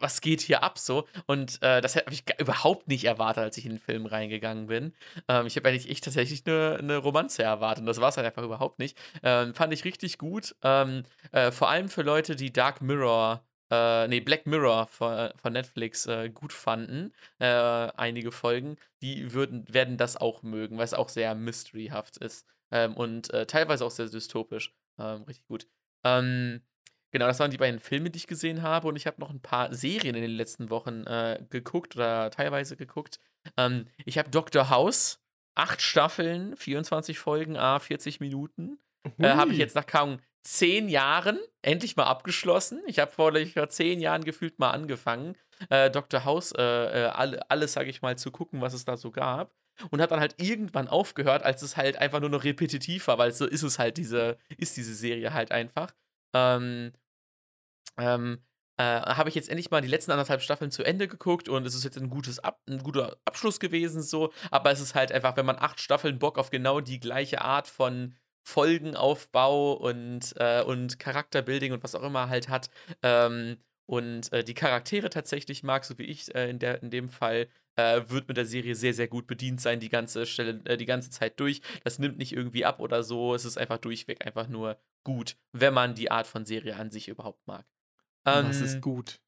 [0.00, 1.06] Was geht hier ab so?
[1.26, 4.94] Und äh, das habe ich überhaupt nicht erwartet, als ich in den Film reingegangen bin.
[5.28, 8.26] Ähm, ich habe eigentlich echt tatsächlich eine, eine Romanze erwartet und das war es halt
[8.26, 8.96] einfach überhaupt nicht.
[9.22, 10.54] Ähm, fand ich richtig gut.
[10.62, 11.02] Ähm,
[11.32, 16.06] äh, vor allem für Leute, die Dark Mirror äh, nee, Black Mirror von, von Netflix
[16.06, 21.08] äh, gut fanden, äh, einige Folgen, die würden, werden das auch mögen, weil es auch
[21.08, 24.74] sehr mysteryhaft ist ähm, und äh, teilweise auch sehr dystopisch.
[24.98, 25.66] Ähm, richtig gut.
[26.04, 26.62] Ähm,
[27.10, 29.42] genau, das waren die beiden Filme, die ich gesehen habe und ich habe noch ein
[29.42, 33.18] paar Serien in den letzten Wochen äh, geguckt oder teilweise geguckt.
[33.56, 34.70] Ähm, ich habe Dr.
[34.70, 35.20] House,
[35.54, 38.78] acht Staffeln, 24 Folgen, a 40 Minuten.
[39.18, 42.80] Äh, habe ich jetzt nach kaum zehn Jahren endlich mal abgeschlossen.
[42.86, 43.32] Ich habe vor,
[43.68, 45.36] zehn Jahren gefühlt mal angefangen,
[45.70, 46.24] äh, Dr.
[46.24, 49.52] House äh, äh alle, alles, sage ich mal, zu gucken, was es da so gab.
[49.90, 53.32] Und habe dann halt irgendwann aufgehört, als es halt einfach nur noch repetitiv war, weil
[53.32, 55.92] so ist es halt, diese, ist diese Serie halt einfach.
[56.32, 56.92] Ähm,
[57.98, 58.38] ähm,
[58.78, 61.74] äh, habe ich jetzt endlich mal die letzten anderthalb Staffeln zu Ende geguckt und es
[61.74, 64.32] ist jetzt ein, gutes Ab ein guter Abschluss gewesen, so.
[64.50, 67.68] Aber es ist halt einfach, wenn man acht Staffeln Bock auf genau die gleiche Art
[67.68, 68.14] von
[68.46, 72.70] Folgenaufbau und, äh, und Charakterbuilding und was auch immer halt hat.
[73.02, 73.56] Ähm,
[73.86, 77.48] und äh, die Charaktere tatsächlich mag, so wie ich äh, in, der, in dem Fall,
[77.74, 80.86] äh, wird mit der Serie sehr, sehr gut bedient sein, die ganze Stelle, äh, die
[80.86, 81.60] ganze Zeit durch.
[81.82, 83.34] Das nimmt nicht irgendwie ab oder so.
[83.34, 87.08] Es ist einfach durchweg einfach nur gut, wenn man die Art von Serie an sich
[87.08, 87.66] überhaupt mag.
[88.24, 89.20] Ähm, das ist gut.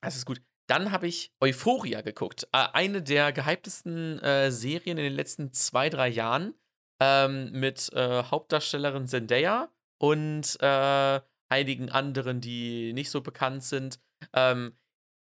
[0.00, 0.42] Das ist gut.
[0.66, 2.48] Dann habe ich Euphoria geguckt.
[2.52, 6.54] Äh, eine der gehyptesten äh, Serien in den letzten zwei, drei Jahren
[7.00, 13.98] ähm, mit äh, Hauptdarstellerin Zendaya und äh, einigen anderen, die nicht so bekannt sind.
[14.32, 14.76] Ähm,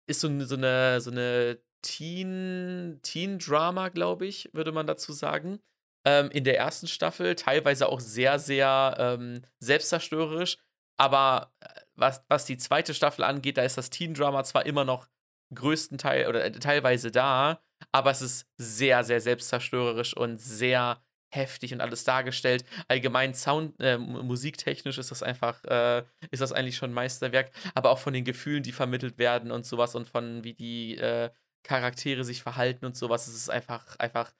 [0.07, 5.61] ist so, so eine, so eine Teen, Teen-Drama, glaube ich, würde man dazu sagen.
[6.05, 10.59] Ähm, in der ersten Staffel, teilweise auch sehr, sehr ähm, selbstzerstörerisch.
[10.99, 15.09] Aber äh, was, was die zweite Staffel angeht, da ist das Teen-Drama zwar immer noch
[15.55, 17.61] größtenteils oder äh, teilweise da,
[17.93, 22.65] aber es ist sehr, sehr selbstzerstörerisch und sehr heftig und alles dargestellt.
[22.89, 27.90] Allgemein Sound, äh, musiktechnisch ist das einfach, äh, ist das eigentlich schon ein Meisterwerk, aber
[27.90, 31.31] auch von den Gefühlen, die vermittelt werden und sowas und von wie die äh,
[31.62, 34.32] Charaktere sich verhalten und sowas, es ist einfach, einfach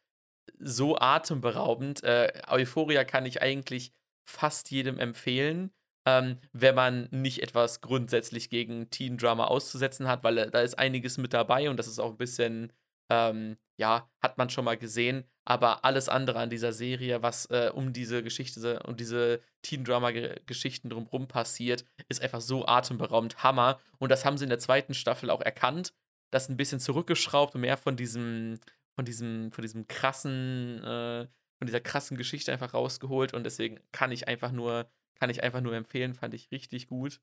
[0.59, 2.03] so atemberaubend.
[2.03, 3.93] Äh, Euphoria kann ich eigentlich
[4.29, 5.71] fast jedem empfehlen.
[6.07, 10.79] Ähm, wenn man nicht etwas grundsätzlich gegen Teen Drama auszusetzen hat, weil äh, da ist
[10.79, 12.73] einiges mit dabei und das ist auch ein bisschen
[13.11, 17.71] ähm, ja, hat man schon mal gesehen, aber alles andere an dieser Serie, was äh,
[17.75, 23.81] um diese Geschichte, um diese Teen-Drama-Geschichten drumherum passiert, ist einfach so atemberaubend Hammer.
[23.99, 25.93] Und das haben sie in der zweiten Staffel auch erkannt,
[26.31, 28.61] das ein bisschen zurückgeschraubt und mehr von diesem,
[28.95, 31.27] von diesem, von diesem krassen, äh,
[31.59, 33.35] von dieser krassen Geschichte einfach rausgeholt.
[33.35, 37.21] Und deswegen kann ich einfach nur, kann ich einfach nur empfehlen, fand ich richtig gut.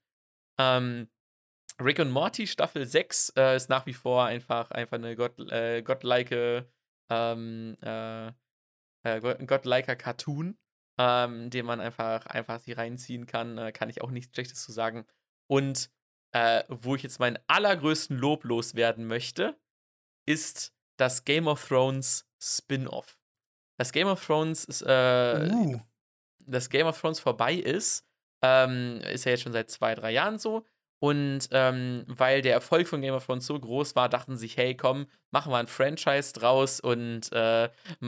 [0.60, 1.08] Ähm,
[1.80, 5.84] Rick und Morty Staffel 6 äh, ist nach wie vor einfach, einfach eine gott, äh,
[7.10, 8.28] ähm, äh,
[9.04, 10.58] äh, godliker Cartoon,
[10.98, 13.58] ähm, den man einfach, einfach sich reinziehen kann.
[13.58, 15.06] Äh, kann ich auch nichts Schlechtes zu sagen.
[15.48, 15.90] Und
[16.34, 19.58] äh, wo ich jetzt meinen allergrößten Lob loswerden möchte,
[20.26, 23.18] ist das Game of Thrones Spin-off.
[23.80, 25.80] Das Game of Thrones ist, äh, uh.
[26.46, 28.06] das Game of Thrones vorbei ist,
[28.44, 30.66] ähm, ist ja jetzt schon seit zwei, drei Jahren so.
[31.00, 34.58] Und ähm, weil der Erfolg von Game of Thrones so groß war, dachten sie sich,
[34.58, 37.66] hey, komm, machen wir ein Franchise draus und äh,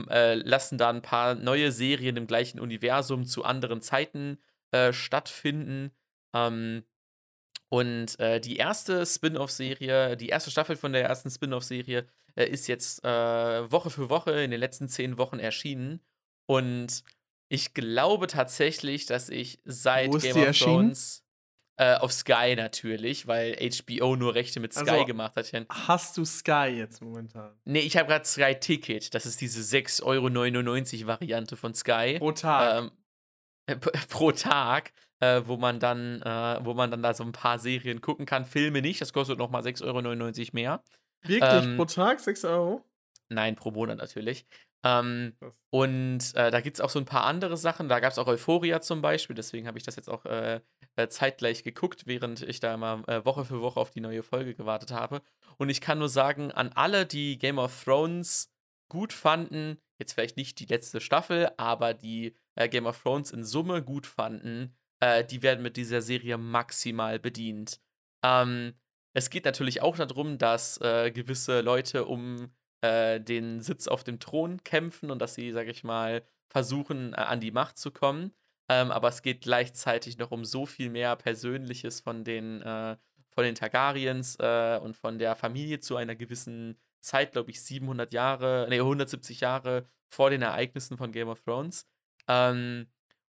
[0.08, 4.38] äh, lassen da ein paar neue Serien im gleichen Universum zu anderen Zeiten
[4.72, 5.92] äh, stattfinden.
[6.34, 6.82] Ähm,
[7.68, 13.04] und äh, die erste Spin-off-Serie, die erste Staffel von der ersten Spin-off-Serie äh, ist jetzt
[13.04, 16.00] äh, Woche für Woche in den letzten zehn Wochen erschienen.
[16.46, 17.04] Und
[17.48, 21.24] ich glaube tatsächlich, dass ich seit Game of Thrones
[21.80, 25.50] äh, auf Sky natürlich, weil HBO nur Rechte mit Sky also, gemacht hat.
[25.70, 27.58] Hast du Sky jetzt momentan?
[27.64, 29.14] Nee, ich habe gerade Sky Ticket.
[29.14, 32.18] Das ist diese 6,99 Euro Variante von Sky.
[32.18, 32.82] Pro Tag.
[32.82, 32.90] Ähm,
[33.64, 33.76] äh,
[34.10, 34.92] pro Tag.
[35.20, 38.44] Äh, wo man dann, äh, wo man dann da so ein paar Serien gucken kann,
[38.46, 40.82] Filme nicht, das kostet nochmal 6,99 Euro mehr.
[41.22, 41.64] Wirklich?
[41.64, 42.84] Ähm, pro Tag 6 Euro?
[43.30, 44.44] Nein, pro Monat natürlich.
[44.84, 45.34] Ähm,
[45.70, 47.88] und äh, da gibt es auch so ein paar andere Sachen.
[47.88, 49.36] Da gab es auch Euphoria zum Beispiel.
[49.36, 50.60] Deswegen habe ich das jetzt auch äh,
[50.96, 54.54] äh, zeitgleich geguckt, während ich da immer äh, Woche für Woche auf die neue Folge
[54.54, 55.22] gewartet habe.
[55.58, 58.50] Und ich kann nur sagen, an alle, die Game of Thrones
[58.90, 63.44] gut fanden, jetzt vielleicht nicht die letzte Staffel, aber die äh, Game of Thrones in
[63.44, 67.80] Summe gut fanden, äh, die werden mit dieser Serie maximal bedient.
[68.24, 68.74] Ähm,
[69.12, 72.52] es geht natürlich auch darum, dass gewisse Leute um
[72.82, 77.16] äh, den Sitz auf dem Thron kämpfen und dass sie, sag ich mal, versuchen, äh,
[77.16, 78.32] an die Macht zu kommen.
[78.68, 82.96] Ähm, aber es geht gleichzeitig noch um so viel mehr Persönliches von den, äh,
[83.30, 88.12] von den Targaryens äh, und von der Familie zu einer gewissen Zeit, glaube ich, 700
[88.12, 91.86] Jahre, nee, 170 Jahre vor den Ereignissen von Game of Thrones.
[92.28, 92.86] Ähm,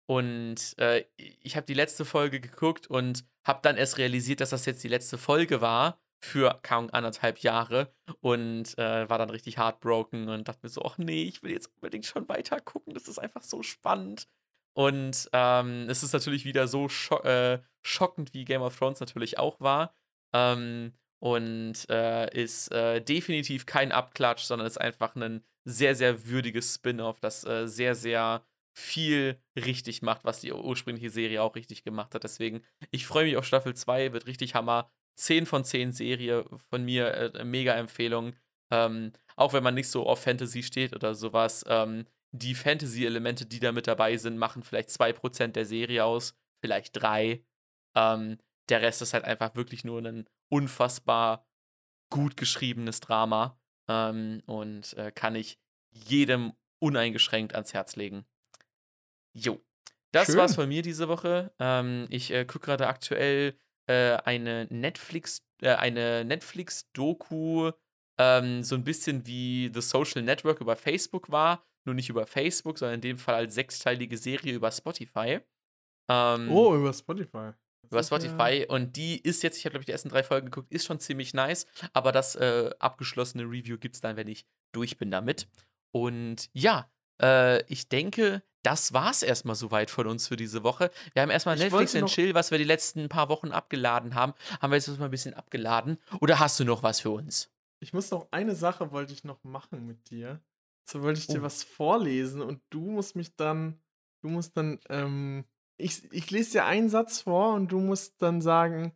[0.07, 4.67] und äh, ich habe die letzte Folge geguckt und habe dann erst realisiert, dass das
[4.67, 10.29] jetzt die letzte Folge war für kaum anderthalb Jahre und äh, war dann richtig heartbroken
[10.29, 13.19] und dachte mir so, ach nee, ich will jetzt unbedingt schon weiter gucken, das ist
[13.19, 14.29] einfach so spannend.
[14.75, 19.39] Und ähm, es ist natürlich wieder so scho äh, schockend, wie Game of Thrones natürlich
[19.39, 19.95] auch war.
[20.33, 26.75] Ähm, und äh, ist äh, definitiv kein Abklatsch, sondern ist einfach ein sehr, sehr würdiges
[26.75, 32.15] Spin-off, das äh, sehr, sehr viel richtig macht, was die ursprüngliche Serie auch richtig gemacht
[32.15, 32.25] hat.
[32.25, 34.91] Deswegen, ich freue mich auf Staffel 2, wird richtig Hammer.
[35.15, 38.35] 10 von 10 Serie von mir, äh, mega Empfehlung.
[38.71, 41.65] Ähm, auch wenn man nicht so auf Fantasy steht oder sowas.
[41.67, 47.01] Ähm, die Fantasy-Elemente, die da mit dabei sind, machen vielleicht 2% der Serie aus, vielleicht
[47.01, 47.45] 3.
[47.97, 48.39] Ähm,
[48.69, 51.47] der Rest ist halt einfach wirklich nur ein unfassbar
[52.11, 53.59] gut geschriebenes Drama
[53.89, 55.59] ähm, und äh, kann ich
[55.91, 58.25] jedem uneingeschränkt ans Herz legen.
[59.33, 59.61] Jo.
[60.13, 60.37] Das Schön.
[60.37, 61.53] war's von mir diese Woche.
[61.59, 63.57] Ähm, ich äh, gucke gerade aktuell
[63.91, 67.73] äh, eine Netflix, äh, eine Netflix-Doku,
[68.19, 72.79] ähm, so ein bisschen wie The Social Network über Facebook war, nur nicht über Facebook,
[72.79, 75.41] sondern in dem Fall als sechsteilige Serie über Spotify.
[76.11, 77.53] Ähm, Oh, über Spotify.
[77.83, 80.11] Das über ist ja- Spotify und die ist jetzt, ich habe glaube ich die ersten
[80.11, 84.17] drei Folgen geguckt, ist schon ziemlich nice, aber das äh, abgeschlossene Review gibt es dann,
[84.17, 85.49] wenn ich durch bin damit.
[85.93, 86.91] Und ja,
[87.21, 90.91] äh, ich denke, das war's erstmal soweit von uns für diese Woche.
[91.15, 94.35] Wir haben erstmal Ich Netflix noch- Chill, was wir die letzten paar Wochen abgeladen haben,
[94.61, 95.99] haben wir jetzt mal ein bisschen abgeladen.
[96.21, 97.51] Oder hast du noch was für uns?
[97.81, 100.43] Ich muss noch eine Sache wollte ich noch machen mit dir.
[100.85, 101.43] So wollte ich dir Oh.
[101.43, 103.81] was vorlesen und du musst mich dann,
[104.21, 105.45] du musst dann, ähm,
[105.79, 108.93] ich, ich lese dir einen Satz vor und du musst dann sagen,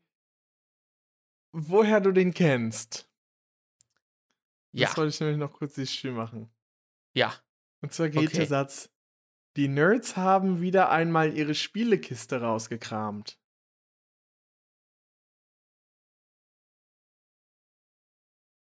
[1.53, 3.09] woher du den kennst.
[4.73, 6.51] Ja, Das wollte ich nämlich noch kurz dieses Spiel machen.
[7.15, 7.33] ja.
[7.85, 8.39] Und zwar geht Okay.
[8.39, 8.89] der Satz,
[9.59, 13.39] die Nerds haben wieder einmal ihre Spielekiste rausgekramt.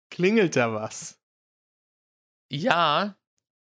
[0.09, 1.21] Klingelt da was?
[2.51, 3.17] Ja,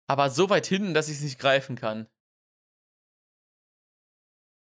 [0.09, 2.09] aber so weit hinten, dass ich es nicht greifen kann.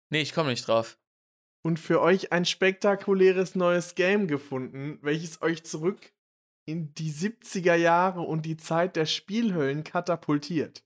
[0.09, 0.97] Nee, ich komme nicht drauf.
[1.65, 6.13] und für euch ein spektakuläres neues Game gefunden, welches euch zurück
[6.67, 10.83] in die 70er Jahre und die Zeit der Spielhöllen katapultiert.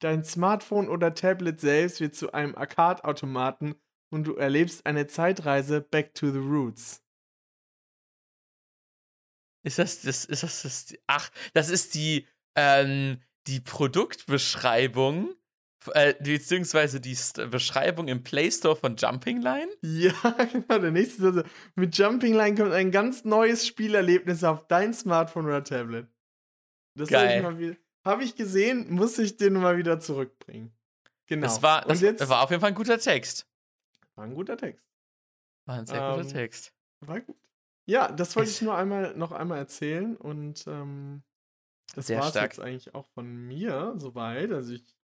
[0.00, 3.74] Dein Smartphone oder Tablet selbst wird zu einem Arcade-Automaten
[4.10, 7.02] und du erlebst eine Zeitreise back to the roots.
[9.64, 15.34] Ist das, das, ist das, das, ach, das ist die, ähm, die Produktbeschreibung,
[15.92, 17.16] äh, beziehungsweise die
[17.50, 19.70] Beschreibung im Play Store von Jumping Line?
[19.82, 20.12] Ja,
[20.52, 21.42] genau, der nächste ist also,
[21.74, 26.08] mit Jumping Line kommt ein ganz neues Spielerlebnis auf dein Smartphone oder Tablet.
[26.96, 27.60] Das Geil.
[27.60, 27.76] ich.
[28.04, 30.72] Habe ich gesehen, muss ich den mal wieder zurückbringen.
[31.26, 31.46] Genau.
[31.46, 33.48] Das, war, das jetzt war auf jeden Fall ein guter Text.
[34.14, 34.84] war ein guter Text.
[35.66, 36.72] War ein sehr Ähm, guter Text.
[37.00, 37.36] War gut.
[37.86, 41.22] Ja, das wollte ich nur einmal noch einmal erzählen und ähm,
[41.94, 44.52] das war es jetzt eigentlich auch von mir soweit.
[44.52, 44.96] Also ich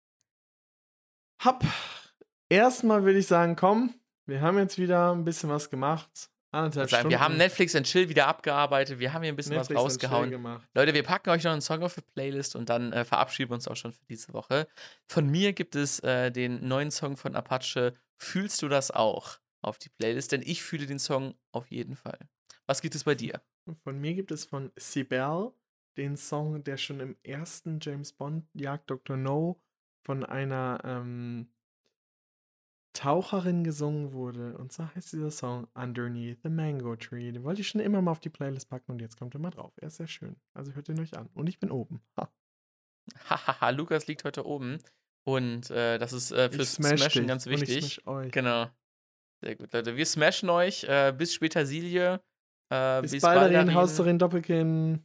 [1.41, 1.65] hab
[2.49, 3.95] erstmal würde ich sagen, komm,
[4.27, 6.31] wir haben jetzt wieder ein bisschen was gemacht.
[6.53, 7.11] Anderthalb Stunden.
[7.11, 10.61] wir haben Netflix and Chill wieder abgearbeitet, wir haben hier ein bisschen Netflix was rausgehauen.
[10.75, 13.55] Leute, wir packen euch noch einen Song auf die Playlist und dann äh, verabschieden wir
[13.55, 14.67] uns auch schon für diese Woche.
[15.07, 19.79] Von mir gibt es äh, den neuen Song von Apache, Fühlst du das auch, auf
[19.79, 22.19] die Playlist, denn ich fühle den Song auf jeden Fall.
[22.67, 23.41] Was gibt es bei dir?
[23.83, 25.53] Von mir gibt es von Sibel
[25.97, 29.17] den Song, der schon im ersten James Bond Jagd Dr.
[29.17, 29.59] No
[30.05, 31.49] von einer ähm,
[32.93, 34.57] Taucherin gesungen wurde.
[34.59, 37.33] Und so heißt dieser Song Underneath the Mango Tree.
[37.33, 39.51] Den wollte ich schon immer mal auf die Playlist packen und jetzt kommt er mal
[39.51, 39.73] drauf.
[39.77, 40.37] Er ist sehr schön.
[40.55, 41.29] Also hört ihn euch an.
[41.35, 42.01] Und ich bin oben.
[42.19, 42.29] Ha.
[43.29, 44.79] Hahaha, Lukas liegt heute oben
[45.25, 48.03] und äh, das ist äh, fürs smash Smashen ganz wichtig.
[48.31, 48.71] Genau.
[49.43, 49.97] Sehr gut, Leute.
[49.97, 50.85] Wir smashen euch.
[50.85, 52.21] Äh, bis später, Silje.
[52.73, 53.75] Äh, Bis, bis bald, Baldarin.
[53.75, 55.05] Haus Doppelkinn.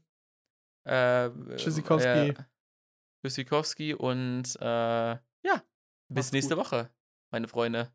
[0.83, 2.35] Äh, Tschüssikowski.
[3.25, 5.19] Tschüssikowski und äh, ja,
[6.09, 6.65] bis Macht's nächste gut.
[6.65, 6.91] Woche,
[7.31, 7.91] meine Freunde.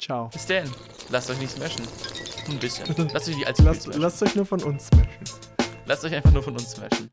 [0.00, 0.28] Ciao.
[0.30, 0.72] Bis dann.
[1.10, 1.86] Lasst euch nicht smashen.
[2.48, 2.86] Ein bisschen.
[3.12, 4.00] Lasst euch nicht allzu Lasst, smashen.
[4.00, 5.24] lasst euch nur von uns smashen.
[5.84, 7.10] Lasst euch einfach nur von uns smashen.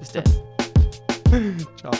[0.00, 0.24] Bis dann.
[1.76, 1.92] Ciao.